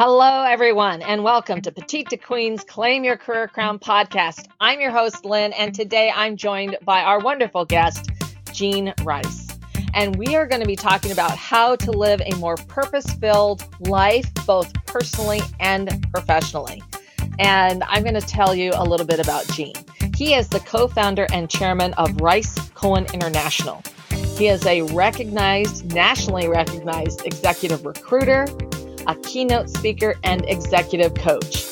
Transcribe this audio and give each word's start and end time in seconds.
Hello, 0.00 0.44
everyone, 0.44 1.02
and 1.02 1.24
welcome 1.24 1.60
to 1.60 1.72
Petite 1.72 2.08
to 2.10 2.16
Queen's 2.16 2.62
Claim 2.62 3.02
Your 3.02 3.16
Career 3.16 3.48
Crown 3.48 3.80
podcast. 3.80 4.46
I'm 4.60 4.80
your 4.80 4.92
host, 4.92 5.24
Lynn, 5.24 5.52
and 5.54 5.74
today 5.74 6.12
I'm 6.14 6.36
joined 6.36 6.76
by 6.84 7.00
our 7.00 7.18
wonderful 7.18 7.64
guest, 7.64 8.08
Gene 8.52 8.94
Rice. 9.02 9.48
And 9.94 10.14
we 10.14 10.36
are 10.36 10.46
going 10.46 10.60
to 10.60 10.68
be 10.68 10.76
talking 10.76 11.10
about 11.10 11.32
how 11.32 11.74
to 11.74 11.90
live 11.90 12.22
a 12.24 12.36
more 12.36 12.54
purpose 12.54 13.12
filled 13.14 13.66
life, 13.88 14.32
both 14.46 14.72
personally 14.86 15.40
and 15.58 16.06
professionally. 16.12 16.80
And 17.40 17.82
I'm 17.88 18.04
going 18.04 18.14
to 18.14 18.20
tell 18.20 18.54
you 18.54 18.70
a 18.76 18.84
little 18.84 19.04
bit 19.04 19.18
about 19.18 19.48
Gene. 19.48 19.74
He 20.14 20.34
is 20.34 20.48
the 20.48 20.60
co 20.60 20.86
founder 20.86 21.26
and 21.32 21.50
chairman 21.50 21.92
of 21.94 22.20
Rice 22.20 22.56
Cohen 22.70 23.06
International. 23.12 23.82
He 24.36 24.46
is 24.46 24.64
a 24.64 24.82
recognized, 24.82 25.92
nationally 25.92 26.46
recognized 26.46 27.26
executive 27.26 27.84
recruiter, 27.84 28.46
a 29.08 29.16
keynote 29.16 29.70
speaker, 29.70 30.14
and 30.22 30.44
executive 30.48 31.14
coach. 31.14 31.66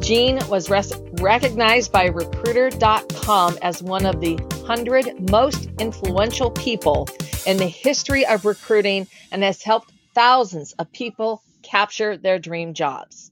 Gene 0.00 0.40
was 0.48 0.68
res- 0.68 1.00
recognized 1.14 1.90
by 1.92 2.06
Recruiter.com 2.06 3.58
as 3.62 3.82
one 3.82 4.04
of 4.04 4.20
the 4.20 4.34
100 4.34 5.30
most 5.30 5.70
influential 5.78 6.50
people 6.50 7.08
in 7.46 7.56
the 7.56 7.66
history 7.66 8.26
of 8.26 8.44
recruiting 8.44 9.06
and 9.30 9.42
has 9.42 9.62
helped 9.62 9.92
thousands 10.14 10.72
of 10.74 10.92
people 10.92 11.42
capture 11.62 12.16
their 12.16 12.38
dream 12.38 12.74
jobs. 12.74 13.30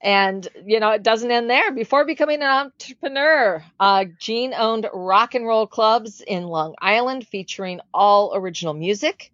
And, 0.00 0.46
you 0.64 0.78
know, 0.78 0.90
it 0.90 1.02
doesn't 1.02 1.30
end 1.30 1.50
there. 1.50 1.72
Before 1.72 2.04
becoming 2.04 2.40
an 2.42 2.48
entrepreneur, 2.48 3.64
uh, 3.80 4.04
Gene 4.18 4.54
owned 4.54 4.88
rock 4.92 5.34
and 5.34 5.46
roll 5.46 5.66
clubs 5.66 6.20
in 6.20 6.44
Long 6.44 6.74
Island 6.80 7.26
featuring 7.26 7.80
all 7.92 8.32
original 8.34 8.74
music. 8.74 9.32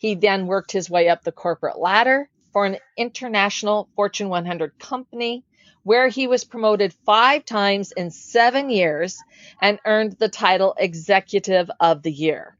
He 0.00 0.14
then 0.14 0.46
worked 0.46 0.72
his 0.72 0.88
way 0.88 1.10
up 1.10 1.24
the 1.24 1.30
corporate 1.30 1.78
ladder 1.78 2.30
for 2.54 2.64
an 2.64 2.78
international 2.96 3.90
Fortune 3.94 4.30
100 4.30 4.78
company 4.78 5.44
where 5.82 6.08
he 6.08 6.26
was 6.26 6.42
promoted 6.42 6.94
five 7.04 7.44
times 7.44 7.92
in 7.92 8.10
seven 8.10 8.70
years 8.70 9.18
and 9.60 9.78
earned 9.84 10.12
the 10.12 10.30
title 10.30 10.74
Executive 10.78 11.70
of 11.78 12.02
the 12.02 12.10
Year. 12.10 12.56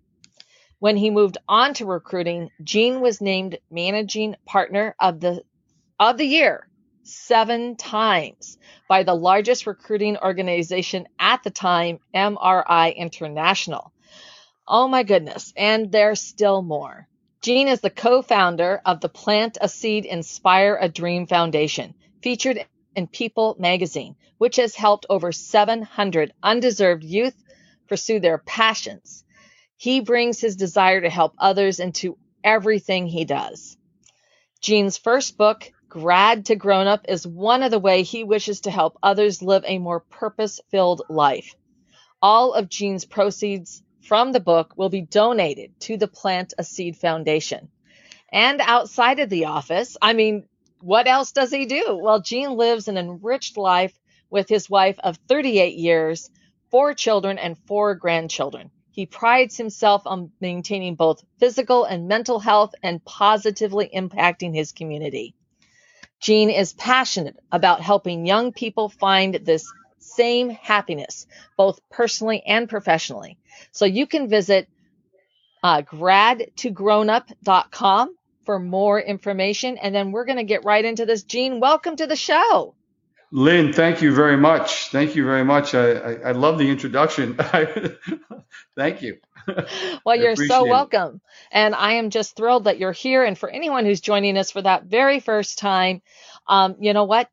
When 0.81 0.99
he 0.99 1.09
moved 1.09 1.39
on 1.49 1.73
to 1.75 1.87
recruiting, 1.87 2.51
Gene 2.63 3.01
was 3.01 3.23
named 3.23 3.57
Managing 3.71 4.37
Partner 4.45 4.95
of 5.01 5.21
the 5.21 5.43
of 5.99 6.19
the 6.19 6.27
Year 6.27 6.69
seven 7.05 7.77
times 7.77 8.59
by 8.87 9.03
the 9.03 9.15
largest 9.15 9.67
recruiting 9.67 10.19
organization 10.19 11.09
at 11.19 11.43
the 11.43 11.51
time, 11.51 12.01
MRI 12.15 12.95
International. 12.95 13.95
Oh 14.69 14.89
my 14.89 15.05
goodness, 15.05 15.55
and 15.57 15.91
there's 15.91 16.21
still 16.21 16.61
more. 16.61 17.09
Gene 17.43 17.69
is 17.69 17.81
the 17.81 17.89
co-founder 17.89 18.83
of 18.85 19.01
the 19.01 19.09
Plant 19.09 19.57
a 19.63 19.69
Seed 19.69 20.05
Inspire 20.05 20.77
a 20.79 20.91
Dream 20.91 21.27
Foundation, 21.27 21.95
featured 22.21 22.67
in 22.95 23.07
People 23.07 23.57
magazine, 23.59 24.17
which 24.37 24.57
has 24.57 24.75
helped 24.75 25.07
over 25.09 25.33
700 25.33 26.35
undeserved 26.43 27.03
youth 27.03 27.35
pursue 27.89 28.21
their 28.21 28.37
passions. 28.37 29.25
He 29.79 30.01
brings 30.01 30.39
his 30.39 30.55
desire 30.55 31.01
to 31.01 31.09
help 31.09 31.33
others 31.39 31.81
into 31.81 32.19
everything 32.45 33.07
he 33.07 33.25
does. 33.25 33.79
Gene's 34.61 34.99
first 34.99 35.39
book, 35.39 35.73
Grad 35.89 36.45
to 36.47 36.57
Grown 36.57 36.89
Up, 36.89 37.07
is 37.09 37.27
one 37.27 37.63
of 37.63 37.71
the 37.71 37.79
way 37.79 38.03
he 38.03 38.23
wishes 38.23 38.61
to 38.63 38.71
help 38.71 38.99
others 39.03 39.41
live 39.41 39.65
a 39.67 39.79
more 39.79 40.01
purpose-filled 40.01 41.05
life. 41.09 41.55
All 42.21 42.53
of 42.53 42.69
Gene's 42.69 43.07
proceeds 43.07 43.83
from 44.03 44.33
the 44.33 44.41
book 44.41 44.75
will 44.77 44.89
be 44.89 45.03
donated 45.03 45.79
to 45.81 45.97
the 45.97 46.09
Plant 46.09 46.55
a 46.59 46.65
Seed 46.65 46.97
Foundation. 46.97 47.69
And 48.33 48.61
outside 48.61 49.19
of 49.19 49.29
the 49.29 49.47
office, 49.47 49.97
I 50.01 50.13
mean, 50.13 50.47
what 50.81 51.07
else 51.07 51.33
does 51.33 51.51
he 51.51 51.67
do? 51.67 51.99
Well, 52.01 52.21
Gene 52.21 52.57
lives 52.57 52.89
an 52.89 52.97
enriched 52.97 53.57
life 53.57 53.99
with 54.31 54.49
his 54.49 54.71
wife 54.71 54.99
of 55.01 55.19
38 55.29 55.77
years, 55.77 56.31
four 56.71 56.95
children, 56.95 57.39
and 57.39 57.59
four 57.67 57.95
grandchildren. 57.95 58.71
He 58.93 59.07
prides 59.07 59.57
himself 59.57 60.03
on 60.07 60.33
maintaining 60.41 60.95
both 60.95 61.25
physical 61.39 61.85
and 61.85 62.09
mental 62.09 62.39
health 62.39 62.75
and 62.83 63.05
positively 63.05 63.91
impacting 63.95 64.55
his 64.55 64.73
community. 64.73 65.35
Gene 66.21 66.51
is 66.51 66.73
passionate 66.75 67.37
about 67.51 67.81
helping 67.81 68.27
young 68.27 68.53
people 68.53 68.89
find 68.89 69.35
this 69.35 69.65
same 70.01 70.51
happiness, 70.51 71.27
both 71.57 71.81
personally 71.91 72.43
and 72.47 72.69
professionally. 72.69 73.39
So 73.73 73.85
you 73.85 74.07
can 74.07 74.29
visit 74.29 74.69
uh, 75.63 75.83
grad2grownup.com 75.83 78.17
for 78.45 78.59
more 78.59 79.01
information. 79.01 79.79
And 79.79 79.95
then 79.95 80.11
we're 80.13 80.25
going 80.25 80.39
to 80.39 80.45
get 80.45 80.65
right 80.65 80.85
into 80.85 81.07
this. 81.07 81.23
Gene, 81.23 81.61
welcome 81.61 81.97
to 81.97 82.07
the 82.07 82.17
show. 82.17 82.75
Lynn, 83.33 83.73
thank 83.73 84.03
you 84.03 84.13
very 84.13 84.37
much. 84.37 84.89
Thank 84.89 85.15
you 85.15 85.25
very 85.25 85.45
much. 85.45 85.75
I, 85.75 85.93
I, 85.93 86.13
I 86.15 86.33
love 86.33 86.59
the 86.59 86.69
introduction. 86.69 87.37
thank 88.77 89.03
you. 89.03 89.19
Well, 90.05 90.17
you're 90.17 90.37
so 90.37 90.65
welcome. 90.65 91.17
It. 91.17 91.21
And 91.53 91.75
I 91.75 91.95
am 91.95 92.11
just 92.11 92.37
thrilled 92.37 92.65
that 92.65 92.79
you're 92.79 92.93
here. 92.93 93.25
And 93.25 93.39
for 93.39 93.49
anyone 93.49 93.85
who's 93.85 94.01
joining 94.01 94.37
us 94.37 94.51
for 94.51 94.63
that 94.63 94.85
very 94.85 95.21
first 95.21 95.59
time, 95.59 96.03
um, 96.49 96.77
you 96.81 96.93
know 96.93 97.05
what? 97.05 97.29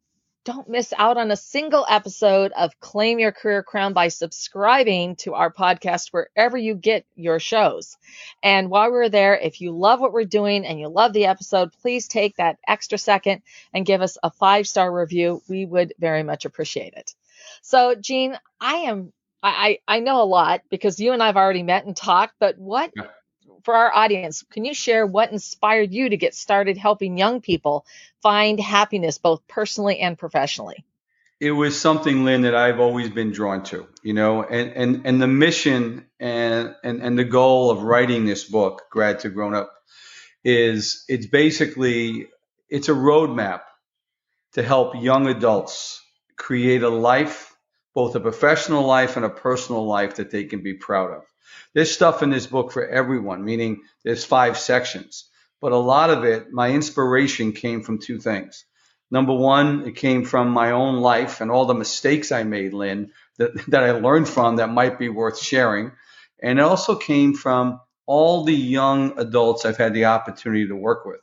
Don't 0.48 0.70
miss 0.70 0.94
out 0.98 1.18
on 1.18 1.30
a 1.30 1.36
single 1.36 1.86
episode 1.90 2.54
of 2.54 2.80
Claim 2.80 3.20
Your 3.20 3.34
Career 3.34 3.64
Crown 3.64 3.92
by 3.92 4.08
subscribing 4.08 5.18
to 5.18 5.34
our 5.34 5.52
podcast 5.52 6.14
wherever 6.14 6.56
you 6.56 6.74
get 6.74 7.06
your 7.16 7.38
shows. 7.38 7.98
And 8.42 8.70
while 8.70 8.90
we're 8.90 9.10
there, 9.10 9.36
if 9.36 9.60
you 9.60 9.74
love 9.74 10.00
what 10.00 10.14
we're 10.14 10.24
doing 10.24 10.66
and 10.66 10.80
you 10.80 10.88
love 10.88 11.12
the 11.12 11.26
episode, 11.26 11.74
please 11.82 12.08
take 12.08 12.38
that 12.38 12.60
extra 12.66 12.98
second 12.98 13.42
and 13.74 13.86
give 13.86 14.02
us 14.02 14.18
a 14.24 14.32
five 14.32 14.70
star 14.70 14.90
review. 14.90 15.42
We 15.50 15.66
would 15.66 15.94
very 16.00 16.24
much 16.24 16.46
appreciate 16.46 16.94
it. 16.94 17.14
So, 17.62 17.96
Gene, 17.96 18.40
I 18.62 18.76
am 18.76 19.12
I, 19.44 19.80
I 19.86 20.00
know 20.00 20.22
a 20.22 20.24
lot 20.24 20.62
because 20.70 20.98
you 20.98 21.12
and 21.12 21.22
I've 21.22 21.36
already 21.36 21.64
met 21.64 21.86
and 21.86 21.94
talked, 21.94 22.36
but 22.40 22.58
what 22.58 22.94
for 23.64 23.76
our 23.76 23.94
audience, 23.94 24.44
can 24.52 24.66
you 24.66 24.74
share 24.74 25.06
what 25.06 25.32
inspired 25.32 25.92
you 25.92 26.10
to 26.10 26.18
get 26.18 26.36
started 26.36 26.78
helping 26.78 27.18
young 27.18 27.42
people 27.42 27.86
find 28.22 28.60
happiness 28.60 29.18
both 29.18 29.48
personally 29.48 30.00
and 30.00 30.18
professionally? 30.18 30.84
It 31.40 31.52
was 31.52 31.80
something, 31.80 32.26
Lynn, 32.26 32.42
that 32.42 32.56
I've 32.56 32.80
always 32.80 33.10
been 33.10 33.32
drawn 33.32 33.62
to, 33.66 33.88
you 34.02 34.14
know, 34.14 34.44
and, 34.44 34.72
and, 34.72 35.06
and 35.06 35.22
the 35.22 35.28
mission 35.28 36.06
and, 36.20 36.76
and, 36.84 37.02
and 37.04 37.18
the 37.18 37.24
goal 37.24 37.70
of 37.70 37.84
writing 37.84 38.26
this 38.26 38.44
book, 38.44 38.84
Grad 38.90 39.20
to 39.20 39.30
Grown 39.30 39.54
Up, 39.54 39.72
is 40.44 41.06
it's 41.08 41.28
basically, 41.28 42.28
it's 42.70 42.90
a 42.90 42.94
roadmap 42.94 43.62
to 44.54 44.64
help 44.64 44.96
young 44.96 45.28
adults 45.28 46.02
create 46.38 46.82
a 46.82 46.90
life, 46.90 47.56
both 47.94 48.16
a 48.16 48.20
professional 48.20 48.86
life 48.86 49.16
and 49.16 49.26
a 49.26 49.30
personal 49.30 49.86
life 49.86 50.16
that 50.16 50.32
they 50.32 50.46
can 50.46 50.64
be 50.64 50.74
proud 50.74 51.12
of. 51.12 51.24
There's 51.74 51.92
stuff 51.92 52.24
in 52.24 52.30
this 52.30 52.48
book 52.48 52.72
for 52.72 52.88
everyone, 52.88 53.44
meaning 53.44 53.82
there's 54.04 54.26
five 54.26 54.58
sections. 54.58 55.30
But 55.62 55.72
a 55.72 55.78
lot 55.78 56.10
of 56.10 56.24
it, 56.24 56.52
my 56.52 56.70
inspiration 56.72 57.52
came 57.52 57.82
from 57.82 58.00
two 58.00 58.20
things. 58.20 58.66
Number 59.10 59.34
one, 59.34 59.88
it 59.88 59.96
came 59.96 60.26
from 60.26 60.50
my 60.50 60.72
own 60.72 60.98
life 60.98 61.42
and 61.42 61.50
all 61.50 61.66
the 61.66 61.74
mistakes 61.74 62.32
I 62.32 62.44
made, 62.44 62.74
Lynn, 62.74 63.12
that, 63.38 63.54
that 63.70 63.84
I 63.84 63.92
learned 63.92 64.28
from 64.28 64.58
that 64.58 64.70
might 64.70 65.00
be 65.00 65.10
worth 65.10 65.40
sharing. 65.40 65.92
And 66.42 66.60
it 66.60 66.62
also 66.62 66.96
came 66.96 67.34
from 67.34 67.80
all 68.06 68.44
the 68.44 68.56
young 68.56 69.20
adults 69.20 69.66
I've 69.66 69.78
had 69.78 69.94
the 69.94 70.06
opportunity 70.06 70.68
to 70.68 70.76
work 70.76 71.06
with, 71.06 71.20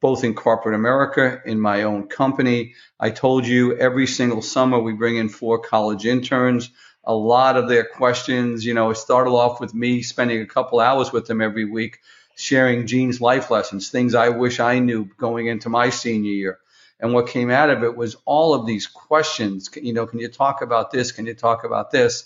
both 0.00 0.24
in 0.24 0.34
corporate 0.34 0.74
America, 0.74 1.40
in 1.44 1.60
my 1.60 1.82
own 1.82 2.08
company. 2.08 2.74
I 3.00 3.10
told 3.10 3.46
you 3.46 3.76
every 3.76 4.06
single 4.06 4.42
summer 4.42 4.78
we 4.78 4.92
bring 4.92 5.16
in 5.16 5.28
four 5.28 5.58
college 5.58 6.06
interns 6.06 6.70
a 7.06 7.14
lot 7.14 7.56
of 7.56 7.68
their 7.68 7.84
questions. 7.84 8.64
You 8.64 8.74
know, 8.74 8.90
it 8.90 8.96
started 8.96 9.30
off 9.30 9.60
with 9.60 9.74
me 9.74 10.02
spending 10.02 10.40
a 10.40 10.46
couple 10.46 10.80
hours 10.80 11.12
with 11.12 11.26
them 11.26 11.40
every 11.40 11.64
week, 11.64 12.00
sharing 12.36 12.86
Gene's 12.86 13.20
life 13.20 13.50
lessons, 13.50 13.90
things 13.90 14.14
I 14.14 14.30
wish 14.30 14.60
I 14.60 14.78
knew 14.78 15.04
going 15.16 15.46
into 15.46 15.68
my 15.68 15.90
senior 15.90 16.32
year. 16.32 16.58
And 17.00 17.12
what 17.12 17.28
came 17.28 17.50
out 17.50 17.70
of 17.70 17.82
it 17.82 17.96
was 17.96 18.16
all 18.24 18.54
of 18.54 18.66
these 18.66 18.86
questions. 18.86 19.68
You 19.74 19.92
know, 19.92 20.06
can 20.06 20.20
you 20.20 20.28
talk 20.28 20.62
about 20.62 20.90
this? 20.90 21.12
Can 21.12 21.26
you 21.26 21.34
talk 21.34 21.64
about 21.64 21.90
this? 21.90 22.24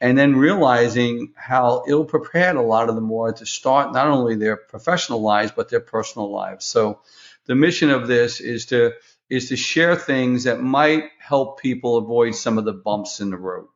And 0.00 0.18
then 0.18 0.36
realizing 0.36 1.32
how 1.36 1.84
ill 1.86 2.04
prepared 2.04 2.56
a 2.56 2.62
lot 2.62 2.88
of 2.88 2.94
them 2.94 3.08
were 3.08 3.32
to 3.32 3.46
start 3.46 3.92
not 3.92 4.08
only 4.08 4.34
their 4.34 4.56
professional 4.56 5.22
lives 5.22 5.52
but 5.54 5.68
their 5.68 5.80
personal 5.80 6.30
lives. 6.30 6.64
So, 6.64 7.00
the 7.46 7.54
mission 7.54 7.90
of 7.90 8.06
this 8.06 8.40
is 8.40 8.66
to 8.66 8.92
is 9.30 9.48
to 9.48 9.56
share 9.56 9.96
things 9.96 10.44
that 10.44 10.60
might 10.60 11.04
help 11.18 11.60
people 11.60 11.96
avoid 11.96 12.34
some 12.34 12.58
of 12.58 12.64
the 12.64 12.72
bumps 12.72 13.20
in 13.20 13.30
the 13.30 13.36
road. 13.36 13.66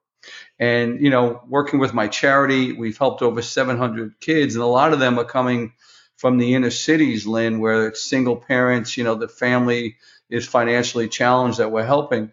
And, 0.58 1.00
you 1.00 1.10
know, 1.10 1.42
working 1.48 1.80
with 1.80 1.92
my 1.92 2.08
charity, 2.08 2.72
we've 2.72 2.96
helped 2.96 3.22
over 3.22 3.42
700 3.42 4.18
kids, 4.20 4.54
and 4.54 4.64
a 4.64 4.66
lot 4.66 4.92
of 4.92 5.00
them 5.00 5.18
are 5.18 5.24
coming 5.24 5.72
from 6.16 6.38
the 6.38 6.54
inner 6.54 6.70
cities, 6.70 7.26
Lynn, 7.26 7.60
where 7.60 7.88
it's 7.88 8.02
single 8.02 8.36
parents, 8.36 8.96
you 8.96 9.04
know, 9.04 9.16
the 9.16 9.28
family 9.28 9.96
is 10.30 10.46
financially 10.46 11.08
challenged 11.08 11.58
that 11.58 11.70
we're 11.70 11.84
helping. 11.84 12.32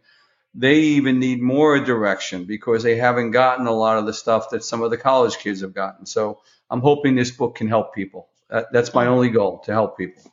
They 0.56 0.80
even 0.80 1.20
need 1.20 1.42
more 1.42 1.80
direction 1.80 2.46
because 2.46 2.84
they 2.84 2.96
haven't 2.96 3.32
gotten 3.32 3.68
a 3.68 3.72
lot 3.72 3.98
of 3.98 4.06
the 4.06 4.14
stuff 4.14 4.52
that 4.52 4.64
some 4.64 4.82
of 4.84 4.92
the 4.92 4.98
college 4.98 5.38
kids 5.38 5.62
have 5.62 5.74
gotten. 5.74 6.06
So 6.06 6.40
I'm 6.70 6.80
hoping 6.80 7.16
this 7.16 7.32
book 7.32 7.56
can 7.56 7.68
help 7.68 7.94
people. 7.94 8.30
That's 8.72 8.94
my 8.94 9.08
only 9.08 9.30
goal 9.30 9.60
to 9.66 9.74
help 9.74 9.98
people. 9.98 10.24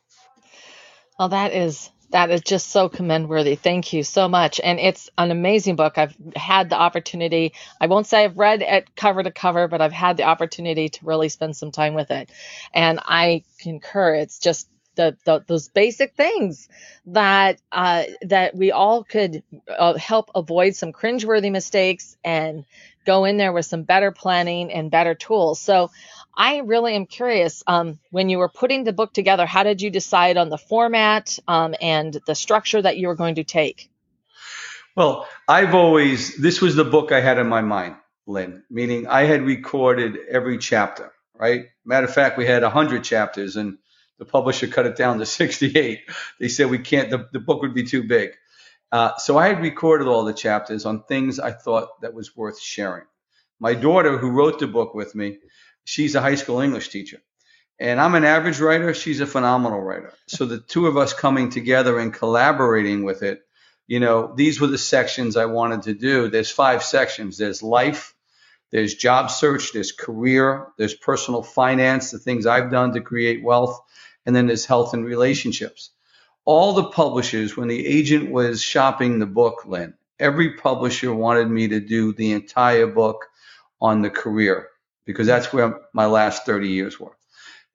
Well, 1.19 1.29
that 1.29 1.53
is 1.53 1.89
that 2.11 2.29
is 2.29 2.41
just 2.41 2.69
so 2.69 2.89
commendworthy. 2.89 3.57
Thank 3.57 3.93
you 3.93 4.03
so 4.03 4.27
much. 4.27 4.59
And 4.63 4.79
it's 4.79 5.09
an 5.17 5.31
amazing 5.31 5.75
book. 5.75 5.97
I've 5.97 6.15
had 6.35 6.69
the 6.69 6.77
opportunity, 6.77 7.53
I 7.79 7.87
won't 7.87 8.07
say 8.07 8.23
I've 8.23 8.37
read 8.37 8.61
it 8.61 8.95
cover 8.95 9.23
to 9.23 9.31
cover, 9.31 9.67
but 9.67 9.81
I've 9.81 9.91
had 9.91 10.17
the 10.17 10.23
opportunity 10.23 10.89
to 10.89 11.05
really 11.05 11.29
spend 11.29 11.55
some 11.55 11.71
time 11.71 11.93
with 11.93 12.11
it. 12.11 12.31
And 12.73 12.99
I 13.01 13.43
concur. 13.59 14.15
It's 14.15 14.39
just 14.39 14.67
the, 14.95 15.17
the, 15.25 15.43
those 15.47 15.69
basic 15.69 16.15
things 16.15 16.67
that 17.07 17.59
uh, 17.71 18.03
that 18.23 18.55
we 18.55 18.71
all 18.71 19.03
could 19.03 19.41
uh, 19.69 19.93
help 19.93 20.31
avoid 20.35 20.75
some 20.75 20.91
cringeworthy 20.91 21.51
mistakes 21.51 22.17
and 22.23 22.65
go 23.05 23.25
in 23.25 23.37
there 23.37 23.53
with 23.53 23.65
some 23.65 23.83
better 23.83 24.11
planning 24.11 24.71
and 24.71 24.91
better 24.91 25.15
tools. 25.15 25.59
So 25.59 25.91
I 26.35 26.57
really 26.59 26.95
am 26.95 27.05
curious. 27.05 27.63
Um, 27.67 27.99
when 28.09 28.29
you 28.29 28.37
were 28.37 28.49
putting 28.49 28.83
the 28.83 28.93
book 28.93 29.13
together, 29.13 29.45
how 29.45 29.63
did 29.63 29.81
you 29.81 29.89
decide 29.89 30.37
on 30.37 30.49
the 30.49 30.57
format 30.57 31.37
um, 31.47 31.75
and 31.81 32.17
the 32.25 32.35
structure 32.35 32.81
that 32.81 32.97
you 32.97 33.07
were 33.07 33.15
going 33.15 33.35
to 33.35 33.43
take? 33.43 33.89
Well, 34.95 35.27
I've 35.47 35.73
always, 35.73 36.37
this 36.37 36.61
was 36.61 36.75
the 36.75 36.83
book 36.83 37.11
I 37.11 37.21
had 37.21 37.37
in 37.37 37.47
my 37.47 37.61
mind, 37.61 37.95
Lynn, 38.27 38.63
meaning 38.69 39.07
I 39.07 39.23
had 39.23 39.41
recorded 39.41 40.17
every 40.29 40.57
chapter, 40.57 41.13
right? 41.33 41.65
Matter 41.85 42.07
of 42.07 42.13
fact, 42.13 42.37
we 42.37 42.45
had 42.45 42.63
100 42.63 43.03
chapters 43.03 43.55
and 43.55 43.77
the 44.19 44.25
publisher 44.25 44.67
cut 44.67 44.85
it 44.85 44.97
down 44.97 45.19
to 45.19 45.25
68. 45.25 46.01
They 46.39 46.47
said 46.47 46.69
we 46.69 46.79
can't, 46.79 47.09
the, 47.09 47.29
the 47.31 47.39
book 47.39 47.61
would 47.61 47.73
be 47.73 47.83
too 47.83 48.03
big. 48.03 48.31
Uh, 48.91 49.17
so 49.17 49.37
I 49.37 49.47
had 49.47 49.61
recorded 49.61 50.07
all 50.07 50.25
the 50.25 50.33
chapters 50.33 50.85
on 50.85 51.03
things 51.03 51.39
I 51.39 51.51
thought 51.51 52.01
that 52.01 52.13
was 52.13 52.35
worth 52.35 52.59
sharing. 52.59 53.05
My 53.59 53.73
daughter, 53.73 54.17
who 54.17 54.31
wrote 54.31 54.59
the 54.59 54.67
book 54.67 54.93
with 54.93 55.15
me, 55.15 55.37
she's 55.83 56.15
a 56.15 56.21
high 56.21 56.35
school 56.35 56.59
English 56.59 56.89
teacher. 56.89 57.21
And 57.79 57.99
I'm 57.99 58.13
an 58.13 58.25
average 58.25 58.59
writer. 58.59 58.93
She's 58.93 59.21
a 59.21 59.25
phenomenal 59.25 59.81
writer. 59.81 60.13
So 60.27 60.45
the 60.45 60.59
two 60.59 60.85
of 60.85 60.97
us 60.97 61.13
coming 61.13 61.49
together 61.49 61.97
and 61.97 62.13
collaborating 62.13 63.03
with 63.03 63.23
it, 63.23 63.41
you 63.87 63.99
know, 63.99 64.33
these 64.35 64.61
were 64.61 64.67
the 64.67 64.77
sections 64.77 65.35
I 65.35 65.45
wanted 65.45 65.83
to 65.83 65.93
do. 65.93 66.29
There's 66.29 66.51
five 66.51 66.83
sections. 66.83 67.37
There's 67.37 67.63
life, 67.63 68.13
there's 68.71 68.93
job 68.93 69.31
search, 69.31 69.73
there's 69.73 69.91
career, 69.91 70.67
there's 70.77 70.93
personal 70.93 71.43
finance, 71.43 72.11
the 72.11 72.19
things 72.19 72.45
I've 72.45 72.71
done 72.71 72.93
to 72.93 73.01
create 73.01 73.43
wealth, 73.43 73.81
and 74.25 74.35
then 74.35 74.47
there's 74.47 74.65
health 74.65 74.93
and 74.93 75.03
relationships. 75.03 75.89
All 76.45 76.73
the 76.73 76.89
publishers, 76.89 77.57
when 77.57 77.67
the 77.67 77.85
agent 77.85 78.31
was 78.31 78.61
shopping 78.61 79.19
the 79.19 79.25
book, 79.25 79.65
Lynn, 79.65 79.95
every 80.19 80.53
publisher 80.53 81.13
wanted 81.13 81.49
me 81.49 81.67
to 81.69 81.79
do 81.79 82.13
the 82.13 82.31
entire 82.31 82.87
book 82.87 83.25
on 83.81 84.01
the 84.01 84.09
career 84.09 84.70
because 85.11 85.27
that's 85.27 85.53
where 85.53 85.81
my 85.93 86.05
last 86.05 86.45
30 86.45 86.69
years 86.69 86.99
were. 86.99 87.15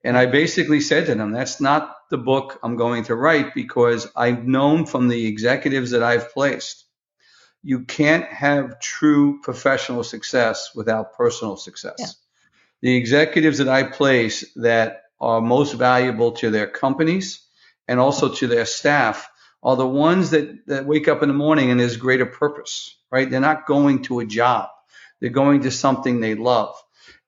And 0.03 0.17
I 0.17 0.25
basically 0.25 0.81
said 0.81 1.07
to 1.07 1.15
them, 1.15 1.31
that's 1.31 1.59
not 1.59 1.95
the 2.09 2.17
book 2.17 2.59
I'm 2.63 2.75
going 2.77 3.03
to 3.05 3.15
write 3.15 3.53
because 3.53 4.07
I've 4.15 4.45
known 4.45 4.85
from 4.85 5.07
the 5.07 5.25
executives 5.25 5.91
that 5.91 6.03
I've 6.03 6.31
placed, 6.31 6.85
you 7.63 7.81
can't 7.81 8.25
have 8.25 8.79
true 8.79 9.41
professional 9.41 10.03
success 10.03 10.71
without 10.75 11.13
personal 11.17 11.57
success. 11.57 11.95
Yeah. 11.99 12.07
The 12.81 12.95
executives 12.95 13.57
that 13.57 13.67
I 13.67 13.83
place 13.83 14.45
that 14.55 15.01
are 15.19 15.41
most 15.41 15.73
valuable 15.73 16.33
to 16.33 16.51
their 16.51 16.67
companies 16.67 17.41
and 17.87 17.99
also 17.99 18.33
to 18.35 18.47
their 18.47 18.65
staff 18.65 19.29
are 19.63 19.75
the 19.75 19.87
ones 19.87 20.29
that, 20.29 20.67
that 20.67 20.85
wake 20.85 21.07
up 21.07 21.23
in 21.23 21.29
the 21.29 21.33
morning 21.33 21.71
and 21.71 21.79
there's 21.79 21.97
greater 21.97 22.27
purpose, 22.27 22.95
right? 23.11 23.29
They're 23.29 23.39
not 23.39 23.65
going 23.65 24.03
to 24.03 24.19
a 24.19 24.25
job. 24.25 24.69
They're 25.19 25.31
going 25.31 25.61
to 25.61 25.71
something 25.71 26.19
they 26.19 26.35
love 26.35 26.75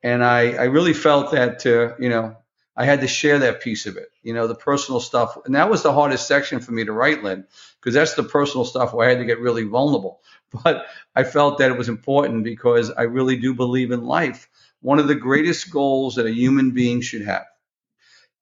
and 0.03 0.23
I, 0.23 0.53
I 0.53 0.63
really 0.65 0.93
felt 0.93 1.31
that 1.31 1.65
uh, 1.65 1.95
you 1.99 2.09
know 2.09 2.37
I 2.75 2.85
had 2.85 3.01
to 3.01 3.07
share 3.07 3.39
that 3.39 3.61
piece 3.61 3.87
of 3.87 3.97
it, 3.97 4.09
you 4.23 4.33
know, 4.33 4.47
the 4.47 4.55
personal 4.55 5.01
stuff, 5.01 5.37
and 5.45 5.55
that 5.55 5.69
was 5.69 5.83
the 5.83 5.91
hardest 5.93 6.27
section 6.27 6.61
for 6.61 6.71
me 6.71 6.85
to 6.85 6.93
write, 6.93 7.23
Lynn, 7.23 7.45
because 7.79 7.93
that's 7.93 8.13
the 8.13 8.23
personal 8.23 8.63
stuff 8.63 8.93
where 8.93 9.05
I 9.05 9.09
had 9.09 9.19
to 9.19 9.25
get 9.25 9.39
really 9.39 9.63
vulnerable. 9.63 10.21
But 10.63 10.87
I 11.15 11.25
felt 11.25 11.59
that 11.59 11.69
it 11.69 11.77
was 11.77 11.89
important 11.89 12.43
because 12.43 12.89
I 12.89 13.03
really 13.03 13.37
do 13.37 13.53
believe 13.53 13.91
in 13.91 14.05
life. 14.05 14.49
One 14.81 14.97
of 14.97 15.07
the 15.07 15.13
greatest 15.13 15.69
goals 15.69 16.15
that 16.15 16.25
a 16.25 16.31
human 16.33 16.71
being 16.71 17.01
should 17.01 17.21
have 17.21 17.45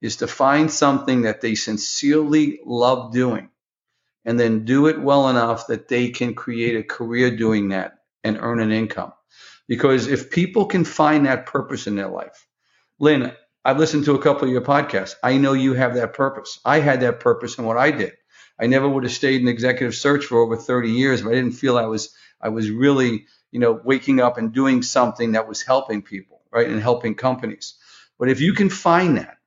is 0.01 0.17
to 0.17 0.27
find 0.27 0.71
something 0.71 1.23
that 1.23 1.41
they 1.41 1.55
sincerely 1.55 2.59
love 2.65 3.11
doing 3.11 3.49
and 4.25 4.39
then 4.39 4.65
do 4.65 4.87
it 4.87 5.01
well 5.01 5.29
enough 5.29 5.67
that 5.67 5.87
they 5.87 6.09
can 6.09 6.35
create 6.35 6.77
a 6.77 6.83
career 6.83 7.35
doing 7.35 7.69
that 7.69 7.99
and 8.23 8.37
earn 8.39 8.59
an 8.59 8.71
income. 8.71 9.13
Because 9.67 10.07
if 10.07 10.31
people 10.31 10.65
can 10.65 10.85
find 10.85 11.25
that 11.25 11.45
purpose 11.47 11.87
in 11.87 11.95
their 11.95 12.09
life, 12.09 12.47
Lynn, 12.99 13.33
I've 13.65 13.79
listened 13.79 14.05
to 14.05 14.15
a 14.15 14.21
couple 14.21 14.45
of 14.45 14.51
your 14.51 14.61
podcasts. 14.61 15.15
I 15.23 15.37
know 15.37 15.53
you 15.53 15.73
have 15.73 15.95
that 15.95 16.13
purpose. 16.13 16.59
I 16.65 16.79
had 16.79 17.01
that 17.01 17.19
purpose 17.19 17.57
in 17.57 17.65
what 17.65 17.77
I 17.77 17.91
did. 17.91 18.13
I 18.59 18.67
never 18.67 18.87
would 18.87 19.03
have 19.03 19.11
stayed 19.13 19.41
in 19.41 19.47
executive 19.49 19.95
search 19.95 20.25
for 20.25 20.39
over 20.39 20.55
30 20.57 20.91
years, 20.91 21.21
but 21.21 21.31
I 21.31 21.35
didn't 21.35 21.51
feel 21.53 21.77
I 21.77 21.85
was 21.87 22.15
I 22.41 22.49
was 22.49 22.71
really, 22.71 23.25
you 23.51 23.59
know, 23.59 23.79
waking 23.83 24.21
up 24.21 24.37
and 24.37 24.53
doing 24.53 24.83
something 24.83 25.33
that 25.33 25.47
was 25.47 25.61
helping 25.63 26.01
people, 26.03 26.41
right? 26.51 26.67
And 26.69 26.81
helping 26.81 27.15
companies. 27.15 27.75
But 28.19 28.29
if 28.29 28.41
you 28.41 28.53
can 28.53 28.69
find 28.69 29.17
that, 29.17 29.37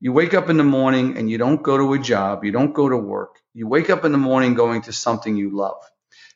you 0.00 0.12
wake 0.12 0.34
up 0.34 0.50
in 0.50 0.58
the 0.58 0.64
morning 0.64 1.16
and 1.18 1.30
you 1.30 1.38
don't 1.38 1.62
go 1.62 1.78
to 1.78 1.94
a 1.94 1.98
job, 1.98 2.44
you 2.44 2.52
don't 2.52 2.74
go 2.74 2.88
to 2.88 2.96
work. 2.96 3.40
You 3.54 3.68
wake 3.68 3.90
up 3.90 4.04
in 4.04 4.12
the 4.12 4.18
morning 4.18 4.54
going 4.54 4.82
to 4.82 4.92
something 4.92 5.36
you 5.36 5.56
love. 5.56 5.82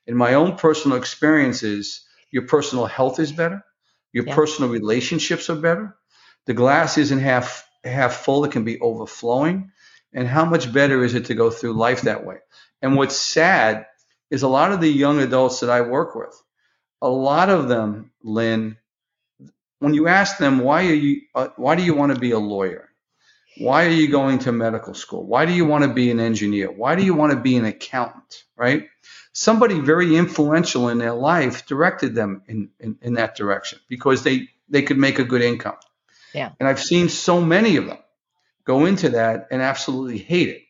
In 0.07 0.17
my 0.17 0.35
own 0.35 0.57
personal 0.57 0.99
experiences, 0.99 2.06
your 2.37 2.47
personal 2.47 2.85
health 2.85 3.19
is 3.19 3.33
better, 3.33 3.65
your 4.13 4.27
yeah. 4.27 4.35
personal 4.35 4.71
relationships 4.71 5.49
are 5.49 5.57
better. 5.57 5.97
The 6.45 6.53
glass 6.53 6.99
isn't 6.99 7.19
half 7.19 7.67
half 7.83 8.13
full; 8.13 8.45
it 8.45 8.53
can 8.53 8.63
be 8.63 8.79
overflowing. 8.79 9.73
And 10.13 10.29
how 10.29 10.45
much 10.45 10.71
better 10.71 11.03
is 11.03 11.15
it 11.15 11.25
to 11.27 11.35
go 11.35 11.49
through 11.49 11.73
life 11.73 12.03
that 12.03 12.27
way? 12.27 12.37
And 12.83 12.95
what's 12.95 13.17
sad 13.17 13.87
is 14.31 14.43
a 14.43 14.49
lot 14.49 14.73
of 14.73 14.83
the 14.83 14.89
young 14.89 15.21
adults 15.21 15.61
that 15.61 15.71
I 15.71 15.81
work 15.81 16.15
with, 16.15 16.35
a 17.01 17.09
lot 17.09 17.49
of 17.49 17.69
them, 17.69 18.11
Lynn, 18.23 18.77
when 19.79 19.95
you 19.95 20.07
ask 20.07 20.37
them 20.37 20.59
why 20.59 20.89
are 20.89 21.01
you 21.07 21.23
uh, 21.35 21.49
why 21.57 21.75
do 21.75 21.83
you 21.83 21.95
want 21.95 22.13
to 22.13 22.21
be 22.21 22.33
a 22.33 22.39
lawyer? 22.39 22.91
Why 23.57 23.87
are 23.87 23.97
you 24.03 24.09
going 24.11 24.41
to 24.41 24.53
medical 24.53 24.93
school? 24.93 25.27
Why 25.27 25.47
do 25.47 25.55
you 25.55 25.65
want 25.65 25.85
to 25.85 25.95
be 25.95 26.11
an 26.11 26.21
engineer? 26.21 26.71
Why 26.71 26.97
do 26.97 27.03
you 27.03 27.15
want 27.15 27.33
to 27.33 27.41
be 27.41 27.57
an 27.57 27.65
accountant? 27.65 28.45
Right? 28.55 28.89
Somebody 29.37 29.79
very 29.79 30.17
influential 30.17 30.89
in 30.89 30.97
their 30.97 31.13
life 31.13 31.67
directed 31.67 32.15
them 32.15 32.41
in, 32.49 32.71
in, 32.81 32.97
in 33.03 33.15
that 33.15 33.37
direction 33.37 33.79
because 33.87 34.23
they, 34.23 34.49
they 34.71 34.81
could 34.81 34.97
make 34.97 35.19
a 35.19 35.25
good 35.25 35.43
income. 35.43 35.77
Yeah. 36.33 36.53
And 36.59 36.67
I've 36.67 36.81
seen 36.81 37.11
so 37.11 37.43
many 37.43 37.77
of 37.77 37.85
them 37.85 37.99
go 38.65 38.87
into 38.87 39.11
that 39.11 39.49
and 39.51 39.61
absolutely 39.61 40.17
hate 40.17 40.49
it. 40.49 40.63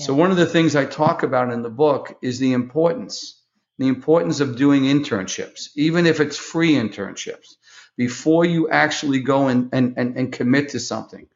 Yeah. 0.00 0.06
So 0.06 0.14
one 0.14 0.32
of 0.32 0.36
the 0.36 0.46
things 0.46 0.74
I 0.74 0.86
talk 0.86 1.22
about 1.22 1.52
in 1.52 1.62
the 1.62 1.70
book 1.70 2.18
is 2.20 2.40
the 2.40 2.52
importance, 2.52 3.40
the 3.78 3.86
importance 3.86 4.40
of 4.40 4.56
doing 4.56 4.82
internships, 4.82 5.68
even 5.76 6.04
if 6.06 6.18
it's 6.18 6.36
free 6.36 6.72
internships, 6.72 7.54
before 7.96 8.44
you 8.44 8.68
actually 8.70 9.20
go 9.20 9.46
and, 9.46 9.68
and, 9.72 9.94
and, 9.96 10.16
and 10.16 10.32
commit 10.32 10.70
to 10.70 10.80
something 10.80 11.28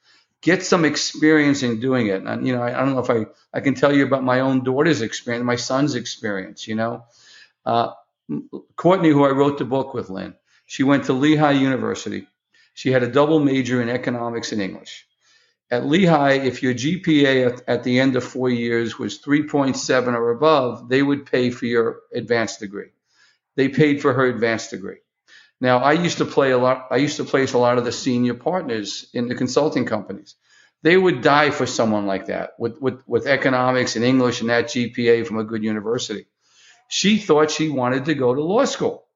get 0.44 0.62
some 0.62 0.84
experience 0.84 1.62
in 1.62 1.80
doing 1.80 2.08
it. 2.08 2.22
And, 2.22 2.46
you 2.46 2.54
know, 2.54 2.62
I, 2.62 2.68
I, 2.78 2.84
don't 2.84 2.92
know 2.92 3.00
if 3.00 3.08
I, 3.10 3.26
I 3.52 3.60
can 3.60 3.74
tell 3.74 3.96
you 3.96 4.04
about 4.04 4.22
my 4.22 4.40
own 4.40 4.62
daughter's 4.62 5.00
experience, 5.00 5.42
my 5.42 5.56
son's 5.56 5.94
experience, 5.94 6.68
you 6.68 6.74
know. 6.74 7.06
Uh, 7.64 7.92
Courtney, 8.76 9.08
who 9.08 9.24
I 9.24 9.30
wrote 9.30 9.56
the 9.56 9.64
book 9.64 9.94
with, 9.94 10.10
Lynn, 10.10 10.34
she 10.66 10.82
went 10.82 11.04
to 11.04 11.14
Lehigh 11.14 11.52
University. 11.52 12.28
She 12.74 12.92
had 12.92 13.02
a 13.02 13.10
double 13.10 13.40
major 13.40 13.80
in 13.80 13.88
economics 13.88 14.52
and 14.52 14.60
English. 14.60 15.06
At 15.70 15.86
Lehigh, 15.86 16.34
if 16.44 16.62
your 16.62 16.74
GPA 16.74 17.46
at, 17.46 17.62
at 17.66 17.84
the 17.84 17.98
end 17.98 18.14
of 18.14 18.22
four 18.22 18.50
years 18.50 18.98
was 18.98 19.22
3.7 19.22 20.08
or 20.08 20.30
above, 20.30 20.90
they 20.90 21.02
would 21.02 21.24
pay 21.24 21.50
for 21.50 21.64
your 21.64 22.00
advanced 22.12 22.60
degree. 22.60 22.90
They 23.56 23.68
paid 23.70 24.02
for 24.02 24.12
her 24.12 24.26
advanced 24.26 24.72
degree. 24.72 24.98
Now, 25.64 25.78
I 25.78 25.92
used 25.92 26.18
to 26.18 26.26
play 26.26 26.50
a 26.50 26.58
lot. 26.58 26.88
I 26.90 26.96
used 26.96 27.16
to 27.16 27.24
place 27.24 27.54
a 27.54 27.58
lot 27.58 27.78
of 27.78 27.86
the 27.86 27.90
senior 27.90 28.34
partners 28.34 29.06
in 29.14 29.28
the 29.28 29.34
consulting 29.34 29.86
companies. 29.86 30.34
They 30.82 30.94
would 30.94 31.22
die 31.22 31.52
for 31.52 31.64
someone 31.64 32.04
like 32.06 32.26
that 32.26 32.50
with, 32.58 32.82
with, 32.82 33.02
with 33.08 33.26
economics 33.26 33.96
and 33.96 34.04
English 34.04 34.42
and 34.42 34.50
that 34.50 34.66
GPA 34.66 35.26
from 35.26 35.38
a 35.38 35.44
good 35.44 35.64
university. 35.64 36.26
She 36.88 37.16
thought 37.16 37.50
she 37.50 37.70
wanted 37.70 38.04
to 38.04 38.14
go 38.14 38.34
to 38.34 38.42
law 38.42 38.66
school, 38.66 39.06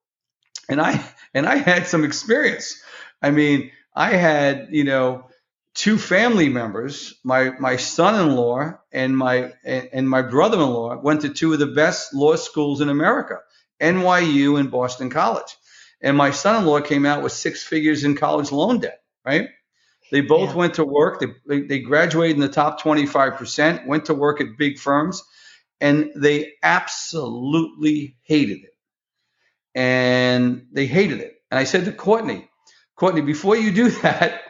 and 0.67 0.81
I 0.81 1.05
and 1.35 1.45
I 1.45 1.57
had 1.57 1.85
some 1.85 2.03
experience. 2.03 2.81
I 3.21 3.29
mean, 3.29 3.69
I 3.93 4.15
had 4.15 4.69
you 4.71 4.85
know 4.85 5.29
two 5.75 5.99
family 5.99 6.49
members, 6.49 7.13
my 7.23 7.51
my 7.59 7.75
son-in-law 7.75 8.73
and 8.91 9.15
my 9.15 9.53
and, 9.63 10.09
my 10.09 10.23
brother-in-law 10.23 11.01
went 11.03 11.21
to 11.21 11.29
two 11.29 11.53
of 11.53 11.59
the 11.59 11.67
best 11.83 12.11
law 12.15 12.35
schools 12.37 12.81
in 12.81 12.89
America, 12.89 13.37
NYU 13.79 14.59
and 14.59 14.71
Boston 14.71 15.11
College. 15.11 15.55
And 16.01 16.15
my 16.15 16.31
son-in-law 16.31 16.81
came 16.81 17.05
out 17.05 17.23
with 17.23 17.31
six 17.31 17.63
figures 17.63 18.03
in 18.03 18.15
college 18.15 18.51
loan 18.51 18.79
debt, 18.79 19.01
right? 19.25 19.49
They 20.11 20.21
both 20.21 20.49
yeah. 20.49 20.55
went 20.55 20.73
to 20.75 20.85
work. 20.85 21.23
They, 21.45 21.61
they 21.61 21.79
graduated 21.79 22.37
in 22.37 22.41
the 22.41 22.49
top 22.49 22.81
25%, 22.81 23.85
went 23.85 24.05
to 24.05 24.13
work 24.13 24.41
at 24.41 24.57
big 24.57 24.79
firms, 24.79 25.23
and 25.79 26.11
they 26.15 26.53
absolutely 26.63 28.15
hated 28.23 28.63
it. 28.63 28.75
And 29.75 30.67
they 30.71 30.87
hated 30.87 31.19
it. 31.19 31.35
And 31.51 31.59
I 31.59 31.63
said 31.65 31.85
to 31.85 31.91
Courtney, 31.91 32.49
Courtney, 32.95 33.21
before 33.21 33.55
you 33.55 33.71
do 33.71 33.89
that, 34.01 34.41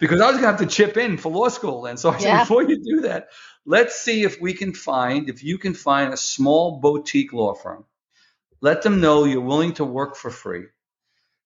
because 0.00 0.20
I 0.20 0.26
was 0.26 0.40
going 0.40 0.42
to 0.42 0.58
have 0.58 0.60
to 0.60 0.66
chip 0.66 0.96
in 0.96 1.16
for 1.16 1.30
law 1.30 1.48
school. 1.48 1.86
And 1.86 1.98
so 1.98 2.10
I 2.10 2.18
said, 2.18 2.28
Yeah. 2.28 2.40
before 2.40 2.62
you 2.62 2.82
do 2.82 3.02
that, 3.02 3.28
let's 3.64 3.94
see 3.96 4.24
if 4.24 4.40
we 4.40 4.52
can 4.52 4.74
find, 4.74 5.28
if 5.28 5.44
you 5.44 5.58
can 5.58 5.74
find 5.74 6.12
a 6.12 6.16
small 6.16 6.80
boutique 6.80 7.32
law 7.32 7.54
firm. 7.54 7.84
Let 8.60 8.82
them 8.82 9.00
know 9.00 9.24
you're 9.24 9.42
willing 9.42 9.74
to 9.74 9.84
work 9.84 10.16
for 10.16 10.30
free. 10.30 10.64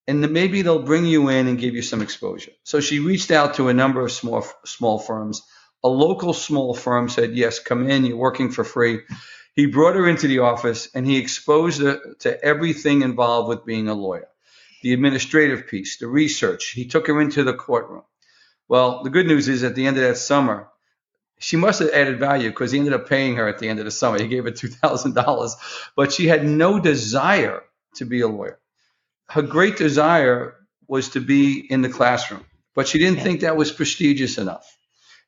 And 0.09 0.33
maybe 0.33 0.62
they'll 0.62 0.83
bring 0.83 1.07
you 1.07 1.29
in 1.29 1.47
and 1.47 1.59
give 1.59 1.75
you 1.75 1.83
some 1.83 2.03
exposure. 2.03 2.53
So 2.65 2.81
she 2.81 2.99
reached 2.99 3.31
out 3.31 3.55
to 3.55 3.69
a 3.69 3.75
number 3.75 4.00
of 4.00 4.11
small 4.11 4.45
small 4.65 4.99
firms. 4.99 5.43
A 5.85 5.88
local 5.88 6.33
small 6.33 6.75
firm 6.75 7.09
said, 7.09 7.37
yes, 7.37 7.61
come 7.61 7.88
in, 7.88 8.05
you're 8.05 8.17
working 8.17 8.50
for 8.50 8.65
free. 8.65 9.03
He 9.55 9.67
brought 9.67 9.95
her 9.95 10.09
into 10.09 10.27
the 10.27 10.41
office 10.41 10.88
and 10.95 11.07
he 11.07 11.19
exposed 11.19 11.83
her 11.83 12.15
to 12.21 12.45
everything 12.45 13.03
involved 13.03 13.49
with 13.49 13.65
being 13.65 13.88
a 13.88 13.95
lawyer 13.95 14.29
the 14.83 14.93
administrative 14.93 15.67
piece, 15.67 15.99
the 15.99 16.07
research. 16.07 16.71
He 16.71 16.87
took 16.87 17.09
her 17.09 17.21
into 17.21 17.43
the 17.45 17.55
courtroom. 17.55 18.05
Well, 18.69 19.03
the 19.03 19.11
good 19.11 19.27
news 19.27 19.49
is 19.49 19.65
at 19.65 19.75
the 19.75 19.87
end 19.87 19.97
of 19.97 20.05
that 20.05 20.17
summer, 20.19 20.69
she 21.38 21.57
must 21.57 21.81
have 21.81 21.91
added 21.91 22.19
value 22.19 22.50
because 22.50 22.73
he 22.73 22.79
ended 22.79 22.95
up 22.95 23.09
paying 23.09 23.37
her 23.37 23.49
at 23.49 23.59
the 23.59 23.69
end 23.69 23.79
of 23.79 23.85
the 23.85 23.91
summer. 23.91 24.21
He 24.21 24.29
gave 24.29 24.45
her 24.45 24.50
$2,000, 24.50 25.91
but 25.97 26.12
she 26.12 26.27
had 26.27 26.45
no 26.45 26.79
desire 26.79 27.62
to 27.97 28.05
be 28.05 28.21
a 28.21 28.29
lawyer. 28.29 28.59
Her 29.30 29.42
great 29.42 29.76
desire 29.76 30.54
was 30.87 31.11
to 31.11 31.20
be 31.20 31.61
in 31.70 31.82
the 31.82 31.88
classroom, 31.88 32.44
but 32.75 32.88
she 32.88 32.99
didn't 32.99 33.20
think 33.20 33.40
that 33.40 33.56
was 33.56 33.70
prestigious 33.70 34.38
enough. 34.38 34.66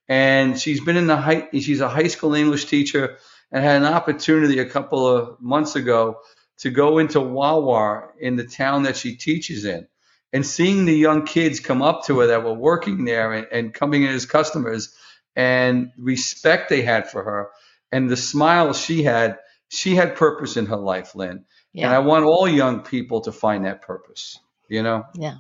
And 0.09 0.59
she's 0.59 0.81
been 0.81 0.97
in 0.97 1.07
the 1.07 1.17
high, 1.17 1.49
she's 1.53 1.81
a 1.81 1.89
high 1.89 2.09
school 2.09 2.35
English 2.35 2.65
teacher 2.65 3.19
and 3.53 3.63
had 3.63 3.83
an 3.83 3.93
opportunity 3.93 4.59
a 4.59 4.69
couple 4.69 5.07
of 5.07 5.41
months 5.41 5.77
ago 5.77 6.21
to 6.59 6.71
go 6.71 6.99
into 6.99 7.21
Wawa 7.21 8.09
in 8.19 8.37
the 8.37 8.45
town 8.45 8.85
that 8.85 8.97
she 8.97 9.17
teaches 9.17 9.65
in 9.65 9.87
and 10.33 10.47
seeing 10.47 10.85
the 10.85 10.97
young 10.97 11.27
kids 11.27 11.61
come 11.61 11.83
up 11.83 12.07
to 12.07 12.21
her 12.21 12.29
that 12.29 12.45
were 12.45 12.55
working 12.55 13.05
there 13.05 13.33
and, 13.33 13.47
and 13.53 13.75
coming 13.75 14.03
in 14.03 14.11
as 14.11 14.27
customers 14.27 14.95
and 15.37 15.91
respect 15.99 16.69
they 16.69 16.83
had 16.83 17.11
for 17.11 17.23
her 17.23 17.51
and 17.93 18.09
the 18.09 18.17
smile 18.17 18.73
she 18.73 19.03
had, 19.03 19.39
she 19.69 19.95
had 19.95 20.17
purpose 20.17 20.57
in 20.57 20.67
her 20.67 20.77
life, 20.77 21.15
Lynn. 21.15 21.45
And 21.77 21.87
I 21.87 22.01
want 22.01 22.25
all 22.25 22.49
young 22.49 22.81
people 22.83 23.23
to 23.23 23.33
find 23.33 23.65
that 23.65 23.83
purpose, 23.83 24.39
you 24.69 24.83
know? 24.83 25.05
Yeah. 25.15 25.37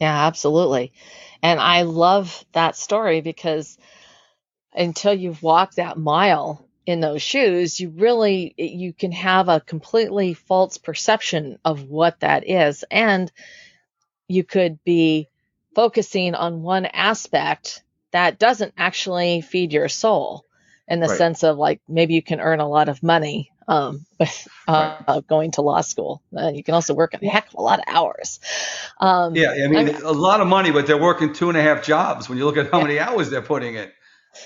Yeah, 0.00 0.26
absolutely. 0.26 0.92
And 1.42 1.60
I 1.60 1.82
love 1.82 2.44
that 2.52 2.76
story 2.76 3.20
because 3.20 3.78
until 4.74 5.14
you've 5.14 5.42
walked 5.42 5.76
that 5.76 5.96
mile 5.96 6.64
in 6.86 7.00
those 7.00 7.22
shoes, 7.22 7.78
you 7.80 7.90
really 7.90 8.54
you 8.58 8.92
can 8.92 9.12
have 9.12 9.48
a 9.48 9.60
completely 9.60 10.34
false 10.34 10.78
perception 10.78 11.58
of 11.64 11.84
what 11.84 12.20
that 12.20 12.48
is 12.48 12.84
and 12.90 13.30
you 14.28 14.44
could 14.44 14.82
be 14.84 15.28
focusing 15.74 16.34
on 16.34 16.62
one 16.62 16.86
aspect 16.86 17.82
that 18.12 18.38
doesn't 18.38 18.74
actually 18.76 19.40
feed 19.40 19.72
your 19.72 19.88
soul 19.88 20.44
in 20.88 21.00
the 21.00 21.08
Right. 21.08 21.18
sense 21.18 21.42
of 21.42 21.56
like 21.58 21.80
maybe 21.88 22.14
you 22.14 22.22
can 22.22 22.40
earn 22.40 22.60
a 22.60 22.68
lot 22.68 22.88
of 22.88 23.02
money 23.02 23.50
um, 23.68 24.04
uh, 24.20 24.26
uh, 24.68 25.20
going 25.20 25.52
to 25.52 25.62
law 25.62 25.80
school. 25.80 26.22
Uh, 26.36 26.48
you 26.48 26.62
can 26.62 26.74
also 26.74 26.94
work 26.94 27.14
a 27.14 27.26
heck 27.26 27.48
of 27.48 27.54
a 27.54 27.62
lot 27.62 27.78
of 27.78 27.84
hours. 27.88 28.40
Um, 29.00 29.34
Yeah, 29.34 29.50
I 29.50 29.68
mean, 29.68 29.88
I'm- 29.88 30.04
a 30.04 30.12
lot 30.12 30.40
of 30.40 30.46
money, 30.46 30.70
but 30.70 30.86
they're 30.86 30.96
working 31.00 31.32
two 31.32 31.48
and 31.48 31.58
a 31.58 31.62
half 31.62 31.82
jobs 31.84 32.28
when 32.28 32.38
you 32.38 32.44
look 32.44 32.56
at 32.56 32.70
how 32.70 32.78
Yeah. 32.78 32.84
many 32.84 32.98
hours 32.98 33.30
they're 33.30 33.42
putting 33.42 33.74
in, 33.76 33.90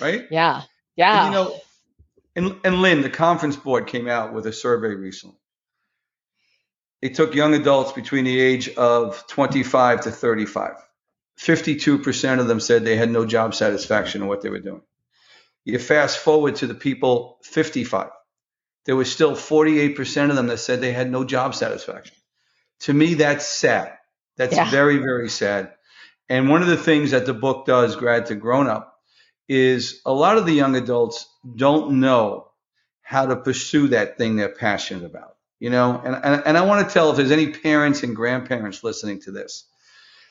right? 0.01 0.27
Yeah. 0.31 0.63
Yeah. 0.97 1.27
And, 1.27 1.35
you 1.35 1.41
know, 1.41 1.61
and, 2.37 2.61
and 2.65 2.83
Lynn, 2.83 3.03
the 3.03 3.11
conference 3.11 3.57
board 3.57 3.87
came 3.87 4.09
out 4.09 4.33
with 4.33 4.47
a 4.47 4.53
survey 4.53 4.95
recently. 4.95 5.37
They 7.01 7.11
took 7.11 7.35
young 7.35 7.55
adults 7.55 7.93
between 7.93 8.25
the 8.25 8.41
age 8.41 8.69
of 8.71 9.25
25 9.29 10.03
to 10.03 10.11
35. 10.11 10.73
52% 11.39 12.41
of 12.41 12.49
them 12.49 12.59
said 12.59 12.85
they 12.85 12.97
had 12.97 13.11
no 13.11 13.25
job 13.25 13.55
satisfaction 13.55 14.23
in 14.23 14.29
what 14.29 14.43
they 14.43 14.51
were 14.51 14.59
doing. 14.59 14.83
You 15.65 15.79
fast 15.79 16.19
forward 16.19 16.57
to 16.57 16.67
the 16.67 16.75
people 16.75 17.39
55. 17.45 18.11
There 18.85 18.97
was 18.97 19.13
still 19.13 19.33
48% 19.33 20.31
of 20.31 20.37
them 20.37 20.47
that 20.47 20.59
said 20.59 20.81
they 20.81 20.93
had 20.93 21.11
no 21.11 21.25
job 21.25 21.55
satisfaction. 21.55 22.17
To 22.81 22.93
me, 22.93 23.15
that's 23.15 23.47
sad. 23.47 23.99
That's 24.37 24.55
Yeah. 24.57 24.71
very, 24.71 24.99
very 24.99 25.29
sad. 25.29 25.73
And 26.29 26.49
one 26.49 26.63
of 26.63 26.69
the 26.69 26.77
things 26.77 27.11
that 27.11 27.27
the 27.27 27.35
book 27.35 27.67
does, 27.67 27.97
Grad 27.97 28.27
to 28.27 28.35
Grown 28.35 28.69
Up, 28.69 28.95
is 29.49 30.01
a 30.05 30.13
lot 30.13 30.39
of 30.39 30.47
the 30.47 30.53
young 30.53 30.77
adults 30.77 31.27
don't 31.57 32.01
know 32.01 32.49
how 33.03 33.27
to 33.27 33.37
pursue 33.37 33.89
that 33.89 34.19
thing 34.19 34.37
they're 34.37 34.49
passionate 34.55 35.05
about. 35.05 35.37
You 35.59 35.71
know, 35.71 36.01
and, 36.05 36.15
and, 36.15 36.43
and 36.47 36.59
I 36.59 36.63
want 36.67 36.87
to 36.87 36.93
tell 36.95 37.11
if 37.11 37.17
there's 37.17 37.33
any 37.33 37.51
parents 37.51 38.03
and 38.05 38.15
grandparents 38.15 38.85
listening 38.85 39.21
to 39.23 39.33
this, 39.33 39.65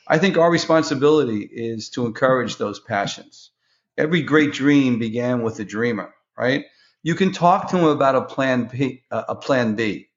I 0.08 0.20
think 0.20 0.38
our 0.38 0.50
responsibility 0.50 1.42
is 1.42 1.89
to 1.92 2.06
encourage 2.06 2.56
those 2.56 2.80
passions. 2.80 3.51
Every 3.98 4.22
great 4.22 4.54
dream 4.54 5.00
began 5.00 5.42
with 5.42 5.60
a 5.60 5.66
dreamer, 5.66 6.13
right? 6.38 6.66
You 7.07 7.15
can 7.15 7.31
talk 7.31 7.69
to 7.69 7.77
them 7.77 7.85
about 7.85 8.15
a 8.17 8.23
plan 8.23 8.65
B, 8.65 9.03
uh, 9.11 9.23
a 9.29 9.35
plan 9.35 9.75
B, 9.75 10.09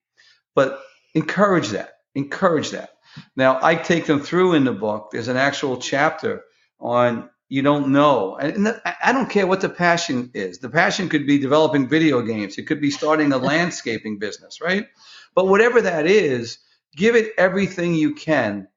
but 0.56 0.80
encourage 1.14 1.68
that. 1.68 1.94
Encourage 2.16 2.70
that. 2.70 2.90
Now, 3.36 3.60
I 3.62 3.76
take 3.76 4.06
them 4.06 4.20
through 4.20 4.54
in 4.54 4.64
the 4.64 4.72
book. 4.72 5.10
There's 5.12 5.28
an 5.28 5.36
actual 5.36 5.76
chapter 5.78 6.42
on 6.80 7.30
you 7.48 7.62
don't 7.62 7.90
know, 7.92 8.36
and, 8.40 8.54
and 8.56 8.66
the- 8.66 8.82
I- 8.84 9.10
I 9.10 9.12
don't 9.12 9.30
care 9.30 9.46
what 9.46 9.60
the 9.60 9.68
passion 9.68 10.32
is. 10.34 10.58
The 10.58 10.70
passion 10.70 11.08
could 11.10 11.28
be 11.28 11.38
developing 11.38 11.88
video 11.88 12.22
games. 12.22 12.58
It 12.58 12.66
could 12.68 12.80
be 12.80 12.90
starting 12.90 13.32
a 13.32 13.38
landscaping 13.52 14.18
business, 14.18 14.60
right? 14.60 14.86
But 15.36 15.48
whatever 15.48 15.82
that 15.82 16.06
is, 16.06 16.58
give 16.96 17.16
it 17.16 17.34
everything 17.38 17.94
you 17.94 18.16
can 18.16 18.68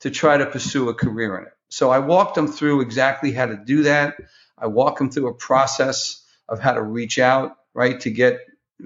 to 0.00 0.10
try 0.10 0.36
to 0.38 0.46
pursue 0.46 0.90
a 0.90 0.94
career 0.94 1.38
in 1.38 1.46
it. 1.48 1.54
So 1.70 1.90
I 1.90 2.00
walked 2.00 2.36
them 2.36 2.48
through 2.48 2.82
exactly 2.82 3.32
how 3.32 3.46
to 3.46 3.56
do 3.56 3.84
that. 3.84 4.16
I 4.58 4.68
walk 4.68 4.98
them 4.98 5.10
through 5.10 5.28
a 5.30 5.34
process 5.34 6.22
of 6.50 6.60
how 6.60 6.74
to 6.74 6.82
reach 6.82 7.18
out, 7.18 7.56
right, 7.74 8.00
to 8.00 8.10
get 8.10 8.40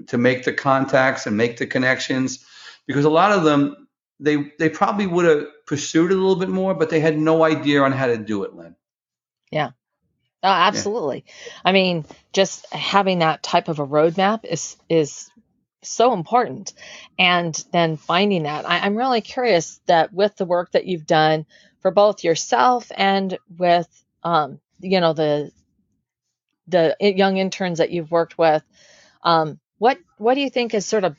to 0.07 0.17
make 0.17 0.43
the 0.43 0.53
contacts 0.53 1.25
and 1.25 1.37
make 1.37 1.57
the 1.57 1.67
connections, 1.67 2.45
because 2.85 3.05
a 3.05 3.09
lot 3.09 3.31
of 3.31 3.43
them 3.43 3.87
they 4.19 4.51
they 4.59 4.69
probably 4.69 5.07
would 5.07 5.25
have 5.25 5.47
pursued 5.65 6.11
it 6.11 6.17
a 6.17 6.21
little 6.21 6.35
bit 6.35 6.49
more, 6.49 6.73
but 6.73 6.89
they 6.89 6.99
had 6.99 7.17
no 7.17 7.43
idea 7.43 7.81
on 7.81 7.91
how 7.91 8.07
to 8.07 8.17
do 8.17 8.43
it, 8.43 8.55
Lynn. 8.55 8.75
Yeah. 9.51 9.71
Oh, 10.43 10.49
absolutely. 10.49 11.25
I 11.65 11.71
mean, 11.71 12.05
just 12.31 12.71
having 12.71 13.19
that 13.19 13.41
type 13.41 13.69
of 13.69 13.79
a 13.79 13.87
roadmap 13.87 14.45
is 14.45 14.77
is 14.87 15.29
so 15.83 16.13
important, 16.13 16.73
and 17.17 17.55
then 17.71 17.97
finding 17.97 18.43
that. 18.43 18.69
I, 18.69 18.79
I'm 18.79 18.95
really 18.95 19.21
curious 19.21 19.79
that 19.87 20.13
with 20.13 20.35
the 20.35 20.45
work 20.45 20.71
that 20.71 20.85
you've 20.85 21.07
done 21.07 21.45
for 21.81 21.91
both 21.91 22.23
yourself 22.23 22.91
and 22.95 23.37
with, 23.57 23.87
um, 24.23 24.59
you 24.79 24.99
know, 24.99 25.13
the 25.13 25.51
the 26.67 26.95
young 26.99 27.37
interns 27.37 27.77
that 27.79 27.91
you've 27.91 28.11
worked 28.11 28.37
with, 28.37 28.63
um, 29.23 29.59
what 29.77 29.97
what 30.17 30.33
do 30.35 30.41
you 30.41 30.49
think 30.49 30.73
is 30.73 30.85
sort 30.85 31.03
of 31.03 31.15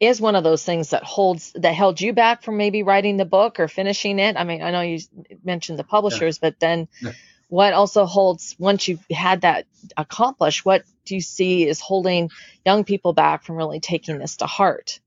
is 0.00 0.20
one 0.20 0.34
of 0.34 0.44
those 0.44 0.64
things 0.64 0.90
that 0.90 1.04
holds 1.04 1.52
that 1.56 1.74
held 1.74 2.00
you 2.00 2.12
back 2.12 2.42
from 2.42 2.56
maybe 2.56 2.82
writing 2.82 3.16
the 3.18 3.24
book 3.24 3.60
or 3.60 3.68
finishing 3.68 4.18
it? 4.18 4.36
I 4.36 4.44
mean, 4.44 4.62
I 4.62 4.70
know 4.70 4.80
you 4.80 4.98
mentioned 5.44 5.78
the 5.78 5.84
publishers, 5.84 6.38
but 6.38 6.58
then 6.58 6.88
Yeah. 7.02 7.12
what 7.48 7.72
also 7.74 8.06
holds 8.06 8.56
once 8.58 8.88
you've 8.88 9.04
had 9.10 9.42
that 9.42 9.66
accomplished 9.96 10.64
what 10.64 10.84
do 11.04 11.14
you 11.16 11.20
see 11.20 11.66
is 11.66 11.80
holding 11.80 12.30
young 12.64 12.84
people 12.84 13.12
back 13.12 13.42
from 13.44 13.56
really 13.56 13.80
taking 13.80 14.18
this 14.18 14.36
to 14.36 14.46
heart 14.46 15.00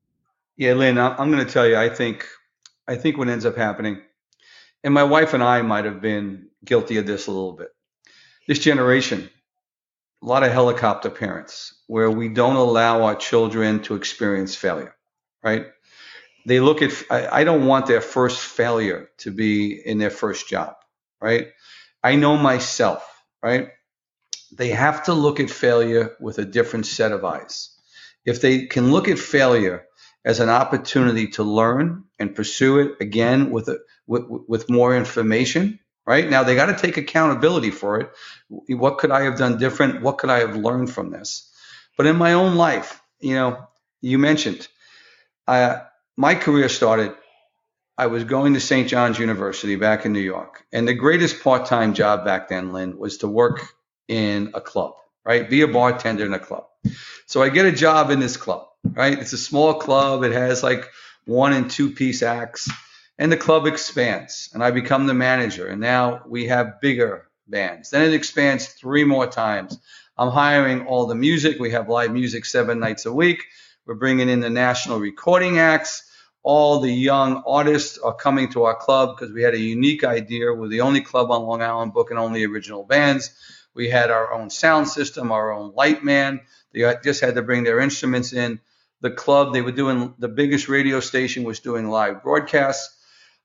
Yeah, 0.58 0.74
Lynn, 0.74 0.98
I'm 1.00 1.32
going 1.32 1.46
to 1.46 1.52
tell 1.52 1.68
you. 1.68 1.78
I 1.78 1.90
think 1.90 2.28
I 2.88 2.96
think 2.96 3.18
what 3.18 3.30
ends 3.30 3.46
up 3.46 3.56
happening, 3.56 4.02
and 4.84 4.94
my 4.94 5.04
wife 5.04 5.34
and 5.34 5.42
I 5.42 5.62
might 5.62 5.86
have 5.86 6.02
been 6.02 6.50
guilty 6.66 6.98
of 6.98 7.08
this 7.08 7.28
a 7.28 7.32
little 7.32 7.54
bit. 7.54 7.70
This 8.48 8.60
generation, 8.60 9.30
a 10.24 10.26
lot 10.26 10.44
of 10.44 10.52
helicopter 10.52 11.10
parents, 11.10 11.76
where 11.88 12.10
we 12.10 12.30
don't 12.30 12.56
allow 12.56 13.04
our 13.04 13.16
children 13.16 13.82
to 13.84 13.96
experience 13.96 14.56
failure, 14.56 14.96
right? 15.44 15.66
They 16.46 16.60
look 16.60 16.82
at. 16.82 16.92
I, 17.10 17.44
don't 17.44 17.66
want 17.66 17.88
their 17.88 18.02
first 18.02 18.40
failure 18.40 19.10
to 19.20 19.32
be 19.32 19.74
in 19.86 19.98
their 19.98 20.10
first 20.10 20.48
job, 20.48 20.76
right? 21.22 21.48
I 22.04 22.16
know 22.16 22.38
myself, 22.38 23.06
right? 23.42 23.70
They 24.52 24.70
have 24.70 25.04
to 25.04 25.14
look 25.14 25.40
at 25.40 25.50
failure 25.50 26.16
with 26.20 26.38
a 26.38 26.46
different 26.46 26.86
set 26.86 27.12
of 27.12 27.26
eyes. 27.26 27.70
If 28.26 28.42
they 28.42 28.68
can 28.68 28.92
look 28.92 29.08
at 29.08 29.20
failure 29.20 29.86
as 30.26 30.40
an 30.40 30.50
opportunity 30.50 31.28
to 31.28 31.44
learn 31.44 32.06
and 32.20 32.36
pursue 32.36 32.80
it 32.80 32.92
again 33.02 33.52
with 33.52 33.68
a, 33.68 33.80
with, 34.08 34.24
with 34.48 34.70
more 34.70 34.96
information, 34.96 35.80
right? 36.06 36.30
Now 36.30 36.44
they 36.44 36.56
got 36.56 36.68
to 36.68 36.76
take 36.76 36.98
accountability 36.98 37.72
for 37.72 38.00
it. 38.02 38.12
What 38.50 38.98
could 38.98 39.12
I 39.12 39.24
have 39.24 39.38
done 39.38 39.58
different? 39.58 40.02
What 40.02 40.18
could 40.18 40.30
I 40.30 40.40
have 40.40 40.56
learned 40.56 40.92
from 40.92 41.12
this? 41.12 41.50
But 41.98 42.08
in 42.08 42.16
my 42.18 42.34
own 42.34 42.56
life, 42.56 43.02
you 43.20 43.36
know, 43.36 43.68
you 44.02 44.18
mentioned, 44.18 44.68
uh, 45.48 45.80
my 46.18 46.36
career 46.36 46.70
started. 46.70 47.14
I 47.98 48.08
was 48.08 48.24
going 48.24 48.56
to 48.56 48.60
St. 48.60 48.88
John's 48.88 49.20
University 49.20 49.76
back 49.76 50.06
in 50.06 50.14
New 50.14 50.20
York, 50.20 50.66
and 50.74 50.88
the 50.88 50.96
greatest 50.96 51.44
part-time 51.44 51.94
job 51.94 52.26
back 52.26 52.50
then, 52.50 52.74
Lynn, 52.74 52.98
was 52.98 53.18
to 53.20 53.28
work 53.28 53.62
in 54.08 54.52
a 54.56 54.62
club, 54.62 54.96
right? 55.24 55.48
Be 55.48 55.62
a 55.62 55.68
bartender 55.68 56.26
in 56.26 56.34
a 56.34 56.40
club. 56.40 56.66
So 57.28 57.42
I 57.44 57.50
get 57.50 57.66
a 57.68 57.72
job 57.72 58.10
in 58.10 58.20
this 58.20 58.36
club, 58.36 58.68
right? 58.84 59.18
It's 59.18 59.34
a 59.34 59.38
small 59.38 59.76
club. 59.76 60.24
It 60.24 60.32
has 60.34 60.64
like 60.64 60.90
one 61.26 61.54
and 61.54 61.70
two 61.70 61.92
piece 61.92 62.24
acts. 62.24 62.70
And 63.24 63.32
the 63.32 63.38
club 63.38 63.66
expands, 63.66 64.50
and 64.54 64.62
I 64.62 64.72
become 64.72 65.08
the 65.08 65.14
manager, 65.14 65.68
and 65.68 65.80
now 65.80 66.24
we 66.28 66.48
have 66.48 66.82
bigger 66.82 67.30
bands. 67.48 67.90
Then 67.90 68.02
it 68.02 68.14
expands 68.14 68.68
three 68.68 69.06
more 69.06 69.28
times. 69.28 69.80
I'm 70.18 70.30
hiring 70.30 70.88
all 70.88 71.06
the 71.06 71.16
music. 71.16 71.58
We 71.58 71.72
have 71.72 71.88
live 71.88 72.12
music 72.12 72.44
seven 72.44 72.82
nights 72.82 73.06
a 73.06 73.14
week. 73.14 73.46
We're 73.86 73.96
bringing 73.96 74.28
in 74.28 74.42
the 74.42 74.50
national 74.50 75.00
recording 75.00 75.58
acts. 75.58 76.04
All 76.44 76.82
the 76.82 76.92
young 76.92 77.44
artists 77.48 77.98
are 77.98 78.14
coming 78.14 78.52
to 78.52 78.64
our 78.64 78.76
club 78.76 79.16
because 79.16 79.34
we 79.34 79.42
had 79.42 79.54
a 79.54 79.58
unique 79.58 80.04
idea. 80.04 80.54
We're 80.54 80.68
the 80.68 80.82
only 80.82 81.00
club 81.00 81.32
on 81.32 81.44
Long 81.44 81.62
Island 81.62 81.94
booking 81.94 82.18
only 82.18 82.44
original 82.44 82.84
bands. 82.84 83.32
We 83.74 83.88
had 83.90 84.12
our 84.12 84.34
own 84.34 84.50
sound 84.50 84.90
system, 84.90 85.32
our 85.32 85.54
own 85.54 85.72
light 85.76 86.04
man. 86.04 86.42
They 86.74 86.94
just 87.02 87.22
had 87.22 87.36
to 87.36 87.42
bring 87.42 87.64
their 87.64 87.80
instruments 87.80 88.34
in. 88.34 88.60
The 89.00 89.12
club, 89.12 89.54
they 89.54 89.62
were 89.62 89.72
doing 89.72 90.14
the 90.20 90.28
biggest 90.28 90.68
radio 90.68 91.00
station 91.00 91.46
was 91.46 91.62
doing 91.62 91.90
live 91.90 92.22
broadcasts. 92.22 93.00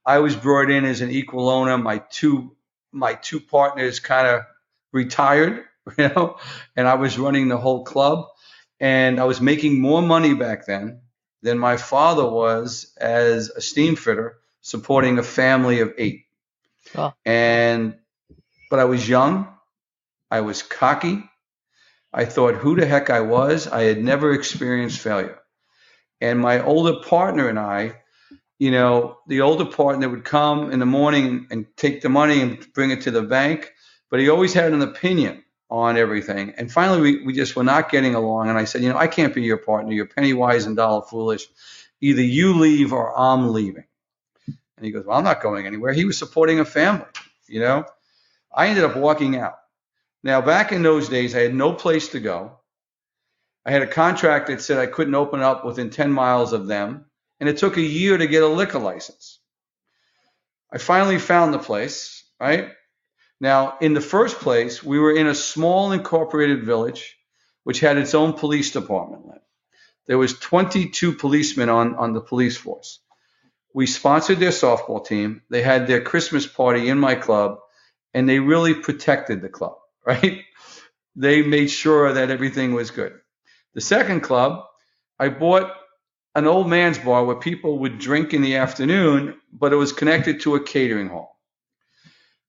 I 0.09 0.17
was 0.17 0.35
brought 0.35 0.71
in 0.71 0.85
as 0.85 1.01
an 1.01 1.11
equal 1.11 1.49
owner. 1.49 1.77
My 1.77 1.99
two 1.99 2.55
my 2.91 3.13
two 3.13 3.39
partners 3.39 3.99
kind 3.99 4.25
of 4.25 4.41
retired, 4.91 5.65
you 5.99 6.09
know, 6.09 6.37
and 6.75 6.87
I 6.87 6.95
was 6.95 7.19
running 7.19 7.47
the 7.47 7.57
whole 7.57 7.83
club. 7.83 8.25
And 8.79 9.19
I 9.19 9.25
was 9.25 9.39
making 9.39 9.79
more 9.79 10.01
money 10.01 10.33
back 10.33 10.65
then 10.65 11.01
than 11.43 11.59
my 11.59 11.77
father 11.77 12.27
was 12.27 12.91
as 12.99 13.49
a 13.49 13.61
steam 13.61 13.95
fitter 13.95 14.39
supporting 14.61 15.19
a 15.19 15.23
family 15.23 15.81
of 15.81 15.93
eight. 15.99 16.25
Oh. 16.95 17.13
And 17.23 17.95
but 18.71 18.79
I 18.79 18.85
was 18.85 19.07
young, 19.07 19.47
I 20.31 20.41
was 20.41 20.63
cocky. 20.63 21.23
I 22.11 22.25
thought 22.25 22.55
who 22.55 22.75
the 22.75 22.87
heck 22.87 23.11
I 23.11 23.21
was. 23.21 23.67
I 23.67 23.83
had 23.83 24.03
never 24.03 24.33
experienced 24.33 25.01
failure. 25.01 25.37
And 26.19 26.39
my 26.39 26.63
older 26.63 26.99
partner 27.07 27.47
and 27.47 27.59
I, 27.59 27.98
you 28.59 28.71
know, 28.71 29.17
the 29.27 29.41
older 29.41 29.65
partner 29.65 30.09
would 30.09 30.25
come 30.25 30.71
in 30.71 30.79
the 30.79 30.85
morning 30.85 31.47
and 31.49 31.65
take 31.77 32.01
the 32.01 32.09
money 32.09 32.41
and 32.41 32.71
bring 32.73 32.91
it 32.91 33.01
to 33.01 33.11
the 33.11 33.21
bank, 33.21 33.73
but 34.11 34.19
he 34.19 34.29
always 34.29 34.53
had 34.53 34.73
an 34.73 34.81
opinion 34.81 35.43
on 35.69 35.97
everything. 35.97 36.53
And 36.57 36.71
finally, 36.71 36.99
we, 36.99 37.25
we 37.25 37.33
just 37.33 37.55
were 37.55 37.63
not 37.63 37.89
getting 37.89 38.15
along. 38.15 38.49
And 38.49 38.57
I 38.57 38.65
said, 38.65 38.83
you 38.83 38.89
know, 38.89 38.97
I 38.97 39.07
can't 39.07 39.33
be 39.33 39.43
your 39.43 39.57
partner. 39.57 39.93
You're 39.93 40.07
penny 40.07 40.33
wise 40.33 40.65
and 40.65 40.75
dollar 40.75 41.03
foolish. 41.03 41.47
Either 42.01 42.21
you 42.21 42.59
leave 42.59 42.91
or 42.91 43.17
I'm 43.17 43.53
leaving. 43.53 43.85
And 44.47 44.85
he 44.85 44.91
goes, 44.91 45.05
well, 45.05 45.17
I'm 45.17 45.23
not 45.23 45.41
going 45.41 45.65
anywhere. 45.65 45.93
He 45.93 46.05
was 46.05 46.17
supporting 46.17 46.59
a 46.59 46.65
family, 46.65 47.05
you 47.47 47.59
know. 47.59 47.85
I 48.53 48.67
ended 48.67 48.83
up 48.83 48.95
walking 48.97 49.37
out. 49.37 49.55
Now, 50.23 50.41
back 50.41 50.71
in 50.71 50.83
those 50.83 51.07
days, 51.07 51.35
I 51.35 51.39
had 51.39 51.53
no 51.53 51.73
place 51.73 52.09
to 52.09 52.19
go. 52.19 52.57
I 53.65 53.71
had 53.71 53.83
a 53.83 53.87
contract 53.87 54.47
that 54.47 54.61
said 54.61 54.79
I 54.79 54.87
couldn't 54.87 55.15
open 55.15 55.41
up 55.41 55.63
within 55.63 55.89
10 55.89 56.11
miles 56.11 56.51
of 56.51 56.67
them, 56.67 57.05
and 57.39 57.49
it 57.49 57.57
took 57.57 57.77
a 57.77 57.81
year 57.81 58.17
to 58.17 58.27
get 58.27 58.43
a 58.43 58.47
liquor 58.47 58.79
license. 58.79 59.39
I 60.71 60.77
finally 60.77 61.17
found 61.17 61.53
the 61.53 61.59
place, 61.59 62.23
right? 62.39 62.69
Now, 63.39 63.77
in 63.79 63.93
the 63.93 64.01
first 64.01 64.39
place, 64.39 64.83
we 64.83 64.99
were 64.99 65.15
in 65.15 65.27
a 65.27 65.35
small 65.35 65.91
incorporated 65.91 66.63
village 66.63 67.15
which 67.63 67.79
had 67.79 67.97
its 67.97 68.15
own 68.15 68.33
police 68.33 68.71
department. 68.71 69.25
There 70.07 70.17
was 70.17 70.39
22 70.39 71.13
policemen 71.13 71.69
on, 71.69 71.95
on 71.95 72.13
the 72.13 72.21
police 72.21 72.57
force. 72.57 72.99
We 73.73 73.85
sponsored 73.85 74.39
their 74.39 74.49
softball 74.49 75.05
team. 75.05 75.43
They 75.49 75.61
had 75.61 75.85
their 75.85 76.01
Christmas 76.01 76.47
party 76.47 76.89
in 76.89 76.97
my 76.97 77.15
club, 77.15 77.59
and 78.13 78.27
they 78.27 78.39
really 78.39 78.73
protected 78.73 79.41
the 79.41 79.49
club, 79.49 79.75
right? 80.05 80.41
They 81.15 81.43
made 81.43 81.69
sure 81.69 82.13
that 82.13 82.31
everything 82.31 82.73
was 82.73 82.91
good. 82.91 83.13
The 83.75 83.81
second 83.81 84.21
club, 84.21 84.65
I 85.19 85.29
bought 85.29 85.71
an 86.39 86.47
old 86.47 86.69
man's 86.69 86.97
bar 86.97 87.25
where 87.25 87.35
people 87.35 87.79
would 87.79 87.99
drink 87.99 88.33
in 88.33 88.41
the 88.41 88.55
afternoon, 88.55 89.35
but 89.51 89.73
it 89.73 89.75
was 89.75 89.93
connected 89.93 90.39
to 90.41 90.55
a 90.55 90.63
catering 90.63 91.09
hall. 91.09 91.37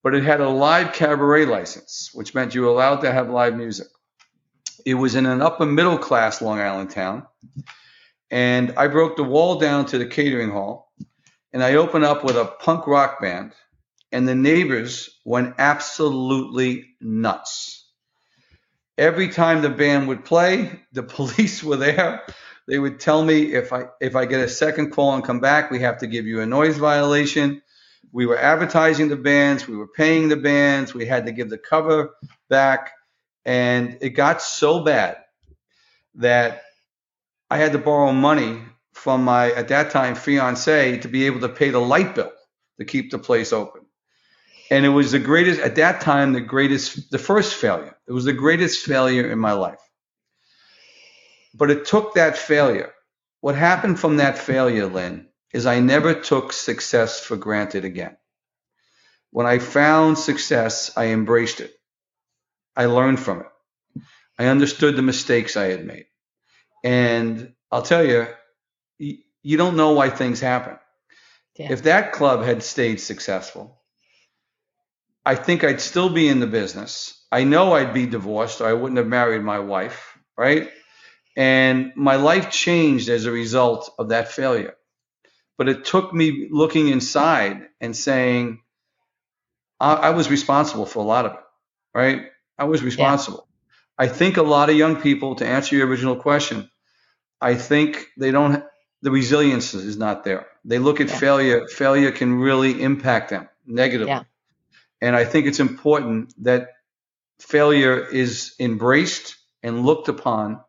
But 0.03 0.15
it 0.15 0.25
had 0.25 0.41
a 0.41 0.49
live 0.49 0.95
cabaret 0.95 1.45
license, 1.45 2.11
which 2.15 2.35
meant 2.35 2.55
you 2.55 2.63
were 2.63 2.69
allowed 2.69 3.01
to 3.01 3.13
have 3.13 3.29
live 3.29 3.57
music. 3.57 3.89
It 4.87 4.95
was 4.95 5.15
in 5.15 5.27
an 5.27 5.43
upper 5.43 5.67
middle 5.67 5.99
class 5.99 6.41
Long 6.41 6.61
Island 6.61 6.91
town. 6.91 7.27
And 8.31 8.75
I 8.77 8.87
broke 8.87 9.17
the 9.17 9.25
wall 9.25 9.59
down 9.59 9.87
to 9.87 9.99
the 9.99 10.07
catering 10.07 10.51
hall 10.51 10.93
and 11.53 11.63
I 11.63 11.75
opened 11.75 12.05
up 12.05 12.23
with 12.25 12.37
a 12.37 12.45
punk 12.45 12.87
rock 12.87 13.21
band. 13.21 13.53
And 14.13 14.27
the 14.27 14.35
neighbors 14.35 15.21
went 15.25 15.57
absolutely 15.59 16.87
nuts. 17.01 17.89
Every 18.99 19.29
time 19.29 19.63
the 19.63 19.71
band 19.71 20.09
would 20.09 20.25
play, 20.25 20.81
the 20.93 21.03
police 21.19 21.63
were 21.63 21.77
there. 21.77 22.23
They 22.71 22.79
would 22.79 23.01
tell 23.01 23.25
me 23.25 23.53
if 23.53 23.73
I 23.73 23.87
if 24.01 24.15
I 24.15 24.27
get 24.27 24.39
a 24.39 24.49
second 24.49 24.93
call 24.93 25.13
and 25.15 25.25
come 25.25 25.41
back, 25.41 25.73
we 25.73 25.81
have 25.81 25.99
to 25.99 26.07
give 26.07 26.27
you 26.27 26.41
a 26.41 26.47
noise 26.47 26.79
violation. 26.79 27.63
We 28.13 28.27
were 28.27 28.39
advertising 28.39 29.09
the 29.09 29.17
bands, 29.17 29.67
we 29.67 29.77
were 29.77 29.89
paying 29.89 30.29
the 30.29 30.37
bands, 30.37 30.95
we 30.95 31.05
had 31.05 31.27
to 31.27 31.33
give 31.33 31.51
the 31.51 31.59
cover 31.59 32.15
back, 32.49 32.93
and 33.45 33.99
it 34.01 34.11
got 34.11 34.41
so 34.41 34.85
bad 34.85 35.17
that 36.15 36.63
I 37.51 37.59
had 37.59 37.73
to 37.73 37.79
borrow 37.79 38.13
money 38.13 38.63
from 38.93 39.25
my 39.25 39.51
at 39.51 39.67
that 39.69 39.91
time 39.91 40.15
fiance 40.15 40.99
to 40.99 41.09
be 41.09 41.27
able 41.27 41.41
to 41.41 41.49
pay 41.49 41.71
the 41.71 41.81
light 41.81 42.15
bill 42.15 42.33
to 42.79 42.85
keep 42.85 43.11
the 43.11 43.19
place 43.19 43.53
open. 43.53 43.83
And 44.71 44.87
it 44.87 44.91
was 44.91 45.11
the 45.11 45.19
greatest 45.19 45.61
at 45.61 45.75
that 45.75 46.03
time 46.03 46.35
the 46.35 46.41
greatest 46.41 47.11
the 47.11 47.19
first 47.19 47.53
failure. 47.53 47.97
It 48.07 48.13
was 48.13 48.27
the 48.27 48.33
greatest 48.33 48.87
failure 48.87 49.29
in 49.29 49.41
my 49.41 49.55
life. 49.55 49.90
But 51.55 51.71
it 51.71 51.85
took 51.85 52.15
that 52.15 52.37
failure. 52.37 52.93
What 53.41 53.55
happened 53.57 53.99
from 53.99 54.19
that 54.19 54.39
failure, 54.39 54.87
Lynn, 54.87 55.29
is 55.53 55.67
I 55.67 55.81
never 55.81 56.15
took 56.15 56.53
success 56.53 57.21
for 57.21 57.37
granted 57.37 57.85
again. 57.85 58.17
When 59.31 59.47
I 59.47 59.59
found 59.59 60.19
success, 60.19 60.93
I 60.97 61.07
embraced 61.07 61.61
it. 61.61 61.73
I 62.77 62.87
learned 62.87 63.21
from 63.21 63.41
it. 63.41 64.03
I 64.39 64.47
understood 64.47 64.97
the 64.97 65.03
mistakes 65.03 65.57
I 65.57 65.67
had 65.67 65.85
made. 65.85 66.07
And 66.85 67.53
I'll 67.71 67.83
tell 67.83 68.05
you, 68.05 68.27
you 68.99 69.57
don't 69.57 69.77
know 69.77 69.93
why 69.93 70.11
things 70.11 70.41
happen. 70.41 70.79
Yeah. 71.57 71.73
If 71.73 71.83
that 71.83 72.13
club 72.13 72.43
had 72.45 72.63
stayed 72.63 73.01
successful, 73.01 73.83
I 75.27 75.35
think 75.35 75.63
I'd 75.63 75.81
still 75.81 76.09
be 76.09 76.29
in 76.29 76.41
the 76.41 76.47
business. 76.47 77.23
I 77.31 77.45
know 77.45 77.75
I'd 77.75 77.95
be 77.95 78.07
divorced 78.07 78.61
or 78.61 78.67
I 78.67 78.73
wouldn't 78.73 78.99
have 78.99 79.07
married 79.07 79.43
my 79.43 79.59
wife, 79.59 80.19
right? 80.37 80.71
And 81.37 81.93
my 81.97 82.17
life 82.17 82.51
changed 82.51 83.09
as 83.09 83.25
a 83.25 83.31
result 83.31 83.91
of 83.99 84.09
that 84.09 84.33
failure. 84.33 84.75
But 85.57 85.69
it 85.69 85.85
took 85.85 86.13
me 86.13 86.49
looking 86.51 86.89
inside 86.89 87.69
and 87.81 87.95
saying, 87.95 88.61
I, 89.79 89.95
I 89.95 90.11
was 90.11 90.31
responsible 90.31 90.87
for 90.87 91.01
a 91.01 91.07
lot 91.07 91.27
of 91.27 91.33
it, 91.33 91.41
right? 91.95 92.23
I 92.59 92.65
was 92.65 92.83
responsible. 92.83 93.47
Yeah. 93.99 94.07
I 94.07 94.09
think 94.09 94.37
a 94.37 94.43
lot 94.43 94.71
of 94.71 94.77
young 94.77 94.97
people, 94.97 95.35
to 95.37 95.47
answer 95.47 95.77
your 95.77 95.87
original 95.87 96.17
question, 96.17 96.71
I 97.41 97.55
think 97.55 98.07
they 98.19 98.31
don't, 98.31 98.65
the 99.03 99.11
resilience 99.11 99.75
is 99.75 99.97
not 99.97 100.25
there. 100.25 100.47
They 100.65 100.79
look 100.79 101.01
at 101.01 101.09
yeah. 101.09 101.17
failure, 101.19 101.69
failure 101.69 102.11
can 102.11 102.35
really 102.35 102.83
impact 102.83 103.31
them 103.31 103.49
negatively. 103.67 104.13
Yeah. 104.13 104.25
And 105.01 105.17
I 105.17 105.25
think 105.25 105.47
it's 105.47 105.61
important 105.61 106.35
that 106.45 106.69
failure 107.39 108.05
is 108.07 108.55
embraced 108.59 109.37
and 109.63 109.85
looked 109.85 110.09
upon, 110.09 110.61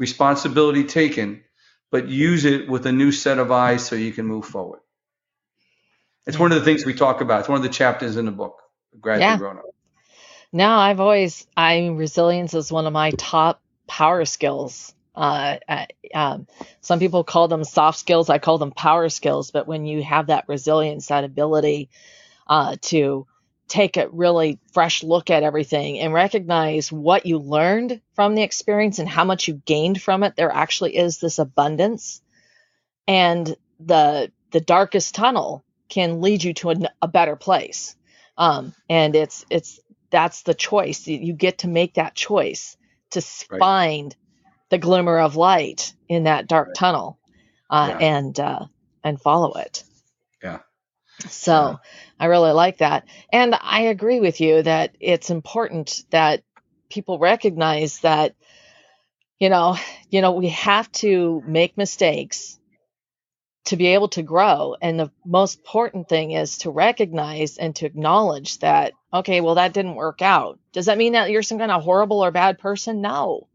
responsibility 0.00 0.84
taken, 0.84 1.44
but 1.90 2.08
use 2.08 2.46
it 2.46 2.68
with 2.68 2.86
a 2.86 2.92
new 2.92 3.12
set 3.12 3.38
of 3.38 3.52
eyes 3.52 3.86
so 3.86 3.94
you 3.94 4.12
can 4.12 4.24
move 4.24 4.46
forward. 4.46 4.80
It's 6.26 6.38
one 6.38 6.52
of 6.52 6.58
the 6.58 6.64
things 6.64 6.86
we 6.86 6.94
talk 6.94 7.20
about. 7.20 7.40
It's 7.40 7.48
one 7.48 7.58
of 7.58 7.62
the 7.62 7.68
chapters 7.68 8.16
in 8.16 8.24
the 8.24 8.32
book, 8.32 8.62
Graduate 8.98 9.20
yeah. 9.20 9.36
Grown 9.36 9.58
Up. 9.58 9.64
No, 10.52 10.70
I've 10.70 11.00
always, 11.00 11.46
I 11.56 11.88
resilience 11.88 12.54
is 12.54 12.72
one 12.72 12.86
of 12.86 12.92
my 12.94 13.10
top 13.10 13.60
power 13.86 14.24
skills. 14.24 14.94
Uh, 15.14 15.58
uh, 15.68 15.86
um, 16.14 16.46
some 16.80 16.98
people 16.98 17.22
call 17.22 17.48
them 17.48 17.62
soft 17.62 17.98
skills. 17.98 18.30
I 18.30 18.38
call 18.38 18.56
them 18.56 18.72
power 18.72 19.10
skills. 19.10 19.50
But 19.50 19.68
when 19.68 19.84
you 19.84 20.02
have 20.02 20.28
that 20.28 20.48
resilience, 20.48 21.08
that 21.08 21.24
ability 21.24 21.90
uh, 22.46 22.76
to 22.82 23.26
take 23.70 23.96
a 23.96 24.08
really 24.08 24.58
fresh 24.72 25.02
look 25.02 25.30
at 25.30 25.44
everything 25.44 26.00
and 26.00 26.12
recognize 26.12 26.90
what 26.90 27.24
you 27.24 27.38
learned 27.38 28.00
from 28.14 28.34
the 28.34 28.42
experience 28.42 28.98
and 28.98 29.08
how 29.08 29.24
much 29.24 29.46
you 29.46 29.62
gained 29.64 30.02
from 30.02 30.24
it, 30.24 30.34
there 30.36 30.52
actually 30.52 30.96
is 30.96 31.18
this 31.18 31.38
abundance. 31.38 32.20
And 33.06 33.56
the 33.78 34.30
the 34.50 34.60
darkest 34.60 35.14
tunnel 35.14 35.64
can 35.88 36.20
lead 36.20 36.42
you 36.42 36.52
to 36.54 36.70
a, 36.70 36.76
a 37.00 37.08
better 37.08 37.36
place. 37.36 37.96
Um, 38.36 38.74
and 38.88 39.14
it's 39.14 39.46
it's 39.50 39.80
that's 40.10 40.42
the 40.42 40.54
choice. 40.54 41.06
You 41.06 41.32
get 41.32 41.58
to 41.58 41.68
make 41.68 41.94
that 41.94 42.14
choice 42.14 42.76
to 43.10 43.24
right. 43.50 43.58
find 43.58 44.16
the 44.68 44.78
glimmer 44.78 45.18
of 45.18 45.36
light 45.36 45.94
in 46.08 46.24
that 46.24 46.48
dark 46.48 46.68
right. 46.68 46.76
tunnel 46.76 47.18
uh, 47.70 47.88
yeah. 47.90 48.06
and 48.06 48.40
uh, 48.40 48.66
and 49.04 49.20
follow 49.20 49.52
it. 49.54 49.84
Yeah. 50.42 50.58
So 51.28 51.52
yeah. 51.52 51.76
I 52.20 52.26
really 52.26 52.52
like 52.52 52.78
that. 52.78 53.08
And 53.32 53.56
I 53.60 53.82
agree 53.82 54.20
with 54.20 54.40
you 54.40 54.62
that 54.62 54.94
it's 55.00 55.30
important 55.30 56.04
that 56.10 56.44
people 56.88 57.18
recognize 57.18 58.00
that 58.00 58.34
you 59.40 59.48
know, 59.48 59.76
you 60.10 60.20
know, 60.20 60.32
we 60.32 60.50
have 60.50 60.92
to 60.92 61.42
make 61.46 61.76
mistakes 61.76 62.58
to 63.64 63.76
be 63.76 63.88
able 63.88 64.08
to 64.08 64.22
grow. 64.22 64.76
And 64.80 65.00
the 65.00 65.10
most 65.24 65.58
important 65.58 66.08
thing 66.08 66.32
is 66.32 66.58
to 66.58 66.70
recognize 66.70 67.56
and 67.56 67.74
to 67.76 67.86
acknowledge 67.86 68.58
that, 68.58 68.92
okay, 69.12 69.40
well, 69.40 69.56
that 69.56 69.72
didn't 69.72 69.94
work 69.94 70.22
out. 70.22 70.58
Does 70.72 70.86
that 70.86 70.98
mean 70.98 71.14
that 71.14 71.30
you're 71.30 71.42
some 71.42 71.58
kind 71.58 71.72
of 71.72 71.82
horrible 71.82 72.22
or 72.22 72.30
bad 72.30 72.58
person? 72.58 73.00
No. 73.00 73.48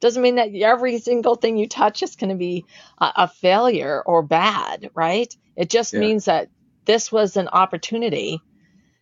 Doesn't 0.00 0.22
mean 0.22 0.36
that 0.36 0.54
every 0.54 0.98
single 0.98 1.34
thing 1.34 1.58
you 1.58 1.68
touch 1.68 2.02
is 2.02 2.16
going 2.16 2.30
to 2.30 2.36
be 2.36 2.64
a, 2.98 3.12
a, 3.16 3.28
failure 3.28 4.00
or 4.06 4.22
bad, 4.22 4.90
right? 4.94 5.34
It 5.56 5.68
just 5.68 5.92
yeah. 5.92 6.00
means 6.00 6.26
that 6.26 6.48
this 6.84 7.10
was 7.10 7.36
an 7.36 7.48
opportunity 7.48 8.40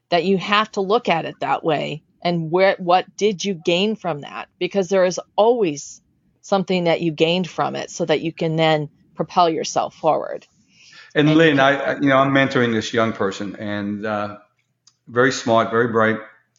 that 0.09 0.25
you 0.25 0.39
have 0.39 0.71
to 0.73 0.81
look 0.81 1.09
at 1.09 1.25
it 1.25 1.41
that 1.41 1.65
way 1.65 2.03
and 2.23 2.51
where 2.51 2.77
what 2.79 3.17
did 3.17 3.45
you 3.45 3.55
gain 3.55 3.97
from 3.97 4.21
that 4.21 4.49
because 4.59 4.89
there 4.89 5.05
is 5.05 5.21
always 5.37 6.01
something 6.41 6.85
that 6.85 7.01
you 7.01 7.13
gained 7.13 7.49
from 7.49 7.77
it 7.77 7.91
so 7.91 8.05
that 8.05 8.21
you 8.21 8.33
can 8.33 8.57
then 8.57 8.89
propel 9.15 9.49
yourself 9.49 9.95
forward. 9.95 10.47
And, 11.15 11.29
and 11.29 11.39
Lynn, 11.39 11.61
I, 11.61 11.95
you 11.95 12.09
know, 12.09 12.19
I'm 12.19 12.33
mentoring 12.33 12.73
this 12.73 12.93
young 12.93 13.13
person 13.13 13.57
and 13.57 14.05
uh, 14.05 14.39
very 15.09 15.33
smart, 15.33 15.71
very 15.71 15.89
bright, 15.89 16.19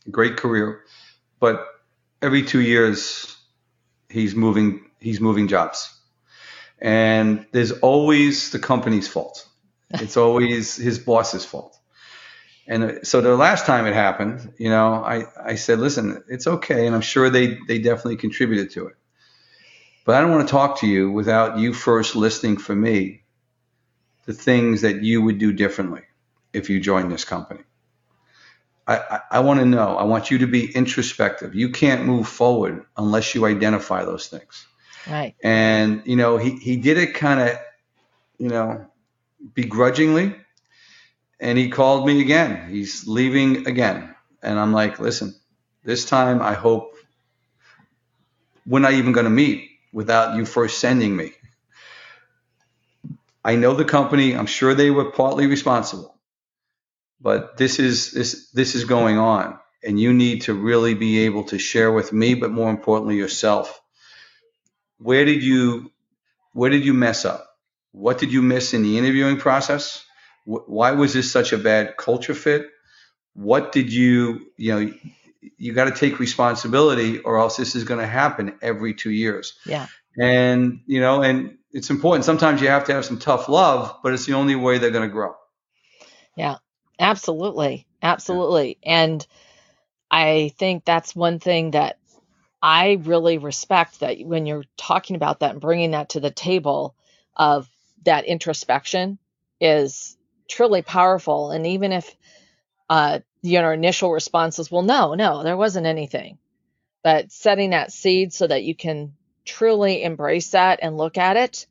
great 0.09 0.37
career, 0.37 0.81
but 1.39 1.65
every 2.21 2.43
two 2.43 2.61
years 2.61 3.35
he's 4.09 4.35
moving, 4.35 4.89
he's 4.99 5.19
moving 5.19 5.47
jobs, 5.47 5.93
and 6.79 7.45
there's 7.51 7.71
always 7.71 8.51
the 8.51 8.59
company's 8.59 9.07
fault. 9.07 9.47
It's 9.93 10.17
always 10.17 10.75
his 10.75 10.99
boss's 10.99 11.45
fault. 11.45 11.77
And 12.67 12.83
uh, 12.83 13.03
so 13.03 13.21
the 13.21 13.35
last 13.35 13.65
time 13.65 13.85
it 13.85 13.93
happened, 13.93 14.53
you 14.57 14.69
know, 14.69 14.93
I, 14.93 15.25
I 15.43 15.55
said, 15.55 15.79
listen, 15.79 16.23
it's 16.29 16.47
okay. 16.47 16.87
And 16.87 16.95
I'm 16.95 17.01
sure 17.01 17.29
they, 17.29 17.57
they 17.67 17.79
definitely 17.79 18.17
contributed 18.17 18.71
to 18.71 18.87
it. 18.87 18.95
But 20.05 20.15
I 20.15 20.21
don't 20.21 20.31
want 20.31 20.47
to 20.47 20.51
talk 20.51 20.79
to 20.79 20.87
you 20.87 21.11
without 21.11 21.57
you 21.57 21.73
first 21.73 22.15
listening 22.15 22.57
for 22.57 22.75
me 22.75 23.23
the 24.25 24.33
things 24.33 24.81
that 24.81 25.01
you 25.03 25.21
would 25.21 25.37
do 25.37 25.51
differently 25.51 26.01
if 26.53 26.69
you 26.69 26.79
joined 26.79 27.11
this 27.11 27.25
company. 27.25 27.61
I, 28.85 28.97
I, 28.97 29.19
I, 29.31 29.39
want 29.39 29.59
to 29.59 29.65
know. 29.65 29.95
I 29.97 30.03
want 30.03 30.29
you 30.29 30.39
to 30.39 30.47
be 30.47 30.73
introspective. 30.73 31.55
You 31.55 31.69
can't 31.69 32.05
move 32.05 32.27
forward 32.27 32.85
unless 32.97 33.33
you 33.33 33.45
identify 33.45 34.03
those 34.03 34.27
things. 34.27 34.65
Right. 35.09 35.35
And, 35.43 36.01
you 36.05 36.15
know, 36.15 36.37
he, 36.37 36.57
he 36.57 36.77
did 36.77 36.97
it 36.97 37.13
kind 37.13 37.39
of, 37.39 37.57
you 38.37 38.49
know, 38.49 38.85
begrudgingly. 39.53 40.35
And 41.39 41.57
he 41.57 41.69
called 41.69 42.05
me 42.07 42.21
again. 42.21 42.69
He's 42.69 43.07
leaving 43.07 43.67
again. 43.67 44.15
And 44.41 44.59
I'm 44.59 44.73
like, 44.73 44.99
listen, 44.99 45.35
this 45.83 46.05
time 46.05 46.41
I 46.41 46.53
hope 46.53 46.95
we're 48.65 48.79
not 48.79 48.93
even 48.93 49.11
going 49.11 49.25
to 49.25 49.29
meet 49.29 49.69
without 49.91 50.35
you 50.35 50.45
first 50.45 50.79
sending 50.79 51.15
me. 51.15 51.33
I 53.43 53.55
know 53.55 53.73
the 53.73 53.85
company. 53.85 54.35
I'm 54.35 54.45
sure 54.45 54.73
they 54.73 54.89
were 54.89 55.11
partly 55.11 55.47
responsible, 55.47 56.15
but 57.19 57.57
this 57.57 57.79
is 57.79 58.11
this 58.11 58.49
this 58.51 58.75
is 58.75 58.85
going 58.85 59.17
on, 59.17 59.59
and 59.83 59.99
you 59.99 60.13
need 60.13 60.43
to 60.43 60.53
really 60.53 60.93
be 60.93 61.25
able 61.25 61.43
to 61.45 61.59
share 61.59 61.91
with 61.91 62.13
me, 62.13 62.35
but 62.35 62.51
more 62.51 62.69
importantly 62.69 63.17
yourself. 63.17 63.81
Where 64.97 65.25
did 65.25 65.43
you 65.43 65.91
where 66.53 66.69
did 66.69 66.85
you 66.85 66.93
mess 66.93 67.25
up? 67.25 67.52
What 67.93 68.17
did 68.17 68.33
you 68.33 68.41
miss 68.41 68.73
in 68.73 68.83
the 68.83 68.97
interviewing 68.97 69.37
process? 69.37 70.05
Why 70.45 70.91
was 70.91 71.13
this 71.13 71.31
such 71.31 71.53
a 71.53 71.57
bad 71.57 71.95
culture 71.95 72.33
fit? 72.33 72.67
What 73.33 73.71
did 73.71 73.93
you 73.93 74.51
you 74.57 74.73
know 74.73 74.93
you 75.57 75.73
got 75.73 75.85
to 75.85 75.91
take 75.91 76.19
responsibility 76.19 77.19
or 77.19 77.37
else 77.37 77.57
this 77.57 77.75
is 77.75 77.83
going 77.83 77.99
to 77.99 78.07
happen 78.07 78.55
every 78.61 78.93
two 78.93 79.11
years. 79.11 79.53
Yeah. 79.65 79.87
And, 80.17 80.81
you 80.85 81.01
know, 81.01 81.21
and 81.21 81.57
it's 81.71 81.89
important. 81.89 82.25
Sometimes 82.25 82.61
you 82.61 82.67
have 82.67 82.85
to 82.85 82.93
have 82.93 83.05
some 83.05 83.19
tough 83.19 83.49
love, 83.49 83.97
but 84.03 84.13
it's 84.13 84.25
the 84.25 84.33
only 84.33 84.55
way 84.55 84.77
they're 84.77 84.91
going 84.91 85.07
to 85.07 85.13
grow. 85.13 85.33
Yeah, 86.35 86.57
absolutely. 86.99 87.87
Absolutely. 88.01 88.77
And 88.83 89.25
I 90.11 90.53
think 90.57 90.85
that's 90.85 91.15
one 91.15 91.39
thing 91.39 91.71
that 91.71 91.97
I 92.61 92.99
really 93.03 93.37
respect 93.37 94.01
that 94.01 94.17
when 94.21 94.45
you're 94.45 94.65
talking 94.77 95.15
about 95.15 95.39
that 95.39 95.51
and 95.51 95.61
bringing 95.61 95.91
that 95.91 96.09
to 96.09 96.19
the 96.19 96.31
table 96.31 96.95
of 97.35 97.69
that 98.05 98.25
introspection 98.25 99.17
is 99.59 100.17
truly 100.49 100.81
powerful. 100.81 101.51
And 101.51 101.65
even 101.67 101.91
if 101.91 102.15
uh, 102.89 103.19
you 103.41 103.61
know, 103.61 103.71
initial 103.71 104.11
response 104.11 104.59
is, 104.59 104.71
well, 104.71 104.81
no, 104.81 105.13
no, 105.15 105.43
there 105.43 105.57
wasn't 105.57 105.85
anything. 105.85 106.37
But 107.03 107.31
setting 107.31 107.71
that 107.71 107.91
seed 107.91 108.33
so 108.33 108.47
that 108.47 108.63
you 108.63 108.75
can 108.75 109.13
truly 109.45 110.03
embrace 110.03 110.51
that 110.51 110.79
and 110.81 110.97
look 110.97 111.17
at 111.17 111.35
it 111.35 111.67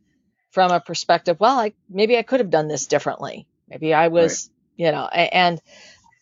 from 0.50 0.70
a 0.70 0.80
perspective, 0.80 1.38
well, 1.40 1.58
I, 1.58 1.72
maybe 1.88 2.18
I 2.18 2.22
could 2.22 2.40
have 2.40 2.50
done 2.50 2.68
this 2.68 2.86
differently. 2.86 3.46
Maybe 3.68 3.94
I 3.94 4.08
was, 4.08 4.50
right. 4.78 4.86
you 4.86 4.92
know, 4.92 5.06
and 5.06 5.62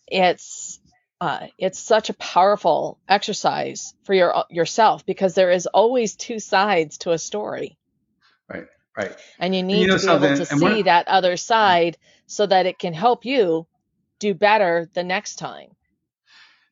it's, 0.07 0.79
uh, 1.21 1.49
it's 1.59 1.81
such 1.81 2.11
a 2.11 2.15
powerful 2.15 2.99
exercise 3.09 3.95
for 4.05 4.15
your 4.15 4.45
yourself 4.49 5.05
because 5.05 5.35
there 5.35 5.51
is 5.51 5.67
always 5.67 6.15
two 6.15 6.39
sides 6.39 6.99
to 6.99 7.11
a 7.11 7.19
story. 7.19 7.77
Right, 8.49 8.67
right. 8.97 9.15
And 9.39 9.55
you 9.55 9.63
need 9.63 9.75
and 9.75 9.83
you 9.83 9.89
know 9.89 9.99
to 9.99 10.21
be 10.21 10.27
able 10.27 10.37
to 10.37 10.47
see 10.47 10.83
that 10.83 11.09
other 11.09 11.37
side 11.37 11.97
so 12.27 12.47
that 12.47 12.67
it 12.67 12.79
can 12.79 12.93
help 12.93 13.25
you 13.25 13.67
do 14.19 14.35
better 14.35 14.89
the 14.95 15.03
next 15.03 15.37
time. 15.37 15.71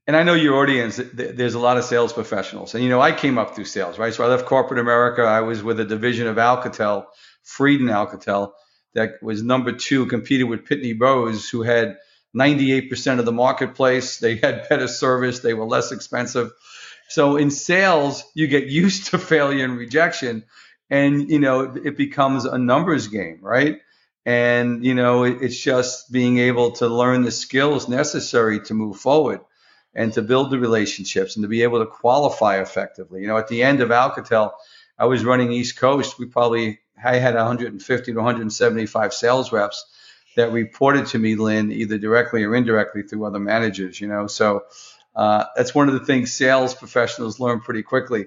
And 0.07 0.17
I 0.17 0.23
know 0.23 0.33
your 0.33 0.57
audience, 0.63 0.97
there's 0.97 1.55
a 1.55 1.59
lot 1.59 1.77
of 1.77 1.85
sales 1.85 2.15
professionals. 2.15 2.75
And, 2.75 2.83
you 2.83 2.89
know, 2.89 3.01
I 3.01 3.13
came 3.13 3.37
up 3.37 3.55
through 3.55 3.67
sales, 3.67 3.99
right? 3.99 4.15
So 4.15 4.25
I 4.25 4.29
left 4.29 4.47
corporate 4.47 4.81
America. 4.81 5.23
I 5.23 5.41
was 5.41 5.63
with 5.63 5.81
a 5.81 5.85
division 5.85 6.27
of 6.27 6.37
Alcatel, 6.37 7.05
Friden 7.45 7.91
Alcatel, 7.91 8.53
that 8.95 9.23
was 9.23 9.43
number 9.43 9.73
two, 9.73 10.07
competed 10.07 10.49
with 10.49 10.65
Pitney 10.65 10.99
Bowes, 10.99 11.49
who 11.49 11.63
had 11.63 11.99
98% 12.35 13.19
of 13.19 13.27
the 13.27 13.33
marketplace. 13.33 14.19
They 14.19 14.37
had 14.37 14.67
better 14.71 14.89
service. 14.89 15.41
They 15.41 15.55
were 15.55 15.67
less 15.67 15.93
expensive. 15.93 16.53
So 17.09 17.37
in 17.37 17.51
sales, 17.51 18.25
you 18.35 18.47
get 18.47 18.67
used 18.67 19.11
to 19.11 19.19
failure 19.19 19.65
and 19.65 19.77
rejection. 19.77 20.45
And, 20.91 21.31
you 21.31 21.39
know, 21.39 21.61
it 21.63 21.97
becomes 21.97 22.45
a 22.45 22.59
numbers 22.59 23.09
game, 23.09 23.39
right? 23.43 23.81
And, 24.25 24.85
you 24.85 24.95
know, 24.95 25.25
it, 25.25 25.39
it's 25.43 25.59
just 25.59 26.11
being 26.13 26.39
able 26.39 26.73
to 26.73 26.89
learn 26.89 27.23
the 27.23 27.31
skills 27.31 27.89
necessary 27.89 28.61
to 28.65 28.75
move 28.75 28.97
forward 28.97 29.41
and 29.95 30.13
to 30.15 30.23
build 30.23 30.51
the 30.51 30.59
relationships 30.59 31.37
and 31.37 31.43
to 31.45 31.49
be 31.49 31.63
able 31.63 31.81
to 31.81 31.87
qualify 31.87 32.61
effectively. 32.61 33.23
You 33.23 33.27
know, 33.27 33.39
at 33.39 33.49
the 33.49 33.63
end 33.63 33.81
of 33.81 33.89
Alcatel, 33.89 34.53
I 34.99 35.07
was 35.07 35.25
running 35.25 35.53
East 35.53 35.79
Coast. 35.79 36.19
We 36.19 36.27
probably, 36.27 36.81
I 37.03 37.17
had 37.17 37.35
150 37.35 38.13
to 38.13 38.17
175 38.17 39.15
sales 39.15 39.53
reps 39.53 39.87
that 40.37 40.53
reported 40.53 41.07
to 41.07 41.19
me, 41.19 41.35
Lynn, 41.35 41.73
either 41.73 41.99
directly 41.99 42.45
or 42.45 42.55
indirectly 42.55 43.03
through 43.03 43.25
other 43.25 43.41
managers, 43.41 44.01
you 44.01 44.09
know. 44.09 44.27
So 44.27 44.65
uh, 45.17 45.47
that's 45.57 45.75
one 45.75 45.89
of 45.89 45.95
the 45.95 46.05
things 46.05 46.33
sales 46.33 46.75
professionals 46.75 47.41
learn 47.41 47.61
pretty 47.61 47.83
quickly. 47.83 48.27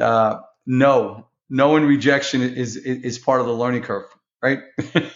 Uh, 0.00 0.40
no, 0.64 1.26
no 1.50 1.76
and 1.76 1.86
rejection 1.86 2.40
is, 2.42 2.76
is, 2.76 3.02
is 3.02 3.18
part 3.18 3.40
of 3.40 3.46
the 3.46 3.52
learning 3.52 3.82
curve, 3.82 4.06
right? 4.42 4.60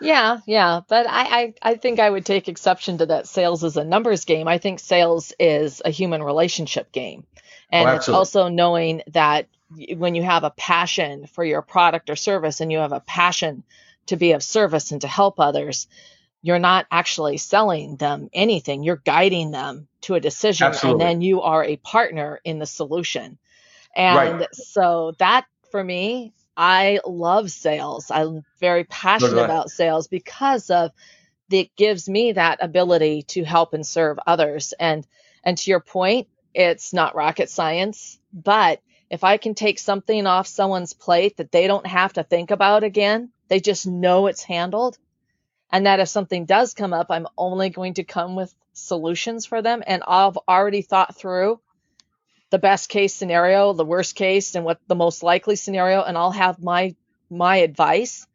Yeah, 0.00 0.38
yeah, 0.46 0.80
but 0.88 1.06
I, 1.08 1.22
I, 1.22 1.54
I 1.62 1.74
think 1.74 2.00
I 2.00 2.08
would 2.08 2.26
take 2.26 2.48
exception 2.48 2.98
to 2.98 3.06
that. 3.06 3.28
Sales 3.28 3.64
is 3.64 3.76
a 3.76 3.84
numbers 3.84 4.24
game. 4.24 4.48
I 4.48 4.58
think 4.58 4.80
sales 4.80 5.32
is 5.38 5.82
a 5.84 5.90
human 5.90 6.22
relationship 6.22 6.92
game, 6.92 7.24
oh, 7.36 7.40
and 7.70 7.88
oh, 7.88 7.94
it's 7.94 8.08
also 8.08 8.48
knowing 8.48 9.02
that 9.08 9.46
when 9.96 10.14
you 10.14 10.22
have 10.22 10.44
a 10.44 10.50
passion 10.50 11.26
for 11.26 11.44
your 11.44 11.62
product 11.62 12.10
or 12.10 12.16
service, 12.16 12.60
and 12.60 12.70
you 12.70 12.78
have 12.78 12.92
a 12.92 13.00
passion 13.00 13.64
to 14.06 14.16
be 14.16 14.32
of 14.32 14.42
service 14.42 14.90
and 14.92 15.00
to 15.00 15.08
help 15.08 15.40
others, 15.40 15.86
you're 16.42 16.58
not 16.58 16.86
actually 16.90 17.38
selling 17.38 17.96
them 17.96 18.28
anything. 18.32 18.82
You're 18.82 18.96
guiding 18.96 19.50
them 19.50 19.88
to 20.02 20.14
a 20.14 20.20
decision, 20.20 20.66
Absolutely. 20.68 21.02
and 21.02 21.10
then 21.10 21.20
you 21.22 21.42
are 21.42 21.64
a 21.64 21.76
partner 21.76 22.40
in 22.44 22.58
the 22.58 22.66
solution. 22.66 23.38
And 23.96 24.40
right. 24.40 24.54
so 24.54 25.12
that 25.18 25.46
for 25.74 25.82
me 25.82 26.32
I 26.56 27.00
love 27.04 27.50
sales. 27.50 28.12
I'm 28.12 28.44
very 28.60 28.84
passionate 28.84 29.44
about 29.44 29.70
sales 29.70 30.06
because 30.06 30.70
of 30.70 30.92
it 31.50 31.74
gives 31.74 32.08
me 32.08 32.30
that 32.30 32.62
ability 32.62 33.22
to 33.28 33.42
help 33.42 33.74
and 33.74 33.84
serve 33.84 34.18
others. 34.24 34.72
And 34.78 35.04
and 35.42 35.58
to 35.58 35.70
your 35.70 35.80
point, 35.80 36.28
it's 36.54 36.92
not 36.92 37.16
rocket 37.16 37.50
science, 37.50 38.20
but 38.32 38.82
if 39.10 39.24
I 39.24 39.36
can 39.36 39.54
take 39.54 39.80
something 39.80 40.28
off 40.28 40.46
someone's 40.46 40.92
plate 40.92 41.38
that 41.38 41.50
they 41.50 41.66
don't 41.66 41.86
have 41.88 42.12
to 42.12 42.22
think 42.22 42.52
about 42.52 42.84
again, 42.84 43.30
they 43.48 43.58
just 43.58 43.84
know 43.84 44.28
it's 44.28 44.44
handled. 44.44 44.96
And 45.72 45.86
that 45.86 45.98
if 45.98 46.08
something 46.08 46.44
does 46.44 46.74
come 46.74 46.92
up, 46.92 47.08
I'm 47.10 47.26
only 47.36 47.70
going 47.70 47.94
to 47.94 48.04
come 48.04 48.36
with 48.36 48.54
solutions 48.74 49.44
for 49.44 49.60
them. 49.60 49.82
And 49.84 50.04
I've 50.06 50.38
already 50.48 50.82
thought 50.82 51.16
through 51.16 51.58
the 52.54 52.58
best 52.60 52.88
case 52.88 53.12
scenario, 53.12 53.72
the 53.72 53.84
worst 53.84 54.14
case, 54.14 54.54
and 54.54 54.64
what 54.64 54.78
the 54.86 54.94
most 54.94 55.24
likely 55.24 55.56
scenario, 55.56 56.04
and 56.04 56.16
I'll 56.16 56.30
have 56.30 56.62
my 56.62 56.94
my 57.28 57.56
advice 57.56 58.28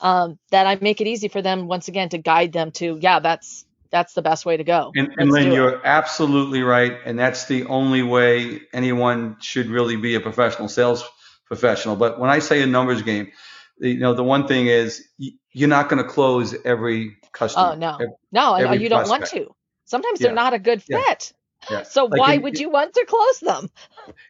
um, 0.00 0.38
that 0.50 0.66
I 0.66 0.76
make 0.82 1.00
it 1.00 1.06
easy 1.06 1.28
for 1.28 1.40
them 1.40 1.66
once 1.66 1.88
again 1.88 2.10
to 2.10 2.18
guide 2.18 2.52
them 2.52 2.72
to 2.72 2.98
yeah 3.00 3.20
that's 3.20 3.64
that's 3.90 4.12
the 4.12 4.20
best 4.20 4.44
way 4.44 4.58
to 4.58 4.64
go. 4.64 4.92
And, 4.94 5.14
and 5.16 5.30
Lynn, 5.30 5.50
you're 5.50 5.80
absolutely 5.82 6.60
right, 6.60 6.98
and 7.06 7.18
that's 7.18 7.46
the 7.46 7.64
only 7.64 8.02
way 8.02 8.60
anyone 8.74 9.38
should 9.40 9.68
really 9.68 9.96
be 9.96 10.14
a 10.14 10.20
professional 10.20 10.68
sales 10.68 11.02
professional. 11.46 11.96
But 11.96 12.20
when 12.20 12.28
I 12.28 12.40
say 12.40 12.60
a 12.60 12.66
numbers 12.66 13.00
game, 13.00 13.32
you 13.78 13.98
know, 13.98 14.12
the 14.12 14.24
one 14.24 14.46
thing 14.46 14.66
is 14.66 15.08
you're 15.52 15.70
not 15.70 15.88
going 15.88 16.04
to 16.04 16.08
close 16.10 16.54
every 16.66 17.16
customer. 17.32 17.70
Oh 17.72 17.74
no, 17.76 17.98
no, 18.30 18.56
and 18.56 18.78
you 18.78 18.90
don't 18.90 19.08
want 19.08 19.24
to. 19.28 19.54
Sometimes 19.86 20.20
yeah. 20.20 20.26
they're 20.26 20.34
not 20.34 20.52
a 20.52 20.58
good 20.58 20.82
fit. 20.82 21.32
Yeah. 21.32 21.36
So 21.84 22.06
like 22.06 22.20
why 22.20 22.34
in, 22.34 22.42
would 22.42 22.58
you 22.58 22.70
want 22.70 22.94
to 22.94 23.04
close 23.06 23.40
them? 23.40 23.70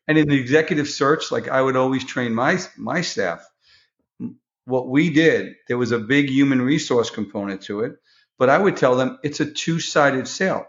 And 0.09 0.19
in 0.19 0.29
the 0.29 0.39
executive 0.39 0.89
search, 0.89 1.33
like 1.33 1.49
I 1.49 1.61
would 1.61 1.77
always 1.77 2.05
train 2.05 2.35
my 2.35 2.59
my 2.77 3.01
staff. 3.01 3.47
What 4.67 4.89
we 4.89 5.11
did, 5.11 5.55
there 5.69 5.79
was 5.79 5.93
a 5.93 5.99
big 5.99 6.31
human 6.31 6.63
resource 6.63 7.11
component 7.11 7.63
to 7.63 7.81
it, 7.81 7.97
but 8.39 8.49
I 8.49 8.59
would 8.59 8.77
tell 8.77 8.97
them 8.97 9.19
it's 9.23 9.41
a 9.41 9.51
two-sided 9.51 10.27
sale. 10.27 10.67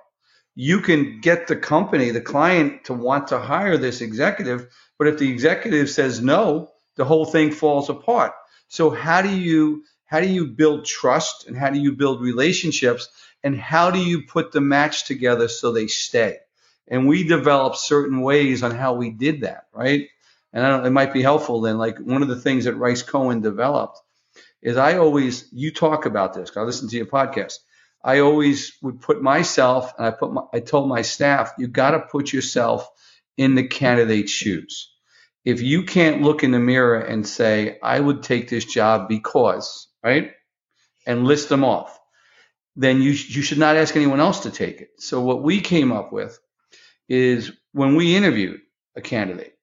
You 0.54 0.82
can 0.82 1.22
get 1.22 1.48
the 1.48 1.56
company, 1.56 2.12
the 2.12 2.22
client 2.22 2.86
to 2.86 2.94
want 2.94 3.28
to 3.28 3.40
hire 3.40 3.78
this 3.78 4.02
executive, 4.02 4.68
but 4.98 5.08
if 5.08 5.18
the 5.18 5.30
executive 5.30 5.90
says 5.90 6.22
no, 6.22 6.72
the 6.96 7.06
whole 7.06 7.26
thing 7.26 7.52
falls 7.52 7.90
apart. 7.90 8.34
So 8.68 8.90
how 8.90 9.22
do 9.22 9.30
you 9.30 9.84
how 10.06 10.20
do 10.22 10.28
you 10.28 10.48
build 10.48 10.86
trust 10.86 11.48
and 11.48 11.58
how 11.58 11.70
do 11.70 11.80
you 11.80 11.94
build 11.94 12.22
relationships 12.22 13.10
and 13.44 13.58
how 13.58 13.92
do 13.92 14.00
you 14.00 14.24
put 14.24 14.52
the 14.52 14.62
match 14.62 15.06
together 15.06 15.48
so 15.48 15.72
they 15.72 15.88
stay? 15.88 16.38
And 16.88 17.08
we 17.08 17.24
developed 17.24 17.78
certain 17.78 18.22
ways 18.22 18.64
on 18.64 18.72
how 18.72 18.94
we 18.94 19.10
did 19.10 19.42
that, 19.42 19.68
right? 19.74 20.08
And 20.54 20.66
I 20.66 20.70
don't, 20.70 20.86
it 20.86 20.92
might 20.92 21.14
be 21.14 21.22
helpful 21.22 21.62
then. 21.62 21.78
Like 21.78 21.98
one 21.98 22.22
of 22.22 22.28
the 22.28 22.40
things 22.40 22.66
that 22.66 22.76
Rice 22.76 23.02
Cohen 23.02 23.42
developed 23.42 24.00
is 24.62 24.78
I 24.78 24.98
always, 24.98 25.48
you 25.52 25.72
talk 25.72 26.06
about 26.06 26.34
this, 26.34 26.56
I 26.56 26.62
listen 26.62 26.90
to 26.90 26.98
your 26.98 27.06
podcast. 27.06 27.60
I 28.04 28.20
always 28.20 28.78
would 28.84 29.02
put 29.02 29.22
myself, 29.22 29.94
and 29.98 30.06
I 30.06 30.12
put 30.12 30.32
my, 30.32 30.44
I 30.54 30.60
told 30.60 30.88
my 30.88 31.02
staff, 31.02 31.54
you 31.58 31.68
got 31.68 31.92
to 31.92 32.02
put 32.02 32.32
yourself 32.32 32.88
in 33.36 33.56
the 33.56 33.68
candidate's 33.68 34.32
shoes. 34.32 34.92
If 35.44 35.62
you 35.62 35.84
can't 35.84 36.22
look 36.22 36.44
in 36.44 36.52
the 36.52 36.60
mirror 36.60 37.00
and 37.00 37.28
say, 37.28 37.80
I 37.82 38.00
would 38.00 38.24
take 38.24 38.48
this 38.48 38.66
job 38.66 39.08
because, 39.10 39.88
right? 40.04 40.32
And 41.06 41.26
list 41.26 41.50
them 41.50 41.64
off, 41.64 42.00
then 42.76 43.02
you, 43.02 43.12
you 43.12 43.42
should 43.42 43.58
not 43.58 43.76
ask 43.76 43.96
anyone 43.96 44.20
else 44.20 44.42
to 44.42 44.52
take 44.52 44.82
it. 44.82 44.90
So 45.00 45.22
what 45.22 45.42
we 45.42 45.62
came 45.62 45.92
up 45.92 46.12
with 46.12 46.40
is 47.08 47.52
when 47.72 47.96
we 47.96 48.16
interviewed 48.16 48.62
a 48.96 49.02
candidate, 49.02 49.54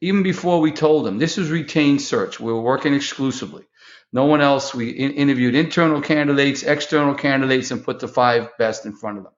even 0.00 0.22
before 0.22 0.60
we 0.60 0.72
told 0.72 1.06
them 1.06 1.18
this 1.18 1.38
is 1.38 1.50
retained 1.50 2.02
search, 2.02 2.40
we 2.40 2.52
were 2.52 2.60
working 2.60 2.94
exclusively. 2.94 3.64
No 4.12 4.26
one 4.26 4.40
else. 4.40 4.74
We 4.74 4.90
in- 4.90 5.12
interviewed 5.12 5.54
internal 5.54 6.02
candidates, 6.02 6.62
external 6.62 7.14
candidates, 7.14 7.70
and 7.70 7.84
put 7.84 8.00
the 8.00 8.08
five 8.08 8.50
best 8.58 8.84
in 8.84 8.94
front 8.94 9.18
of 9.18 9.24
them. 9.24 9.32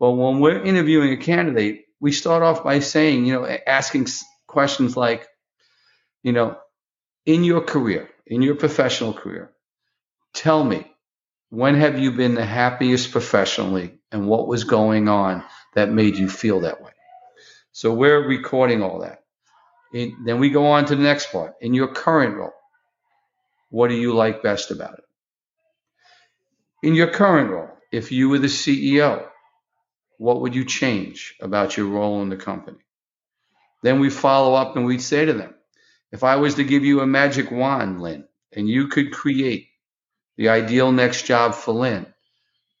But 0.00 0.12
when 0.12 0.40
we're 0.40 0.62
interviewing 0.62 1.12
a 1.12 1.16
candidate, 1.18 1.84
we 2.00 2.12
start 2.12 2.42
off 2.42 2.64
by 2.64 2.80
saying, 2.80 3.26
you 3.26 3.34
know, 3.34 3.58
asking 3.66 4.08
questions 4.48 4.96
like, 4.96 5.28
you 6.22 6.32
know, 6.32 6.56
in 7.26 7.44
your 7.44 7.60
career, 7.60 8.08
in 8.26 8.42
your 8.42 8.56
professional 8.56 9.12
career, 9.12 9.52
tell 10.34 10.64
me, 10.64 10.90
when 11.50 11.76
have 11.76 11.98
you 11.98 12.12
been 12.12 12.34
the 12.34 12.44
happiest 12.44 13.12
professionally 13.12 14.00
and 14.10 14.26
what 14.26 14.48
was 14.48 14.64
going 14.64 15.08
on 15.08 15.44
that 15.74 15.90
made 15.90 16.16
you 16.16 16.28
feel 16.28 16.60
that 16.60 16.82
way. 16.82 16.90
So 17.72 17.92
we're 17.92 18.26
recording 18.26 18.82
all 18.82 19.00
that. 19.00 19.24
In, 19.92 20.24
then 20.24 20.38
we 20.38 20.50
go 20.50 20.66
on 20.66 20.84
to 20.86 20.96
the 20.96 21.02
next 21.02 21.32
part. 21.32 21.54
In 21.60 21.74
your 21.74 21.88
current 21.88 22.36
role, 22.36 22.54
what 23.70 23.88
do 23.88 23.94
you 23.94 24.14
like 24.14 24.42
best 24.42 24.70
about 24.70 24.98
it? 24.98 25.04
In 26.82 26.94
your 26.94 27.08
current 27.08 27.50
role, 27.50 27.70
if 27.90 28.12
you 28.12 28.28
were 28.28 28.38
the 28.38 28.46
CEO, 28.46 29.26
what 30.18 30.40
would 30.40 30.54
you 30.54 30.64
change 30.64 31.36
about 31.40 31.76
your 31.76 31.86
role 31.86 32.22
in 32.22 32.28
the 32.28 32.36
company? 32.36 32.78
Then 33.82 34.00
we 34.00 34.10
follow 34.10 34.54
up 34.54 34.76
and 34.76 34.86
we 34.86 34.98
say 34.98 35.24
to 35.24 35.32
them, 35.32 35.54
if 36.10 36.22
I 36.24 36.36
was 36.36 36.56
to 36.56 36.64
give 36.64 36.84
you 36.84 37.00
a 37.00 37.06
magic 37.06 37.50
wand, 37.50 38.00
Lynn, 38.00 38.28
and 38.52 38.68
you 38.68 38.88
could 38.88 39.12
create 39.12 39.68
the 40.36 40.50
ideal 40.50 40.92
next 40.92 41.24
job 41.24 41.54
for 41.54 41.72
Lynn, 41.72 42.11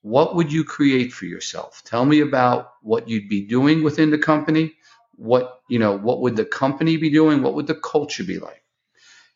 what 0.02 0.34
would 0.36 0.52
you 0.52 0.64
create 0.64 1.12
for 1.12 1.26
yourself? 1.26 1.82
Tell 1.84 2.04
me 2.04 2.20
about 2.20 2.72
what 2.82 3.08
you'd 3.08 3.28
be 3.28 3.46
doing 3.46 3.82
within 3.82 4.10
the 4.10 4.18
company. 4.18 4.74
What, 5.16 5.60
you 5.68 5.78
know, 5.78 5.96
what 5.96 6.20
would 6.20 6.36
the 6.36 6.44
company 6.44 6.96
be 6.96 7.10
doing? 7.10 7.42
What 7.42 7.54
would 7.54 7.68
the 7.68 7.76
culture 7.76 8.24
be 8.24 8.38
like? 8.38 8.62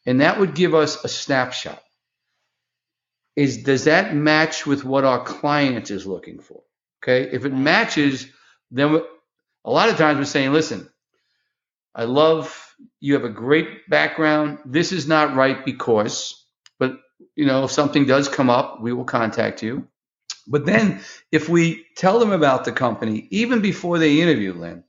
And 0.04 0.20
that 0.20 0.38
would 0.38 0.54
give 0.54 0.74
us 0.74 1.04
a 1.04 1.08
snapshot. 1.08 1.82
Is 3.36 3.62
does 3.62 3.84
that 3.84 4.14
match 4.14 4.66
with 4.66 4.84
what 4.84 5.04
our 5.04 5.22
client 5.22 5.90
is 5.90 6.06
looking 6.06 6.40
for? 6.40 6.62
Okay. 7.02 7.30
If 7.30 7.44
it 7.44 7.52
matches, 7.52 8.26
then 8.70 9.02
a 9.64 9.70
lot 9.70 9.88
of 9.90 9.98
times 9.98 10.18
we're 10.18 10.24
saying, 10.24 10.52
listen, 10.52 10.88
I 11.94 12.04
love 12.04 12.74
you 13.00 13.14
have 13.14 13.24
a 13.24 13.30
great 13.30 13.88
background. 13.88 14.58
This 14.64 14.92
is 14.92 15.06
not 15.06 15.36
right 15.36 15.64
because, 15.64 16.44
but 16.78 16.98
you 17.34 17.46
know, 17.46 17.64
if 17.64 17.70
something 17.70 18.06
does 18.06 18.28
come 18.28 18.50
up, 18.50 18.80
we 18.80 18.92
will 18.92 19.04
contact 19.04 19.62
you. 19.62 19.86
But 20.46 20.66
then 20.66 21.00
if 21.32 21.48
we 21.48 21.86
tell 21.96 22.18
them 22.18 22.32
about 22.32 22.64
the 22.64 22.72
company, 22.72 23.26
even 23.30 23.60
before 23.60 23.98
they 23.98 24.20
interview 24.20 24.52
Lynn, 24.52 24.84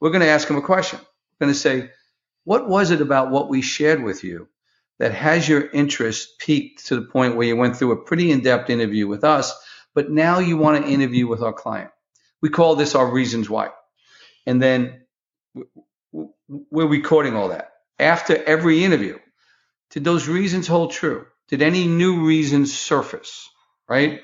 we're 0.00 0.10
going 0.10 0.22
to 0.22 0.28
ask 0.28 0.46
them 0.48 0.56
a 0.56 0.62
question. 0.62 1.00
We're 1.00 1.46
going 1.46 1.54
to 1.54 1.58
say, 1.58 1.90
what 2.44 2.68
was 2.68 2.90
it 2.90 3.00
about 3.00 3.30
what 3.30 3.48
we 3.48 3.60
shared 3.62 4.02
with 4.02 4.24
you 4.24 4.48
that 4.98 5.12
has 5.12 5.48
your 5.48 5.68
interest 5.70 6.38
peaked 6.38 6.86
to 6.86 6.96
the 6.96 7.06
point 7.06 7.36
where 7.36 7.46
you 7.46 7.56
went 7.56 7.76
through 7.76 7.92
a 7.92 8.04
pretty 8.04 8.30
in-depth 8.30 8.70
interview 8.70 9.06
with 9.06 9.24
us, 9.24 9.52
but 9.94 10.10
now 10.10 10.38
you 10.38 10.56
want 10.56 10.84
to 10.84 10.90
interview 10.90 11.26
with 11.26 11.42
our 11.42 11.52
client? 11.52 11.90
We 12.40 12.48
call 12.48 12.76
this 12.76 12.94
our 12.94 13.10
reasons 13.10 13.50
why. 13.50 13.70
And 14.46 14.62
then 14.62 15.02
we're 16.12 16.86
recording 16.86 17.36
all 17.36 17.48
that. 17.48 17.72
After 17.98 18.42
every 18.42 18.84
interview, 18.84 19.18
did 19.90 20.04
those 20.04 20.28
reasons 20.28 20.66
hold 20.66 20.92
true? 20.92 21.26
Did 21.48 21.62
any 21.62 21.86
new 21.86 22.24
reasons 22.26 22.72
surface? 22.76 23.48
Right? 23.88 24.20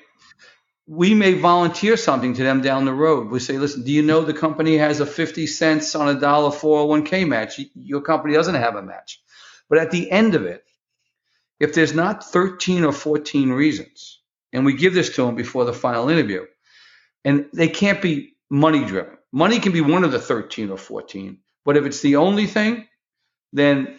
We 0.86 1.14
may 1.14 1.34
volunteer 1.34 1.96
something 1.96 2.34
to 2.34 2.42
them 2.42 2.62
down 2.62 2.84
the 2.84 2.94
road. 2.94 3.28
We 3.28 3.40
say, 3.40 3.58
listen, 3.58 3.82
do 3.82 3.90
you 3.90 4.02
know 4.02 4.22
the 4.22 4.32
company 4.32 4.76
has 4.76 5.00
a 5.00 5.06
50 5.06 5.46
cents 5.46 5.94
on 5.94 6.08
a 6.08 6.20
dollar 6.20 6.50
401k 6.50 7.26
match? 7.26 7.60
Your 7.74 8.00
company 8.02 8.34
doesn't 8.34 8.54
have 8.54 8.76
a 8.76 8.82
match. 8.82 9.20
But 9.68 9.78
at 9.78 9.90
the 9.90 10.10
end 10.10 10.36
of 10.36 10.44
it, 10.46 10.64
if 11.58 11.74
there's 11.74 11.94
not 11.94 12.24
13 12.24 12.84
or 12.84 12.92
14 12.92 13.50
reasons, 13.50 14.20
and 14.52 14.64
we 14.64 14.74
give 14.74 14.94
this 14.94 15.14
to 15.16 15.26
them 15.26 15.34
before 15.34 15.64
the 15.64 15.72
final 15.72 16.08
interview, 16.08 16.44
and 17.24 17.46
they 17.52 17.68
can't 17.68 18.00
be 18.00 18.36
money 18.48 18.84
driven. 18.84 19.16
Money 19.32 19.58
can 19.58 19.72
be 19.72 19.80
one 19.80 20.04
of 20.04 20.12
the 20.12 20.20
13 20.20 20.70
or 20.70 20.78
14, 20.78 21.38
but 21.64 21.76
if 21.76 21.84
it's 21.84 22.00
the 22.00 22.16
only 22.16 22.46
thing, 22.46 22.86
then 23.52 23.98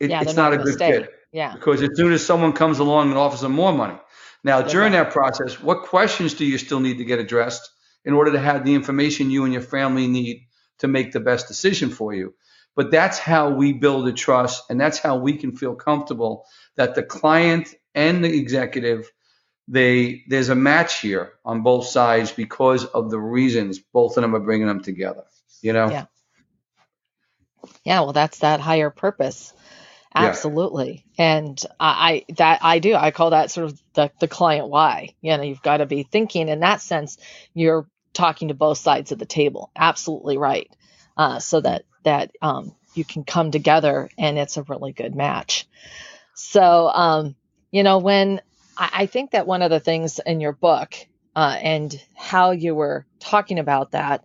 it, 0.00 0.10
yeah, 0.10 0.22
it's 0.22 0.34
not, 0.34 0.54
a 0.54 0.56
good 0.56 0.74
stay. 0.74 0.92
fit. 0.92 1.10
Yeah. 1.32 1.52
Because 1.52 1.82
as 1.82 1.90
soon 1.94 2.12
as 2.12 2.24
someone 2.24 2.52
comes 2.52 2.78
along 2.78 3.10
and 3.10 3.18
offers 3.18 3.42
them 3.42 3.52
more 3.52 3.72
money, 3.72 3.98
now, 4.44 4.62
during 4.62 4.92
that 4.92 5.12
process, 5.12 5.60
what 5.60 5.84
questions 5.84 6.34
do 6.34 6.44
you 6.44 6.58
still 6.58 6.80
need 6.80 6.98
to 6.98 7.04
get 7.04 7.20
addressed 7.20 7.70
in 8.04 8.12
order 8.12 8.32
to 8.32 8.40
have 8.40 8.64
the 8.64 8.74
information 8.74 9.30
you 9.30 9.44
and 9.44 9.52
your 9.52 9.62
family 9.62 10.08
need 10.08 10.48
to 10.78 10.88
make 10.88 11.12
the 11.12 11.20
best 11.20 11.46
decision 11.46 11.90
for 11.90 12.12
you? 12.12 12.34
But 12.74 12.90
that's 12.90 13.18
how 13.18 13.50
we 13.50 13.72
build 13.72 14.08
a 14.08 14.12
trust, 14.12 14.64
and 14.68 14.80
that's 14.80 14.98
how 14.98 15.16
we 15.16 15.36
can 15.36 15.56
feel 15.56 15.74
comfortable 15.74 16.46
that 16.76 16.94
the 16.94 17.02
client 17.02 17.72
and 17.94 18.24
the 18.24 18.34
executive 18.34 19.10
they 19.68 20.24
there's 20.26 20.48
a 20.48 20.56
match 20.56 20.98
here 20.98 21.34
on 21.44 21.62
both 21.62 21.86
sides 21.86 22.32
because 22.32 22.84
of 22.84 23.10
the 23.12 23.18
reasons 23.18 23.78
both 23.78 24.16
of 24.16 24.22
them 24.22 24.34
are 24.34 24.40
bringing 24.40 24.66
them 24.66 24.82
together. 24.82 25.22
You 25.60 25.72
know. 25.72 25.88
Yeah. 25.88 26.06
Yeah. 27.84 28.00
Well, 28.00 28.12
that's 28.12 28.40
that 28.40 28.58
higher 28.58 28.90
purpose 28.90 29.52
Absolutely. 30.14 31.04
Yeah. 31.18 31.36
And 31.36 31.62
I, 31.80 32.24
I, 32.28 32.32
that 32.34 32.58
I 32.62 32.78
do. 32.78 32.94
I 32.94 33.10
call 33.10 33.30
that 33.30 33.50
sort 33.50 33.66
of 33.66 33.82
the, 33.94 34.10
the 34.20 34.28
client 34.28 34.68
why. 34.68 35.14
You 35.20 35.36
know, 35.36 35.42
you've 35.42 35.62
got 35.62 35.78
to 35.78 35.86
be 35.86 36.02
thinking 36.02 36.48
in 36.48 36.60
that 36.60 36.80
sense, 36.80 37.18
you're 37.54 37.86
talking 38.12 38.48
to 38.48 38.54
both 38.54 38.78
sides 38.78 39.12
of 39.12 39.18
the 39.18 39.26
table. 39.26 39.70
Absolutely 39.76 40.38
right. 40.38 40.70
Uh, 41.16 41.38
so 41.38 41.60
that, 41.60 41.84
that, 42.04 42.32
um, 42.42 42.74
you 42.94 43.04
can 43.04 43.24
come 43.24 43.50
together 43.50 44.10
and 44.18 44.38
it's 44.38 44.56
a 44.58 44.62
really 44.64 44.92
good 44.92 45.14
match. 45.14 45.66
So, 46.34 46.88
um, 46.88 47.36
you 47.70 47.82
know, 47.82 47.98
when 47.98 48.40
I, 48.76 48.90
I 48.92 49.06
think 49.06 49.30
that 49.30 49.46
one 49.46 49.62
of 49.62 49.70
the 49.70 49.80
things 49.80 50.18
in 50.18 50.40
your 50.40 50.52
book, 50.52 50.94
uh, 51.34 51.56
and 51.62 51.98
how 52.14 52.50
you 52.50 52.74
were 52.74 53.06
talking 53.18 53.58
about 53.58 53.92
that, 53.92 54.24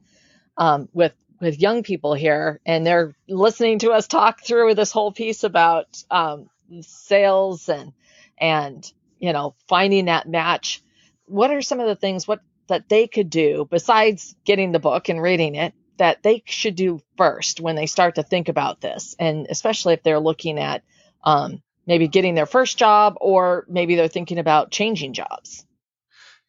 um, 0.58 0.90
with 0.92 1.14
with 1.40 1.60
young 1.60 1.84
people 1.84 2.14
here 2.14 2.60
and 2.66 2.86
they're 2.86 3.16
listening 3.28 3.80
to 3.80 3.92
us 3.92 4.08
talk 4.08 4.42
through 4.44 4.74
this 4.74 4.92
whole 4.92 5.12
piece 5.12 5.44
about 5.44 6.04
um, 6.10 6.50
sales 6.82 7.70
and 7.70 7.94
and 8.38 8.92
you 9.20 9.34
know 9.34 9.56
finding 9.68 10.06
that 10.06 10.28
match. 10.28 10.84
What 11.26 11.52
are 11.52 11.62
some 11.62 11.80
of 11.80 11.88
the 11.88 11.96
things 11.96 12.28
what 12.28 12.42
that 12.68 12.90
they 12.90 13.08
could 13.08 13.30
do 13.30 13.68
besides 13.70 14.36
getting 14.46 14.72
the 14.72 14.80
book 14.80 15.10
and 15.10 15.22
reading 15.22 15.56
it 15.56 15.74
that 15.98 16.22
they 16.22 16.44
should 16.46 16.76
do 16.76 17.02
first 17.18 17.60
when 17.60 17.76
they 17.76 17.86
start 17.86 18.16
to 18.16 18.24
think 18.24 18.50
about 18.50 18.82
this? 18.82 19.16
And 19.20 19.48
especially 19.50 19.94
if 19.94 20.04
they're 20.04 20.20
looking 20.20 20.60
at 20.60 20.84
um, 21.24 21.62
maybe 21.86 22.08
getting 22.08 22.36
their 22.36 22.46
first 22.46 22.78
job 22.78 23.16
or 23.22 23.66
maybe 23.70 23.96
they're 23.96 24.08
thinking 24.08 24.38
about 24.38 24.72
changing 24.72 25.14
jobs. 25.14 25.66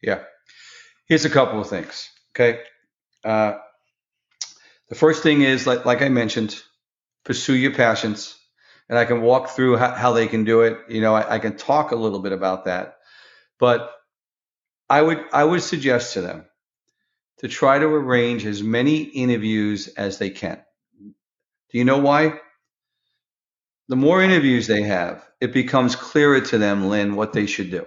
Yeah. 0.01 0.23
Here's 1.07 1.25
a 1.25 1.29
couple 1.29 1.59
of 1.59 1.67
things 1.67 2.09
okay? 2.39 2.61
Uh, 3.23 3.57
the 4.89 4.95
first 4.95 5.23
thing 5.23 5.41
is, 5.41 5.65
like, 5.67 5.85
like 5.85 6.01
I 6.01 6.09
mentioned, 6.09 6.61
pursue 7.23 7.55
your 7.55 7.73
passions. 7.73 8.35
and 8.89 8.97
I 8.97 9.05
can 9.05 9.21
walk 9.21 9.49
through 9.49 9.77
how, 9.77 9.91
how 9.91 10.13
they 10.13 10.27
can 10.27 10.43
do 10.43 10.61
it. 10.61 10.79
You 10.89 11.01
know, 11.01 11.13
I, 11.15 11.35
I 11.35 11.39
can 11.39 11.55
talk 11.55 11.91
a 11.91 11.95
little 11.95 12.19
bit 12.19 12.31
about 12.31 12.65
that, 12.65 12.97
but 13.59 13.91
I 14.89 15.01
would 15.01 15.23
I 15.31 15.43
would 15.43 15.61
suggest 15.61 16.13
to 16.13 16.21
them 16.21 16.45
to 17.37 17.47
try 17.47 17.77
to 17.77 17.85
arrange 17.85 18.45
as 18.45 18.63
many 18.63 19.03
interviews 19.03 19.87
as 19.89 20.17
they 20.17 20.31
can. 20.31 20.59
Do 21.71 21.77
you 21.77 21.85
know 21.85 21.99
why? 21.99 22.39
The 23.87 23.95
more 23.95 24.21
interviews 24.21 24.67
they 24.67 24.83
have, 24.83 25.25
it 25.39 25.53
becomes 25.53 25.95
clearer 25.95 26.41
to 26.41 26.57
them, 26.57 26.89
Lynn, 26.89 27.15
what 27.15 27.33
they 27.33 27.45
should 27.45 27.71
do. 27.71 27.85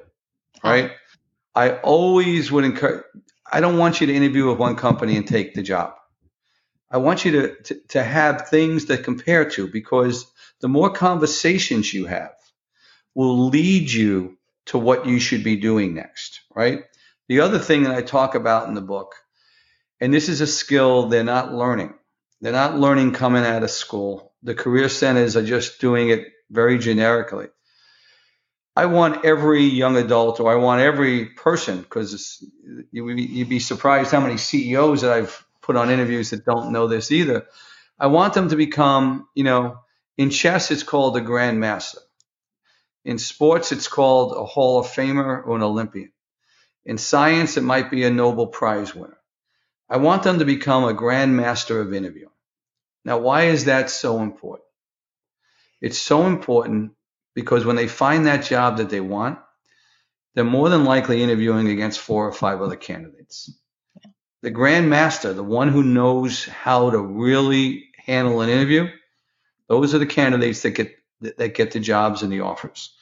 Right? 0.65 0.93
I 1.55 1.73
always 1.79 2.51
would 2.53 2.65
encourage. 2.65 3.05
I 3.51 3.61
don't 3.61 3.77
want 3.79 4.01
you 4.01 4.07
to 4.07 4.15
interview 4.15 4.49
with 4.49 4.59
one 4.59 4.77
company 4.77 5.17
and 5.17 5.27
take 5.27 5.55
the 5.55 5.63
job. 5.63 5.95
I 6.93 6.99
want 6.99 7.25
you 7.25 7.33
to, 7.33 7.55
to, 7.55 7.75
to 7.89 8.03
have 8.03 8.51
things 8.51 8.85
to 8.85 8.99
compare 8.99 9.49
to 9.51 9.67
because 9.67 10.31
the 10.61 10.69
more 10.69 10.91
conversations 10.91 11.93
you 11.93 12.05
have 12.05 12.35
will 13.15 13.49
lead 13.49 13.91
you 13.91 14.37
to 14.67 14.79
what 14.79 15.07
you 15.07 15.19
should 15.19 15.43
be 15.43 15.57
doing 15.57 15.95
next, 15.95 16.43
right? 16.55 16.85
The 17.29 17.41
other 17.41 17.59
thing 17.59 17.85
that 17.85 17.95
I 17.95 18.03
talk 18.03 18.35
about 18.35 18.69
in 18.69 18.75
the 18.75 18.83
book, 18.83 19.15
and 20.01 20.13
this 20.13 20.29
is 20.29 20.43
a 20.43 20.47
skill 20.47 21.07
they're 21.07 21.25
not 21.25 21.55
learning. 21.55 21.95
They're 22.43 22.53
not 22.53 22.79
learning 22.79 23.13
coming 23.13 23.45
out 23.45 23.63
of 23.63 23.71
school. 23.71 24.35
The 24.43 24.55
career 24.55 24.91
centers 24.91 25.37
are 25.37 25.45
just 25.45 25.81
doing 25.81 26.11
it 26.11 26.27
very 26.51 26.79
generically. 26.79 27.47
I 28.77 28.87
want 28.87 29.25
every 29.25 29.65
young 29.65 29.97
adult, 29.97 30.41
or 30.41 30.53
I 30.53 30.57
want 30.57 30.83
every 30.83 31.27
person, 31.27 31.81
because 31.81 32.45
you'd 32.91 33.49
be 33.49 33.61
surprised 33.61 34.11
how 34.11 34.21
many 34.21 34.37
CEOs 34.37 35.03
that 35.03 35.13
I've 35.13 35.47
put 35.63 35.77
on 35.77 35.91
interviews 35.91 36.31
that 36.31 36.45
don't 36.45 36.73
know 36.73 36.89
this 36.89 37.11
either. 37.11 37.47
I 37.99 38.09
want 38.09 38.35
them 38.35 38.49
to 38.49 38.57
become, 38.57 39.29
you 39.35 39.45
know, 39.45 39.79
in 40.19 40.31
chess, 40.31 40.71
it's 40.71 40.83
called 40.83 41.17
a 41.17 41.21
grandmaster. 41.21 41.99
In 43.05 43.19
sports, 43.19 43.73
it's 43.73 43.89
called 43.89 44.37
a 44.37 44.45
Hall 44.45 44.79
of 44.79 44.87
Famer 44.87 45.47
or 45.47 45.57
an 45.57 45.63
Olympian. 45.63 46.13
In 46.85 46.99
science, 46.99 47.57
it 47.57 47.63
might 47.63 47.91
be 47.91 48.05
a 48.05 48.11
Nobel 48.11 48.49
Prize 48.49 48.95
winner. 48.95 49.19
I 49.89 49.99
want 49.99 50.23
them 50.23 50.39
to 50.39 50.45
become 50.45 50.85
a 50.85 50.95
grandmaster 50.95 51.81
of 51.81 51.93
interviewing. 51.93 52.33
Now, 53.05 53.19
why 53.19 53.45
is 53.45 53.67
that 53.67 53.91
so 53.91 54.21
important? 54.23 54.67
It's 55.81 55.99
so 55.99 56.27
important 56.27 56.93
because 57.35 57.65
when 57.65 57.77
they 57.77 57.89
find 57.89 58.27
that 58.27 58.45
job 58.45 58.77
that 58.77 58.91
they 58.91 59.01
want, 59.01 59.39
they're 60.35 60.45
more 60.45 60.69
than 60.69 60.85
likely 60.85 61.23
interviewing 61.23 61.69
against 61.69 62.01
four 62.01 62.27
or 62.27 62.33
five 62.33 62.61
other 62.63 62.77
candidates. 62.77 63.51
The 64.43 64.51
grand 64.51 64.91
master, 64.91 65.33
the 65.33 65.45
one 65.45 65.69
who 65.69 65.83
knows 65.83 66.45
how 66.45 66.91
to 66.91 66.99
really 66.99 67.85
handle 67.97 68.41
an 68.41 68.49
interview, 68.49 68.89
those 69.69 69.95
are 69.95 69.99
the 69.99 70.07
candidates 70.07 70.63
that 70.63 70.73
get 70.73 70.97
that 71.21 71.55
get 71.55 71.71
the 71.71 71.79
jobs 71.79 72.23
and 72.23 72.33
the 72.33 72.41
offers. 72.41 72.93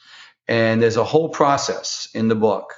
And 0.47 0.81
there's 0.81 0.97
a 0.97 1.03
whole 1.03 1.29
process 1.29 2.07
in 2.13 2.27
the 2.27 2.35
book. 2.35 2.75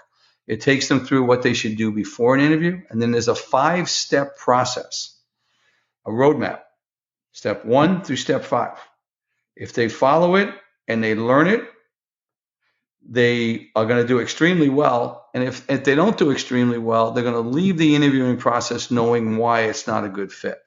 It 0.47 0.61
takes 0.61 0.87
them 0.87 1.05
through 1.05 1.23
what 1.23 1.41
they 1.41 1.53
should 1.53 1.75
do 1.75 1.91
before 1.91 2.35
an 2.35 2.41
interview, 2.41 2.81
and 2.89 3.01
then 3.01 3.11
there's 3.11 3.27
a 3.27 3.35
five-step 3.35 4.37
process, 4.37 5.17
a 6.05 6.09
roadmap. 6.09 6.61
Step 7.33 7.65
one 7.65 8.03
through 8.03 8.17
step 8.17 8.45
five. 8.45 8.77
If 9.55 9.73
they 9.73 9.89
follow 9.89 10.35
it 10.35 10.53
and 10.87 11.03
they 11.03 11.15
learn 11.15 11.47
it, 11.47 11.63
they 13.07 13.69
are 13.75 13.85
going 13.85 14.01
to 14.01 14.07
do 14.07 14.19
extremely 14.19 14.69
well. 14.69 15.27
And 15.33 15.43
if, 15.43 15.69
if 15.69 15.83
they 15.83 15.95
don't 15.95 16.17
do 16.17 16.31
extremely 16.31 16.77
well, 16.77 17.11
they're 17.11 17.23
going 17.23 17.41
to 17.41 17.49
leave 17.49 17.77
the 17.77 17.95
interviewing 17.95 18.37
process 18.37 18.91
knowing 18.91 19.37
why 19.37 19.61
it's 19.61 19.87
not 19.87 20.05
a 20.05 20.09
good 20.09 20.31
fit. 20.31 20.59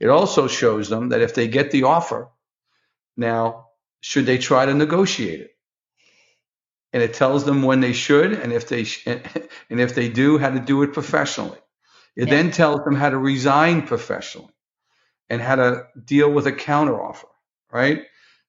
It 0.00 0.08
also 0.08 0.48
shows 0.48 0.88
them 0.88 1.10
that 1.10 1.20
if 1.20 1.34
they 1.34 1.48
get 1.48 1.70
the 1.70 1.84
offer, 1.84 2.28
now 3.16 3.68
should 4.00 4.26
they 4.26 4.38
try 4.38 4.66
to 4.66 4.74
negotiate 4.74 5.40
it? 5.40 5.50
And 6.92 7.02
it 7.02 7.14
tells 7.14 7.44
them 7.44 7.62
when 7.62 7.80
they 7.80 7.92
should, 7.92 8.32
and 8.32 8.52
if 8.52 8.68
they 8.68 8.84
sh- 8.84 9.06
and 9.06 9.80
if 9.80 9.94
they 9.94 10.08
do, 10.08 10.38
how 10.38 10.50
to 10.50 10.60
do 10.60 10.82
it 10.82 10.92
professionally. 10.92 11.58
It 12.16 12.28
yeah. 12.28 12.34
then 12.34 12.50
tells 12.50 12.84
them 12.84 12.94
how 12.94 13.10
to 13.10 13.18
resign 13.18 13.86
professionally 13.86 14.52
and 15.28 15.40
how 15.40 15.56
to 15.56 15.86
deal 16.04 16.30
with 16.30 16.46
a 16.46 16.52
counteroffer. 16.52 17.26
Right? 17.72 18.02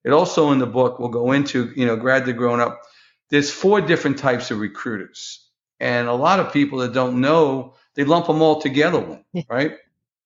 It 0.04 0.12
also 0.12 0.52
in 0.52 0.58
the 0.58 0.66
book 0.66 1.00
will 1.00 1.08
go 1.08 1.32
into 1.32 1.72
you 1.74 1.86
know 1.86 1.96
grad 1.96 2.26
to 2.26 2.32
grown 2.32 2.60
up 2.60 2.82
there's 3.30 3.50
four 3.50 3.80
different 3.80 4.18
types 4.18 4.50
of 4.50 4.58
recruiters. 4.58 5.46
And 5.80 6.08
a 6.08 6.14
lot 6.14 6.40
of 6.40 6.52
people 6.52 6.78
that 6.78 6.92
don't 6.94 7.20
know, 7.20 7.74
they 7.94 8.04
lump 8.04 8.26
them 8.26 8.42
all 8.42 8.60
together, 8.60 9.22
right? 9.48 9.76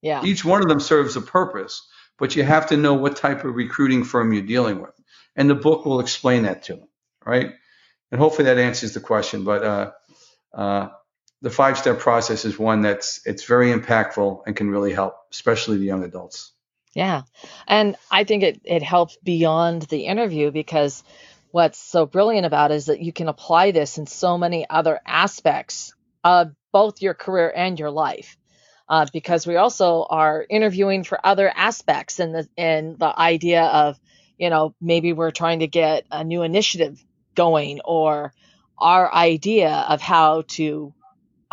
yeah. 0.03 0.25
Each 0.25 0.45
one 0.45 0.63
of 0.63 0.69
them 0.69 0.81
serves 0.81 1.17
a 1.17 1.21
purpose, 1.21 1.87
but 2.19 2.37
you 2.37 2.43
have 2.43 2.69
to 2.69 2.77
know 2.77 2.95
what 2.95 3.17
type 3.17 3.45
of 3.45 3.55
recruiting 3.55 4.05
firm 4.05 4.33
you're 4.33 4.43
dealing 4.43 4.81
with. 4.81 4.95
And 5.37 5.49
the 5.49 5.55
book 5.55 5.85
will 5.85 6.01
explain 6.01 6.45
that 6.45 6.65
to 6.65 6.75
them, 6.75 6.89
right? 7.25 7.53
And 8.11 8.21
hopefully 8.21 8.47
that 8.47 8.59
answers 8.59 8.95
the 8.95 9.01
question. 9.01 9.45
But 9.45 9.65
uh, 9.65 9.91
uh, 10.53 10.89
the 11.43 11.51
five 11.51 11.79
step 11.79 11.99
process 11.99 12.45
is 12.45 12.59
one 12.59 12.83
that's 12.83 13.25
it's 13.27 13.45
very 13.45 13.73
impactful 13.73 14.43
and 14.47 14.55
can 14.57 14.71
really 14.71 14.93
help, 14.93 15.15
especially 15.31 15.79
the 15.79 15.85
young 15.85 16.05
adults. 16.05 16.53
Yeah. 16.93 17.23
And 17.69 17.97
I 18.11 18.25
think 18.25 18.43
it, 18.43 18.61
it 18.65 18.83
helps 18.83 19.17
beyond 19.23 19.83
the 19.83 20.07
interview 20.07 20.51
because 20.51 21.05
what's 21.51 21.79
so 21.79 22.07
brilliant 22.07 22.47
about 22.47 22.71
is 22.71 22.87
that 22.87 23.01
you 23.01 23.13
can 23.13 23.29
apply 23.29 23.71
this 23.71 23.99
in 23.99 24.07
so 24.07 24.39
many 24.39 24.69
other 24.69 25.01
aspects 25.07 25.93
of 26.23 26.53
both 26.73 27.03
your 27.03 27.15
career 27.15 27.53
and 27.55 27.79
your 27.79 27.91
life. 27.91 28.37
Uh, 28.89 29.07
because 29.13 29.47
we 29.47 29.55
also 29.55 30.05
are 30.11 30.45
interviewing 30.51 31.05
for 31.05 31.25
other 31.25 31.49
aspects 31.55 32.19
in 32.19 32.33
the 32.33 32.49
in 32.57 32.97
the 32.99 33.21
idea 33.21 33.63
of, 33.63 33.97
you 34.37 34.51
know, 34.51 34.75
maybe 34.81 35.13
we're 35.13 35.31
trying 35.31 35.61
to 35.61 35.69
get 35.69 36.05
a 36.11 36.25
new 36.25 36.43
initiative 36.43 37.01
going 37.37 37.81
or 37.85 38.33
our 38.77 39.13
idea 39.15 39.71
of 39.89 40.01
how 40.01 40.43
to 40.49 40.93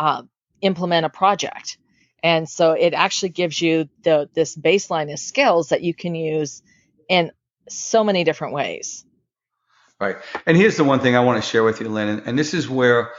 uh, 0.00 0.22
implement 0.62 1.06
a 1.06 1.10
project. 1.10 1.78
And 2.24 2.48
so 2.48 2.72
it 2.72 2.92
actually 2.92 3.28
gives 3.28 3.62
you 3.62 3.88
the 4.02 4.28
this 4.34 4.56
baseline 4.56 5.12
of 5.12 5.20
skills 5.20 5.68
that 5.68 5.82
you 5.82 5.94
can 5.94 6.16
use 6.16 6.62
in 7.08 7.30
so 7.68 8.02
many 8.02 8.24
different 8.24 8.54
ways. 8.54 9.04
Right. 10.00 10.16
And 10.46 10.56
here's 10.56 10.76
the 10.76 10.84
one 10.84 11.00
thing 11.00 11.16
I 11.16 11.20
want 11.20 11.42
to 11.42 11.48
share 11.48 11.64
with 11.64 11.80
you, 11.80 11.88
Lynn, 11.88 12.22
and 12.24 12.38
this 12.38 12.54
is 12.54 12.68
where 12.68 13.10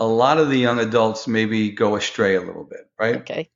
a 0.00 0.06
lot 0.06 0.38
of 0.38 0.48
the 0.48 0.56
young 0.56 0.80
adults 0.80 1.28
maybe 1.28 1.70
go 1.70 1.96
astray 1.96 2.36
a 2.36 2.40
little 2.40 2.64
bit, 2.64 2.90
right? 2.98 3.16
Okay. 3.16 3.50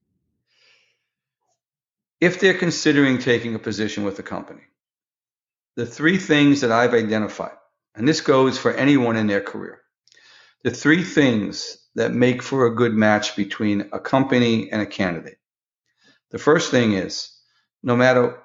If 2.21 2.39
they're 2.39 2.59
considering 2.59 3.19
taking 3.19 3.55
a 3.55 3.59
position 3.59 4.05
with 4.05 4.17
the 4.17 4.23
company, 4.23 4.63
the 5.77 5.87
three 5.87 6.19
things 6.19 6.61
that 6.61 6.73
I've 6.73 6.95
identified, 6.95 7.57
and 7.95 8.07
this 8.07 8.21
goes 8.21 8.59
for 8.59 8.73
anyone 8.73 9.17
in 9.17 9.27
their 9.27 9.41
career, 9.41 9.81
the 10.63 10.71
three 10.71 11.03
things 11.03 11.79
that 11.95 12.13
make 12.13 12.43
for 12.43 12.67
a 12.67 12.75
good 12.75 12.93
match 12.93 13.37
between 13.37 13.89
a 13.93 13.99
company 13.99 14.71
and 14.71 14.83
a 14.83 14.87
candidate. 14.87 15.39
The 16.31 16.39
first 16.39 16.71
thing 16.71 16.93
is 16.93 17.31
no 17.83 17.97
matter 17.97 18.43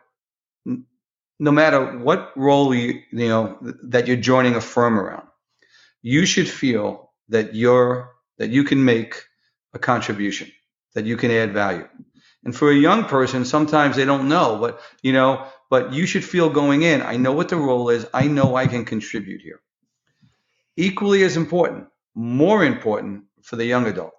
no 1.42 1.52
matter 1.52 1.98
what 1.98 2.32
role 2.38 2.74
you, 2.74 3.02
you 3.12 3.28
know 3.28 3.58
that 3.90 4.06
you're 4.08 4.16
joining 4.32 4.56
a 4.56 4.62
firm 4.62 5.00
around, 5.00 5.28
you 6.04 6.28
should 6.28 6.48
feel 6.48 7.12
that 7.30 7.56
you're 7.56 8.12
that 8.38 8.52
you 8.52 8.64
can 8.64 8.86
make 8.86 9.24
a 9.74 9.80
contribution, 9.80 10.52
that 10.94 11.06
you 11.06 11.18
can 11.18 11.32
add 11.32 11.52
value. 11.52 11.88
And 12.44 12.56
for 12.56 12.72
a 12.72 12.76
young 12.76 13.06
person, 13.06 13.44
sometimes 13.44 13.96
they 13.96 14.06
don't 14.06 14.30
know, 14.30 14.58
but 14.62 14.82
you 15.02 15.14
know, 15.14 15.48
but 15.72 15.94
you 15.94 16.06
should 16.06 16.24
feel 16.24 16.50
going 16.50 16.84
in, 16.84 17.02
I 17.02 17.18
know 17.18 17.32
what 17.32 17.50
the 17.50 17.56
role 17.56 17.90
is, 17.90 18.06
I 18.14 18.28
know 18.28 18.56
I 18.56 18.68
can 18.68 18.86
contribute 18.86 19.42
here. 19.42 19.62
Equally 20.78 21.24
as 21.24 21.38
important, 21.38 21.88
more 22.14 22.64
important 22.64 23.24
for 23.42 23.56
the 23.56 23.66
young 23.66 23.88
adult. 23.88 24.14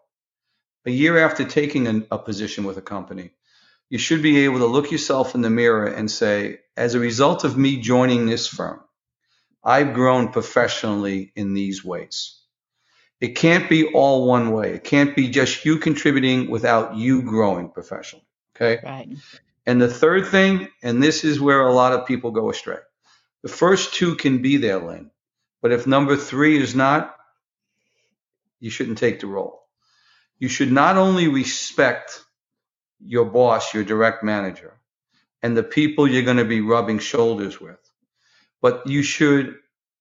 A 0.87 0.91
year 0.91 1.19
after 1.19 1.45
taking 1.45 1.87
a, 1.87 2.17
a 2.17 2.19
position 2.19 2.65
with 2.65 2.79
a 2.79 2.83
company, 2.83 3.31
you 3.93 3.99
should 3.99 4.23
be 4.23 4.45
able 4.47 4.61
to 4.61 4.65
look 4.65 4.91
yourself 4.91 5.35
in 5.35 5.43
the 5.43 5.51
mirror 5.51 5.85
and 5.85 6.11
say, 6.11 6.61
as 6.79 6.95
a 6.95 6.99
result 6.99 7.45
of 7.45 7.59
me 7.59 7.77
joining 7.77 8.25
this 8.25 8.47
firm, 8.47 8.81
I've 9.63 9.93
grown 9.93 10.33
professionally 10.33 11.31
in 11.37 11.53
these 11.53 11.85
ways. 11.85 12.41
It 13.21 13.37
can't 13.37 13.69
be 13.69 13.93
all 13.93 14.27
one 14.27 14.51
way. 14.51 14.73
It 14.73 14.83
can't 14.83 15.15
be 15.15 15.29
just 15.29 15.67
you 15.67 15.77
contributing 15.77 16.51
without 16.51 16.97
you 16.97 17.21
growing 17.21 17.69
professionally. 17.69 18.25
Okay. 18.57 18.81
Right. 18.83 19.11
And 19.67 19.79
the 19.79 19.88
third 19.88 20.27
thing, 20.27 20.69
and 20.83 21.03
this 21.03 21.23
is 21.23 21.38
where 21.38 21.61
a 21.61 21.75
lot 21.75 21.93
of 21.93 22.07
people 22.07 22.31
go 22.31 22.49
astray. 22.49 22.79
The 23.43 23.51
first 23.51 23.93
two 23.93 24.15
can 24.15 24.40
be 24.40 24.57
there, 24.57 24.79
Lynn. 24.79 25.11
But 25.61 25.73
if 25.73 25.87
number 25.87 26.17
three 26.17 26.57
is 26.57 26.75
not, 26.75 27.15
you 28.59 28.71
shouldn't 28.71 28.97
take 28.97 29.21
the 29.21 29.27
role. 29.27 29.61
You 30.38 30.49
should 30.49 30.73
not 30.73 30.97
only 30.97 31.29
respect 31.29 32.25
your 33.05 33.25
boss, 33.25 33.75
your 33.75 33.85
direct 33.85 34.23
manager, 34.25 34.75
and 35.42 35.57
the 35.57 35.63
people 35.63 36.09
you're 36.09 36.23
going 36.23 36.37
to 36.37 36.44
be 36.44 36.61
rubbing 36.61 36.98
shoulders 37.00 37.61
with. 37.61 37.79
But 38.61 38.87
you 38.87 39.03
should 39.03 39.57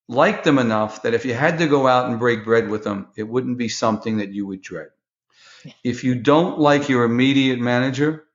like 0.08 0.44
them 0.44 0.60
enough 0.60 1.04
that 1.04 1.14
if 1.14 1.26
you 1.26 1.34
had 1.34 1.60
to 1.60 1.68
go 1.68 1.88
out 1.88 2.10
and 2.10 2.20
break 2.20 2.44
bread 2.46 2.70
with 2.70 2.84
them, 2.84 3.08
it 3.16 3.24
wouldn't 3.24 3.58
be 3.58 3.70
something 3.70 4.18
that 4.18 4.32
you 4.32 4.46
would 4.48 4.62
dread. 4.62 4.90
If 5.84 6.04
you 6.04 6.16
don't 6.16 6.60
like 6.60 6.90
your 6.90 7.04
immediate 7.06 7.60
manager, 7.60 8.26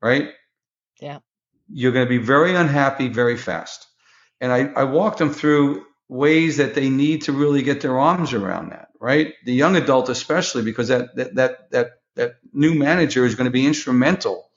right? 0.00 0.30
Yeah. 1.00 1.18
You're 1.68 1.92
going 1.92 2.06
to 2.06 2.10
be 2.10 2.18
very 2.18 2.54
unhappy 2.54 3.08
very 3.08 3.36
fast. 3.36 3.86
and 4.40 4.52
I, 4.52 4.66
I 4.76 4.84
walk 4.84 5.16
them 5.18 5.32
through 5.32 5.86
ways 6.08 6.58
that 6.58 6.74
they 6.74 6.90
need 6.90 7.22
to 7.22 7.32
really 7.32 7.62
get 7.62 7.80
their 7.80 7.98
arms 7.98 8.32
around 8.34 8.70
that, 8.70 8.88
right? 9.00 9.34
The 9.46 9.54
young 9.54 9.76
adult, 9.76 10.08
especially, 10.10 10.62
because 10.62 10.88
that 10.88 11.14
that 11.16 11.34
that 11.36 11.70
that, 11.70 11.90
that 12.14 12.36
new 12.52 12.74
manager 12.74 13.24
is 13.24 13.34
going 13.34 13.46
to 13.46 13.50
be 13.50 13.66
instrumental 13.66 14.48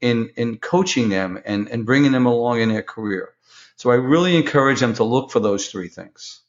in 0.00 0.30
in 0.36 0.58
coaching 0.58 1.08
them 1.08 1.40
and 1.44 1.68
and 1.68 1.86
bringing 1.86 2.12
them 2.12 2.26
along 2.26 2.60
in 2.60 2.68
their 2.68 2.82
career. 2.82 3.30
So 3.76 3.90
I 3.90 3.94
really 3.94 4.36
encourage 4.36 4.80
them 4.80 4.94
to 4.94 5.04
look 5.04 5.30
for 5.30 5.40
those 5.40 5.68
three 5.68 5.88
things. 5.88 6.40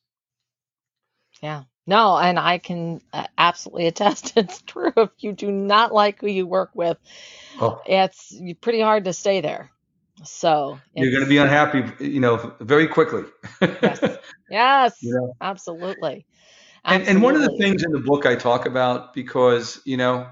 Yeah. 1.41 1.63
No, 1.87 2.17
and 2.17 2.39
I 2.39 2.57
can 2.57 3.01
uh, 3.13 3.27
absolutely 3.37 3.87
attest 3.87 4.33
it's 4.35 4.61
true. 4.61 4.93
If 4.97 5.11
you 5.19 5.33
do 5.33 5.51
not 5.51 5.93
like 5.93 6.21
who 6.21 6.27
you 6.27 6.47
work 6.47 6.71
with, 6.73 6.97
oh. 7.61 7.81
it's 7.85 8.35
pretty 8.61 8.81
hard 8.81 9.05
to 9.05 9.13
stay 9.13 9.41
there. 9.41 9.71
So 10.23 10.79
you're 10.95 11.11
going 11.11 11.23
to 11.23 11.29
be 11.29 11.37
unhappy, 11.37 11.83
you 12.03 12.21
know, 12.21 12.55
very 12.59 12.87
quickly. 12.87 13.23
yes, 13.61 14.17
yes, 14.49 14.97
you 15.01 15.13
know? 15.13 15.35
absolutely. 15.41 16.25
And, 16.85 17.03
and 17.03 17.21
one 17.21 17.35
of 17.35 17.41
the 17.41 17.57
things 17.57 17.83
in 17.83 17.91
the 17.91 17.99
book 17.99 18.25
I 18.25 18.35
talk 18.35 18.65
about 18.65 19.13
because 19.13 19.81
you 19.85 19.97
know 19.97 20.27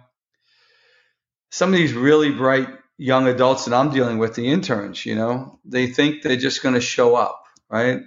some 1.54 1.72
of 1.72 1.78
these 1.78 1.94
really 1.94 2.32
bright 2.32 2.68
young 2.98 3.28
adults 3.28 3.66
that 3.66 3.76
I'm 3.76 3.92
dealing 3.92 4.18
with, 4.18 4.34
the 4.34 4.48
interns, 4.50 5.06
you 5.06 5.14
know, 5.14 5.60
they 5.64 5.86
think 5.86 6.24
they're 6.24 6.36
just 6.36 6.64
going 6.64 6.74
to 6.74 6.82
show 6.82 7.16
up, 7.16 7.44
right? 7.70 8.00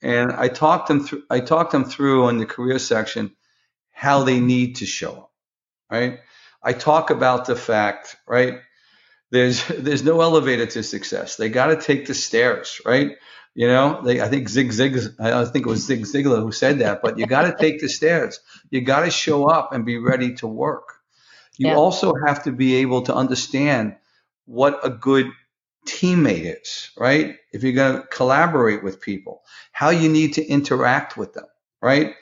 And 0.00 0.30
I 0.30 0.46
talked 0.46 0.86
them 0.86 1.04
through. 1.04 1.24
I 1.28 1.40
talked 1.40 1.72
them 1.72 1.84
through 1.84 2.28
in 2.28 2.38
the 2.38 2.46
career 2.46 2.78
section 2.78 3.34
how 3.90 4.22
they 4.22 4.38
need 4.38 4.76
to 4.76 4.86
show 4.86 5.12
up, 5.14 5.32
right? 5.90 6.20
I 6.62 6.74
talk 6.74 7.10
about 7.10 7.46
the 7.46 7.56
fact, 7.56 8.14
right? 8.28 8.60
There's 9.32 9.66
there's 9.78 10.04
no 10.04 10.20
elevator 10.20 10.66
to 10.66 10.84
success. 10.84 11.34
They 11.34 11.48
got 11.48 11.66
to 11.66 11.80
take 11.80 12.06
the 12.06 12.14
stairs, 12.14 12.80
right? 12.86 13.16
You 13.52 13.66
know, 13.66 14.00
they, 14.04 14.20
I 14.20 14.28
think 14.28 14.48
Zig 14.48 14.70
Zig, 14.70 14.96
I 15.18 15.44
think 15.46 15.66
it 15.66 15.68
was 15.68 15.84
Zig 15.84 16.02
Ziglar 16.02 16.40
who 16.40 16.52
said 16.52 16.78
that, 16.78 17.02
but 17.02 17.18
you 17.18 17.26
got 17.26 17.50
to 17.50 17.56
take 17.58 17.80
the 17.80 17.88
stairs. 17.88 18.38
You 18.70 18.80
got 18.80 19.00
to 19.00 19.10
show 19.10 19.46
up 19.46 19.72
and 19.72 19.84
be 19.84 19.98
ready 19.98 20.34
to 20.34 20.46
work. 20.46 21.01
You 21.58 21.68
yeah. 21.68 21.76
also 21.76 22.14
have 22.26 22.44
to 22.44 22.52
be 22.52 22.76
able 22.76 23.02
to 23.02 23.14
understand 23.14 23.96
what 24.46 24.80
a 24.84 24.90
good 24.90 25.30
teammate 25.86 26.60
is, 26.60 26.90
right? 26.96 27.36
If 27.52 27.62
you're 27.62 27.72
going 27.72 28.00
to 28.00 28.06
collaborate 28.08 28.82
with 28.82 29.00
people, 29.00 29.42
how 29.72 29.90
you 29.90 30.08
need 30.08 30.34
to 30.34 30.44
interact 30.44 31.16
with 31.16 31.34
them, 31.34 31.46
right? 31.80 32.14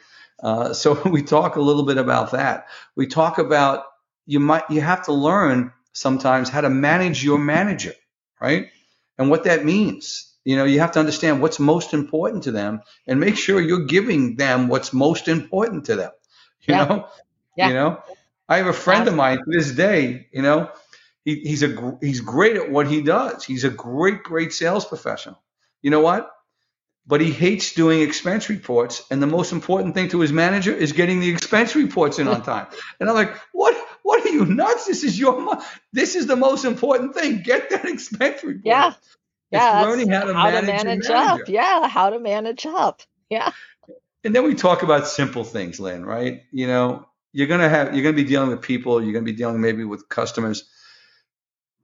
Uh, 0.43 0.73
so 0.83 1.01
we 1.09 1.23
talk 1.23 1.57
a 1.57 1.61
little 1.61 1.85
bit 1.85 1.99
about 1.99 2.33
that. 2.33 2.69
We 2.97 3.07
talk 3.07 3.39
about 3.39 3.85
you 4.27 4.41
might 4.41 4.69
you 4.71 4.81
have 4.81 5.05
to 5.07 5.13
learn 5.13 5.73
sometimes 5.93 6.49
how 6.49 6.61
to 6.61 6.71
manage 6.71 7.25
your 7.25 7.39
manager, 7.39 7.95
right? 8.41 8.69
And 9.19 9.31
what 9.31 9.45
that 9.45 9.65
means. 9.65 10.27
You 10.45 10.57
know, 10.57 10.65
you 10.65 10.81
have 10.81 10.93
to 10.93 10.99
understand 10.99 11.43
what's 11.43 11.59
most 11.59 11.93
important 11.93 12.45
to 12.45 12.51
them 12.51 12.81
and 13.07 13.21
make 13.21 13.37
sure 13.37 13.61
you're 13.61 13.85
giving 13.85 14.37
them 14.37 14.69
what's 14.69 14.93
most 14.93 15.29
important 15.29 15.87
to 15.87 15.97
them. 15.97 16.11
You 16.63 16.75
yeah. 16.75 16.85
know, 16.85 17.09
yeah. 17.57 17.69
you 17.69 17.75
know. 17.75 18.03
I 18.51 18.57
have 18.57 18.67
a 18.67 18.73
friend 18.73 19.07
of 19.07 19.15
mine 19.15 19.39
to 19.39 19.45
this 19.47 19.71
day. 19.71 20.27
You 20.33 20.43
know, 20.43 20.71
he, 21.25 21.37
he's 21.37 21.63
a 21.63 21.97
he's 22.03 22.21
great 22.21 22.57
at 22.57 22.71
what 22.71 22.89
he 22.89 23.01
does. 23.01 23.45
He's 23.45 23.63
a 23.63 23.71
great 23.71 24.25
great 24.25 24.53
sales 24.53 24.85
professional. 24.85 25.41
You 25.83 25.91
know 25.91 26.01
what? 26.01 26.29
But 27.07 27.21
he 27.21 27.31
hates 27.31 27.73
doing 27.73 28.03
expense 28.03 28.49
reports, 28.51 29.05
and 29.11 29.23
the 29.23 29.29
most 29.29 29.53
important 29.53 29.95
thing 29.95 30.09
to 30.09 30.21
his 30.21 30.33
manager 30.33 30.75
is 30.75 30.93
getting 30.93 31.21
the 31.21 31.31
expense 31.31 31.77
reports 31.77 32.19
in 32.19 32.29
on 32.29 32.43
time. 32.43 32.67
And 33.01 33.09
I'm 33.09 33.15
like, 33.15 33.35
what? 33.53 33.77
What 34.03 34.27
are 34.27 34.31
you 34.31 34.45
nuts? 34.45 34.87
This 34.87 35.05
is 35.05 35.19
your 35.19 35.63
this 35.93 36.17
is 36.17 36.27
the 36.27 36.37
most 36.37 36.65
important 36.65 37.15
thing. 37.15 37.43
Get 37.43 37.71
that 37.71 37.85
expense 37.85 38.43
report. 38.43 38.63
Yeah. 38.65 38.95
Yeah, 39.53 39.83
learning 39.83 40.11
how 40.11 40.25
to 40.25 40.35
how 40.35 40.45
manage, 40.45 40.81
to 40.81 40.85
manage 40.85 41.11
up. 41.11 41.49
Yeah, 41.49 41.89
how 41.89 42.11
to 42.11 42.21
manage 42.21 42.67
up. 42.67 43.03
Yeah. 43.29 43.51
And 44.23 44.35
then 44.35 44.45
we 44.45 44.55
talk 44.55 44.83
about 44.83 45.09
simple 45.09 45.43
things, 45.43 45.81
Lynn, 45.81 46.05
right? 46.05 46.43
You 46.53 46.69
know, 46.69 47.07
you're 47.33 47.47
gonna 47.47 47.69
have 47.69 47.95
you're 47.95 48.03
gonna 48.03 48.17
be 48.17 48.25
dealing 48.25 48.51
with 48.51 48.63
people, 48.63 49.03
you're 49.03 49.13
gonna 49.13 49.25
be 49.25 49.33
dealing 49.33 49.61
maybe 49.61 49.85
with 49.85 50.09
customers 50.09 50.65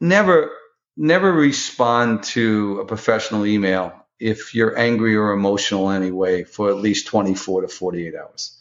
never 0.01 0.51
never 0.97 1.32
respond 1.32 2.22
to 2.22 2.80
a 2.80 2.84
professional 2.84 3.47
email 3.47 3.92
if 4.18 4.55
you're 4.55 4.78
angry 4.78 5.14
or 5.16 5.32
emotional 5.32 5.90
anyway 5.90 6.44
for 6.44 6.70
at 6.70 6.76
least 6.76 7.07
24 7.09 7.62
to 7.62 7.68
48 7.68 8.14
hours. 8.14 8.59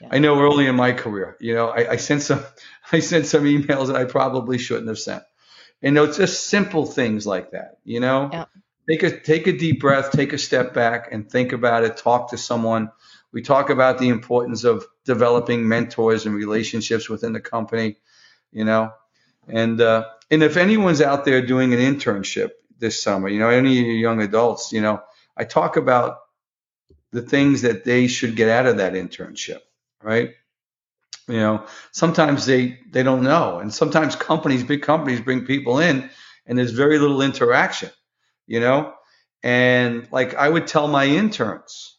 Yeah. 0.00 0.08
I 0.12 0.18
know 0.18 0.40
early 0.40 0.66
in 0.66 0.76
my 0.76 0.92
career, 0.92 1.36
you 1.40 1.54
know, 1.54 1.68
I, 1.68 1.92
I 1.92 1.96
sent 1.96 2.22
some 2.22 2.44
I 2.92 3.00
sent 3.00 3.26
some 3.26 3.44
emails 3.44 3.88
that 3.88 3.96
I 3.96 4.04
probably 4.04 4.58
shouldn't 4.58 4.88
have 4.88 4.98
sent. 4.98 5.22
And 5.80 5.96
it's 5.96 6.16
just 6.16 6.46
simple 6.46 6.86
things 6.86 7.26
like 7.26 7.52
that, 7.52 7.78
you 7.84 8.00
know. 8.00 8.30
Yeah. 8.32 8.44
Take 8.88 9.02
a 9.02 9.20
take 9.20 9.46
a 9.46 9.52
deep 9.52 9.80
breath, 9.80 10.10
take 10.12 10.32
a 10.32 10.38
step 10.38 10.72
back 10.72 11.08
and 11.12 11.30
think 11.30 11.52
about 11.52 11.84
it, 11.84 11.98
talk 11.98 12.30
to 12.30 12.38
someone. 12.38 12.90
We 13.32 13.42
talk 13.42 13.70
about 13.70 13.98
the 13.98 14.08
importance 14.08 14.64
of 14.64 14.86
developing 15.04 15.68
mentors 15.68 16.26
and 16.26 16.34
relationships 16.34 17.08
within 17.08 17.32
the 17.32 17.40
company, 17.40 17.96
you 18.52 18.64
know. 18.64 18.92
And 19.46 19.80
uh, 19.80 20.06
and 20.30 20.42
if 20.42 20.56
anyone's 20.56 21.00
out 21.00 21.24
there 21.24 21.44
doing 21.44 21.74
an 21.74 21.80
internship 21.80 22.50
this 22.78 23.02
summer, 23.02 23.28
you 23.28 23.38
know, 23.38 23.50
any 23.50 23.98
young 23.98 24.22
adults, 24.22 24.72
you 24.72 24.80
know, 24.80 25.02
I 25.36 25.44
talk 25.44 25.76
about 25.76 26.18
the 27.12 27.22
things 27.22 27.62
that 27.62 27.84
they 27.84 28.06
should 28.06 28.36
get 28.36 28.48
out 28.48 28.66
of 28.66 28.78
that 28.78 28.92
internship, 28.92 29.60
right? 30.02 30.34
You 31.26 31.36
know, 31.36 31.66
sometimes 31.92 32.46
they 32.46 32.80
they 32.90 33.02
don't 33.02 33.22
know, 33.22 33.58
and 33.58 33.72
sometimes 33.72 34.16
companies, 34.16 34.64
big 34.64 34.82
companies, 34.82 35.20
bring 35.20 35.44
people 35.44 35.78
in, 35.78 36.08
and 36.46 36.58
there's 36.58 36.70
very 36.70 36.98
little 36.98 37.20
interaction, 37.20 37.90
you 38.46 38.60
know. 38.60 38.94
And 39.42 40.08
like 40.10 40.34
I 40.34 40.48
would 40.48 40.66
tell 40.66 40.88
my 40.88 41.04
interns, 41.04 41.97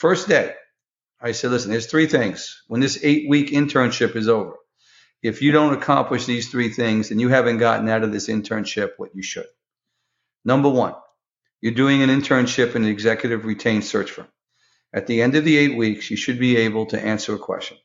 first 0.00 0.28
day, 0.28 0.54
I 1.20 1.32
said, 1.32 1.50
listen, 1.50 1.70
there's 1.70 1.86
three 1.86 2.06
things. 2.06 2.62
When 2.68 2.80
this 2.80 2.98
eight 3.02 3.28
week 3.28 3.50
internship 3.50 4.16
is 4.16 4.28
over, 4.28 4.56
if 5.22 5.42
you 5.42 5.52
don't 5.52 5.74
accomplish 5.74 6.24
these 6.24 6.50
three 6.50 6.70
things, 6.70 7.10
then 7.10 7.20
you 7.20 7.28
haven't 7.28 7.58
gotten 7.58 7.86
out 7.90 8.02
of 8.02 8.10
this 8.10 8.28
internship 8.28 8.92
what 8.96 9.14
you 9.14 9.22
should. 9.22 9.46
Number 10.42 10.70
one, 10.70 10.94
you're 11.60 11.74
doing 11.74 12.02
an 12.02 12.08
internship 12.08 12.74
in 12.74 12.84
an 12.84 12.88
executive 12.88 13.44
retained 13.44 13.84
search 13.84 14.10
firm. 14.10 14.28
At 14.94 15.06
the 15.06 15.20
end 15.20 15.36
of 15.36 15.44
the 15.44 15.58
eight 15.58 15.76
weeks, 15.76 16.10
you 16.10 16.16
should 16.16 16.38
be 16.38 16.56
able 16.56 16.86
to 16.86 17.00
answer 17.00 17.34
a 17.34 17.38
question. 17.38 17.76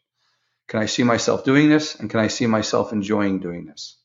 Can 0.70 0.80
I 0.80 0.86
see 0.86 1.04
myself 1.04 1.44
doing 1.44 1.68
this? 1.68 1.96
And 1.96 2.10
can 2.10 2.22
I 2.22 2.28
see 2.28 2.48
myself 2.48 2.94
enjoying 2.94 3.40
doing 3.40 3.66
this? 3.66 3.98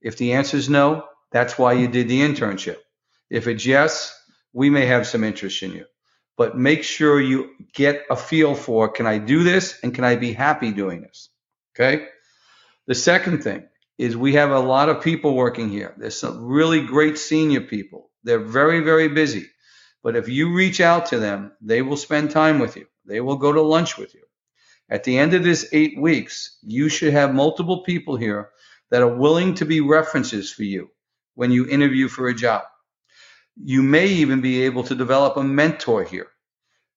If 0.00 0.16
the 0.16 0.32
answer 0.32 0.56
is 0.56 0.70
no, 0.70 1.04
that's 1.30 1.58
why 1.58 1.74
you 1.74 1.86
did 1.86 2.08
the 2.08 2.22
internship. 2.22 2.78
If 3.28 3.46
it's 3.46 3.66
yes, 3.66 4.18
we 4.54 4.70
may 4.70 4.86
have 4.86 5.06
some 5.06 5.22
interest 5.22 5.62
in 5.62 5.72
you. 5.72 5.84
But 6.36 6.56
make 6.56 6.82
sure 6.82 7.20
you 7.20 7.50
get 7.74 8.04
a 8.10 8.16
feel 8.16 8.54
for 8.54 8.88
can 8.88 9.06
I 9.06 9.18
do 9.18 9.42
this 9.42 9.78
and 9.82 9.94
can 9.94 10.04
I 10.04 10.16
be 10.16 10.32
happy 10.32 10.72
doing 10.72 11.02
this? 11.02 11.28
Okay? 11.74 12.06
The 12.86 12.94
second 12.94 13.42
thing 13.42 13.68
is 13.98 14.16
we 14.16 14.34
have 14.34 14.50
a 14.50 14.58
lot 14.58 14.88
of 14.88 15.02
people 15.02 15.34
working 15.34 15.68
here. 15.68 15.94
There's 15.96 16.18
some 16.18 16.44
really 16.44 16.84
great 16.84 17.18
senior 17.18 17.60
people. 17.60 18.10
They're 18.24 18.40
very, 18.40 18.80
very 18.80 19.08
busy. 19.08 19.46
But 20.02 20.16
if 20.16 20.28
you 20.28 20.54
reach 20.54 20.80
out 20.80 21.06
to 21.06 21.18
them, 21.18 21.52
they 21.60 21.82
will 21.82 21.96
spend 21.96 22.30
time 22.30 22.58
with 22.58 22.76
you. 22.76 22.86
They 23.04 23.20
will 23.20 23.36
go 23.36 23.52
to 23.52 23.62
lunch 23.62 23.96
with 23.96 24.14
you. 24.14 24.22
At 24.90 25.04
the 25.04 25.18
end 25.18 25.34
of 25.34 25.44
this 25.44 25.68
eight 25.72 25.98
weeks, 25.98 26.58
you 26.62 26.88
should 26.88 27.12
have 27.12 27.34
multiple 27.34 27.82
people 27.82 28.16
here 28.16 28.50
that 28.90 29.02
are 29.02 29.16
willing 29.16 29.54
to 29.54 29.64
be 29.64 29.80
references 29.80 30.52
for 30.52 30.64
you 30.64 30.90
when 31.34 31.50
you 31.50 31.66
interview 31.68 32.08
for 32.08 32.28
a 32.28 32.34
job. 32.34 32.62
You 33.56 33.82
may 33.82 34.06
even 34.06 34.40
be 34.40 34.62
able 34.62 34.84
to 34.84 34.94
develop 34.94 35.36
a 35.36 35.42
mentor 35.42 36.04
here, 36.04 36.28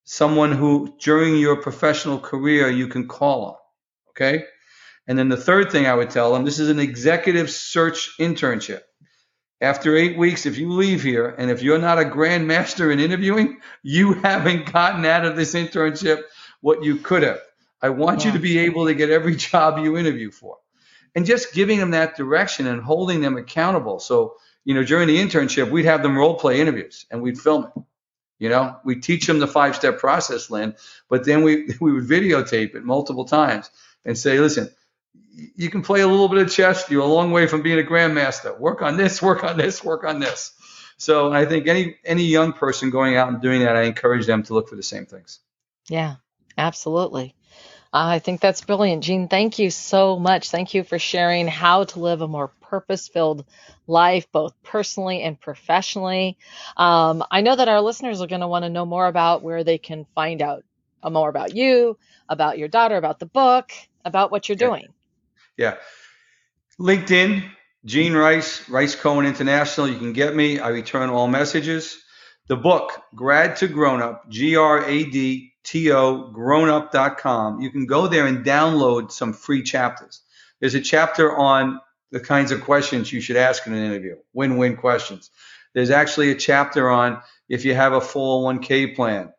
someone 0.04 0.52
who 0.52 0.96
during 1.00 1.38
your 1.38 1.58
professional 1.58 2.20
career 2.20 2.70
you 2.70 2.88
can 2.88 3.08
call 3.08 3.46
on. 3.46 3.56
Okay? 4.10 4.46
And 5.08 5.18
then 5.18 5.30
the 5.30 5.38
third 5.38 5.72
thing 5.72 5.86
I 5.86 5.94
would 5.94 6.10
tell 6.10 6.34
them 6.34 6.46
this 6.46 6.60
is 6.60 6.70
an 6.70 6.80
executive 6.80 7.50
search 7.50 8.18
internship. 8.20 8.82
After 9.62 9.96
eight 9.96 10.18
weeks, 10.18 10.46
if 10.46 10.58
you 10.58 10.72
leave 10.72 11.02
here 11.02 11.30
and 11.38 11.50
if 11.50 11.62
you're 11.62 11.80
not 11.80 12.00
a 12.00 12.06
grandmaster 12.06 12.92
in 12.92 13.00
interviewing, 13.00 13.60
you 13.84 14.14
haven't 14.14 14.72
gotten 14.72 15.06
out 15.06 15.26
of 15.26 15.36
this 15.36 15.54
internship 15.54 16.24
what 16.62 16.84
you 16.84 16.98
could 16.98 17.24
have. 17.24 17.40
I 17.82 17.90
want 17.90 18.22
yeah. 18.22 18.28
you 18.28 18.34
to 18.34 18.40
be 18.40 18.60
able 18.60 18.86
to 18.88 18.96
get 18.96 19.12
every 19.12 19.36
job 19.50 19.84
you 19.84 19.98
interview 19.98 20.32
for. 20.32 20.58
And 21.14 21.26
just 21.26 21.54
giving 21.54 21.80
them 21.80 21.92
that 21.92 22.18
direction 22.18 22.68
and 22.68 22.82
holding 22.82 23.22
them 23.22 23.38
accountable. 23.38 24.00
So, 24.00 24.36
you 24.66 24.74
know, 24.74 24.84
during 24.84 25.08
the 25.08 25.18
internship, 25.18 25.70
we'd 25.72 25.86
have 25.86 26.04
them 26.04 26.18
role 26.18 26.36
play 26.36 26.60
interviews 26.60 27.06
and 27.10 27.22
we'd 27.22 27.40
film 27.40 27.66
it. 27.66 27.84
You 28.38 28.50
know, 28.50 28.78
we 28.84 28.98
teach 28.98 29.28
them 29.28 29.40
the 29.40 29.48
five 29.48 29.76
step 29.76 30.00
process, 30.00 30.50
Lynn, 30.50 30.76
but 31.08 31.24
then 31.24 31.44
we, 31.44 31.70
we 31.80 31.94
would 31.94 32.04
videotape 32.04 32.76
it 32.76 32.84
multiple 32.84 33.26
times 33.26 33.70
and 34.04 34.18
say, 34.18 34.40
listen, 34.40 34.70
you 35.56 35.70
can 35.70 35.82
play 35.82 36.02
a 36.02 36.08
little 36.08 36.28
bit 36.28 36.40
of 36.40 36.52
chess. 36.52 36.90
You're 36.90 37.04
a 37.04 37.08
long 37.08 37.32
way 37.32 37.48
from 37.48 37.62
being 37.62 37.80
a 37.80 37.84
grandmaster. 37.84 38.58
Work 38.60 38.82
on 38.82 38.98
this, 38.98 39.22
work 39.22 39.44
on 39.44 39.58
this, 39.58 39.84
work 39.84 40.04
on 40.04 40.20
this. 40.20 40.52
So 40.98 41.32
I 41.32 41.46
think 41.46 41.68
any 41.68 41.98
any 42.06 42.24
young 42.24 42.54
person 42.54 42.90
going 42.90 43.18
out 43.18 43.28
and 43.28 43.42
doing 43.42 43.62
that, 43.62 43.76
I 43.76 43.84
encourage 43.84 44.26
them 44.26 44.44
to 44.44 44.54
look 44.54 44.70
for 44.70 44.78
the 44.78 44.84
same 44.84 45.06
things. 45.06 45.40
Yeah, 45.90 46.16
absolutely. 46.58 47.36
I 47.98 48.20
think 48.20 48.42
that's 48.42 48.60
brilliant. 48.60 49.06
Gene, 49.06 49.30
thank 49.30 49.58
you 49.58 49.70
so 49.70 50.20
much. 50.20 50.50
Thank 50.50 50.74
you 50.74 50.84
for 50.84 51.00
sharing 51.00 51.48
how 51.48 51.86
to 51.86 52.00
live 52.00 52.20
a 52.20 52.28
more 52.28 52.50
purpose 52.60 53.08
filled 53.08 53.46
life, 53.88 54.30
both 54.34 54.54
personally 54.64 55.22
and 55.22 55.40
professionally. 55.40 56.38
Um, 56.76 57.24
I 57.32 57.40
know 57.40 57.56
that 57.56 57.70
our 57.70 57.80
listeners 57.80 58.20
are 58.20 58.28
going 58.28 58.42
to 58.42 58.50
want 58.50 58.66
to 58.66 58.70
know 58.70 58.86
more 58.86 59.08
about 59.08 59.44
where 59.44 59.64
they 59.64 59.78
can 59.78 60.06
find 60.14 60.42
out 60.42 60.66
uh, 61.04 61.10
more 61.10 61.30
about 61.30 61.56
you, 61.56 61.98
about 62.28 62.58
your 62.58 62.68
daughter, 62.68 62.98
about 62.98 63.20
the 63.20 63.28
book, 63.28 63.72
about 64.04 64.30
what 64.30 64.50
you're 64.50 64.58
doing. 64.58 64.88
Yeah. 65.56 65.76
LinkedIn, 66.78 67.50
Gene 67.86 68.14
Rice, 68.14 68.68
Rice 68.68 68.96
Cohen 68.96 69.26
International. 69.26 69.88
You 69.88 69.98
can 69.98 70.12
get 70.12 70.36
me. 70.36 70.60
I 70.60 70.68
return 70.68 71.10
all 71.10 71.30
messages. 71.30 71.98
The 72.48 72.58
book, 72.58 72.92
Grad 73.16 73.56
to 73.58 73.70
Grown 73.70 74.02
Up, 74.02 74.30
G 74.30 74.58
R 74.58 74.84
A 74.84 75.06
D 75.06 75.55
T 75.66 75.92
O, 75.92 76.32
grownup.com. 76.34 77.62
You 77.62 77.70
can 77.70 77.86
go 77.86 78.08
there 78.08 78.28
and 78.28 78.46
download 78.46 79.12
some 79.12 79.34
free 79.34 79.64
chapters. 79.64 80.22
There's 80.60 80.76
a 80.76 80.82
chapter 80.82 81.36
on 81.36 81.82
the 82.12 82.20
kinds 82.20 82.52
of 82.52 82.62
questions 82.62 83.12
you 83.12 83.20
should 83.20 83.36
ask 83.36 83.68
in 83.68 83.74
an 83.74 83.84
interview, 83.84 84.16
win 84.34 84.58
win 84.58 84.78
questions. 84.78 85.32
There's 85.74 85.90
actually 85.90 86.32
a 86.32 86.36
chapter 86.36 86.90
on 86.90 87.22
if 87.50 87.66
you 87.66 87.76
have 87.76 87.94
a 87.94 88.00
401k 88.00 88.96
plan, 88.96 89.34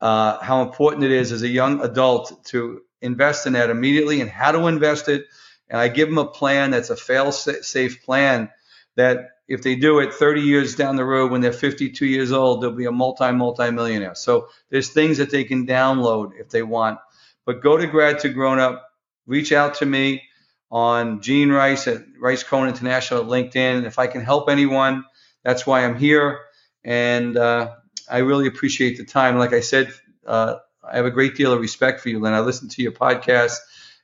uh, 0.00 0.38
how 0.40 0.62
important 0.62 1.04
it 1.04 1.10
is 1.10 1.32
as 1.32 1.42
a 1.42 1.48
young 1.48 1.82
adult 1.82 2.44
to 2.46 2.80
invest 3.02 3.46
in 3.46 3.52
that 3.52 3.68
immediately 3.68 4.20
and 4.20 4.30
how 4.30 4.52
to 4.52 4.66
invest 4.68 5.08
it 5.08 5.26
and 5.72 5.80
I 5.80 5.88
give 5.88 6.08
them 6.08 6.18
a 6.18 6.26
plan 6.26 6.70
that's 6.70 6.90
a 6.90 6.96
fail 6.96 7.32
safe 7.32 8.04
plan 8.04 8.50
that 8.96 9.30
if 9.48 9.62
they 9.62 9.74
do 9.74 9.98
it 9.98 10.14
30 10.14 10.42
years 10.42 10.76
down 10.76 10.96
the 10.96 11.04
road 11.04 11.30
when 11.30 11.40
they're 11.40 11.52
52 11.52 12.06
years 12.06 12.32
old, 12.32 12.62
they'll 12.62 12.70
be 12.70 12.86
a 12.86 12.92
multi, 12.92 13.30
multi 13.32 13.70
millionaire. 13.70 14.14
So 14.14 14.48
there's 14.70 14.90
things 14.90 15.18
that 15.18 15.30
they 15.30 15.44
can 15.44 15.66
download 15.66 16.32
if 16.38 16.50
they 16.50 16.62
want. 16.62 16.98
But 17.44 17.62
go 17.62 17.76
to 17.76 17.86
Grad 17.86 18.20
to 18.20 18.28
Grown 18.28 18.58
Up, 18.58 18.88
reach 19.26 19.52
out 19.52 19.74
to 19.76 19.86
me 19.86 20.22
on 20.70 21.20
Gene 21.20 21.50
Rice 21.50 21.86
at 21.86 22.02
Rice 22.18 22.42
Cohen 22.42 22.68
International 22.68 23.20
at 23.20 23.26
LinkedIn. 23.26 23.84
If 23.84 23.98
I 23.98 24.06
can 24.06 24.22
help 24.22 24.48
anyone, 24.48 25.04
that's 25.42 25.66
why 25.66 25.84
I'm 25.84 25.96
here. 25.96 26.40
And 26.84 27.36
uh, 27.36 27.74
I 28.08 28.18
really 28.18 28.46
appreciate 28.46 28.96
the 28.96 29.04
time. 29.04 29.38
Like 29.38 29.52
I 29.52 29.60
said, 29.60 29.92
uh, 30.26 30.56
I 30.82 30.96
have 30.96 31.04
a 31.04 31.10
great 31.10 31.36
deal 31.36 31.52
of 31.52 31.60
respect 31.60 32.00
for 32.00 32.08
you, 32.08 32.20
Lynn. 32.20 32.32
I 32.32 32.40
listen 32.40 32.68
to 32.70 32.82
your 32.82 32.92
podcast 32.92 33.58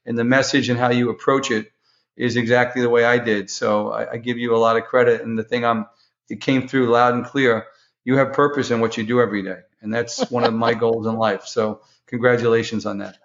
and 0.04 0.18
the 0.18 0.24
message 0.24 0.68
and 0.68 0.78
how 0.78 0.90
you 0.90 1.10
approach 1.10 1.50
it 1.50 1.70
is 2.18 2.36
exactly 2.36 2.82
the 2.82 2.90
way 2.90 3.04
I 3.06 3.18
did. 3.18 3.50
So 3.50 3.92
I, 3.92 4.14
I 4.14 4.18
give 4.18 4.38
you 4.38 4.56
a 4.56 4.58
lot 4.58 4.78
of 4.78 4.84
credit. 4.84 5.22
And 5.22 5.38
the 5.38 5.44
thing 5.44 5.64
I'm, 5.66 5.86
it 6.30 6.42
came 6.42 6.68
through 6.68 6.90
loud 6.90 7.14
and 7.14 7.26
clear. 7.26 7.66
You 8.04 8.18
have 8.18 8.34
purpose 8.34 8.72
in 8.72 8.80
what 8.80 8.98
you 8.98 9.04
do 9.04 9.20
every 9.22 9.42
day, 9.44 9.60
and 9.82 9.94
that's 9.94 10.30
one 10.30 10.44
of 10.44 10.54
my 10.54 10.74
goals 10.84 11.06
in 11.08 11.16
life. 11.16 11.46
So 11.46 11.82
congratulations 12.08 12.86
on 12.86 12.98
that. 13.00 13.18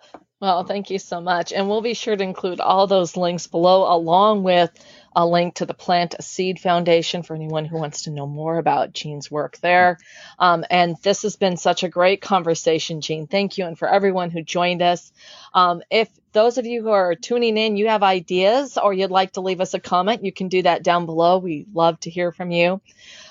Well, 0.43 0.65
thank 0.65 0.89
you 0.89 0.99
so 0.99 1.21
much. 1.21 1.53
And 1.53 1.69
we'll 1.69 1.79
be 1.79 1.93
sure 1.93 2.17
to 2.17 2.21
include 2.21 2.59
all 2.59 2.85
those 2.85 3.15
links 3.15 3.47
below, 3.47 3.95
along 3.95 4.43
with 4.43 4.71
a 5.15 5.25
link 5.25 5.55
to 5.55 5.65
the 5.65 5.73
Plant 5.73 6.15
a 6.19 6.21
Seed 6.21 6.59
Foundation 6.59 7.23
for 7.23 7.33
anyone 7.33 7.63
who 7.63 7.77
wants 7.77 8.01
to 8.01 8.11
know 8.11 8.27
more 8.27 8.57
about 8.57 8.91
Gene's 8.91 9.31
work 9.31 9.57
there. 9.59 9.99
Um, 10.37 10.65
and 10.69 10.97
this 11.01 11.21
has 11.21 11.37
been 11.37 11.55
such 11.55 11.83
a 11.83 11.87
great 11.87 12.21
conversation, 12.21 12.99
Gene. 12.99 13.25
Thank 13.25 13.57
you. 13.57 13.65
And 13.65 13.79
for 13.79 13.87
everyone 13.87 14.31
who 14.31 14.41
joined 14.43 14.81
us, 14.81 15.13
um, 15.53 15.81
if 15.89 16.09
those 16.33 16.57
of 16.57 16.65
you 16.65 16.81
who 16.81 16.89
are 16.89 17.15
tuning 17.15 17.55
in, 17.55 17.77
you 17.77 17.87
have 17.87 18.03
ideas 18.03 18.77
or 18.77 18.91
you'd 18.91 19.11
like 19.11 19.31
to 19.33 19.41
leave 19.41 19.61
us 19.61 19.73
a 19.73 19.79
comment, 19.79 20.25
you 20.25 20.33
can 20.33 20.49
do 20.49 20.61
that 20.63 20.83
down 20.83 21.05
below. 21.05 21.37
We 21.37 21.67
love 21.73 22.01
to 22.01 22.09
hear 22.09 22.33
from 22.33 22.51
you. 22.51 22.81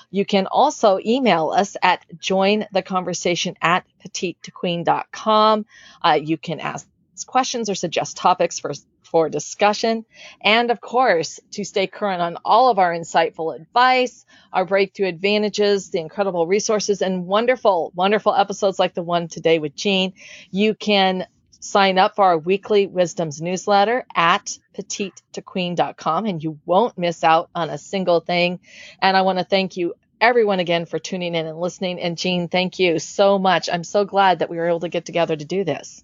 You 0.09 0.25
can 0.25 0.47
also 0.47 0.97
email 1.05 1.51
us 1.51 1.77
at 1.83 2.05
jointheconversation 2.17 3.55
at 3.61 3.85
petitetoqueen.com. 4.03 5.65
Uh, 6.01 6.19
you 6.19 6.37
can 6.37 6.59
ask 6.59 6.87
questions 7.27 7.69
or 7.69 7.75
suggest 7.75 8.17
topics 8.17 8.59
for 8.59 8.73
for 9.13 9.29
discussion. 9.29 10.05
And 10.41 10.71
of 10.71 10.81
course, 10.81 11.39
to 11.51 11.63
stay 11.63 11.85
current 11.85 12.19
on 12.19 12.37
all 12.43 12.69
of 12.69 12.79
our 12.79 12.91
insightful 12.91 13.55
advice, 13.55 14.25
our 14.51 14.65
breakthrough 14.65 15.07
advantages, 15.07 15.91
the 15.91 15.99
incredible 15.99 16.47
resources, 16.47 17.03
and 17.03 17.27
wonderful, 17.27 17.91
wonderful 17.93 18.33
episodes 18.33 18.79
like 18.79 18.95
the 18.95 19.03
one 19.03 19.27
today 19.27 19.59
with 19.59 19.75
Gene, 19.75 20.13
you 20.49 20.73
can 20.73 21.27
sign 21.59 21.99
up 21.99 22.15
for 22.15 22.25
our 22.25 22.39
weekly 22.39 22.87
wisdoms 22.87 23.39
newsletter 23.39 24.03
at 24.15 24.57
petitetoqueen.com 24.75 26.25
and 26.25 26.43
you 26.43 26.59
won't 26.65 26.97
miss 26.97 27.23
out 27.23 27.51
on 27.53 27.69
a 27.69 27.77
single 27.77 28.19
thing. 28.19 28.59
And 28.99 29.15
I 29.15 29.21
want 29.21 29.37
to 29.37 29.45
thank 29.45 29.77
you 29.77 29.93
everyone 30.19 30.59
again 30.59 30.87
for 30.87 30.97
tuning 30.97 31.35
in 31.35 31.45
and 31.45 31.59
listening. 31.59 31.99
And 31.99 32.17
Gene, 32.17 32.47
thank 32.47 32.79
you 32.79 32.97
so 32.97 33.37
much. 33.37 33.69
I'm 33.71 33.83
so 33.83 34.05
glad 34.05 34.39
that 34.39 34.49
we 34.49 34.57
were 34.57 34.67
able 34.67 34.79
to 34.79 34.89
get 34.89 35.05
together 35.05 35.35
to 35.35 35.45
do 35.45 35.63
this. 35.63 36.03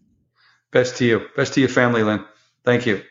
Best 0.72 0.98
to 0.98 1.06
you. 1.06 1.28
Best 1.36 1.54
to 1.54 1.60
your 1.60 1.70
family, 1.70 2.04
Lynn. 2.04 2.26
Thank 2.64 2.86
you. 2.86 3.04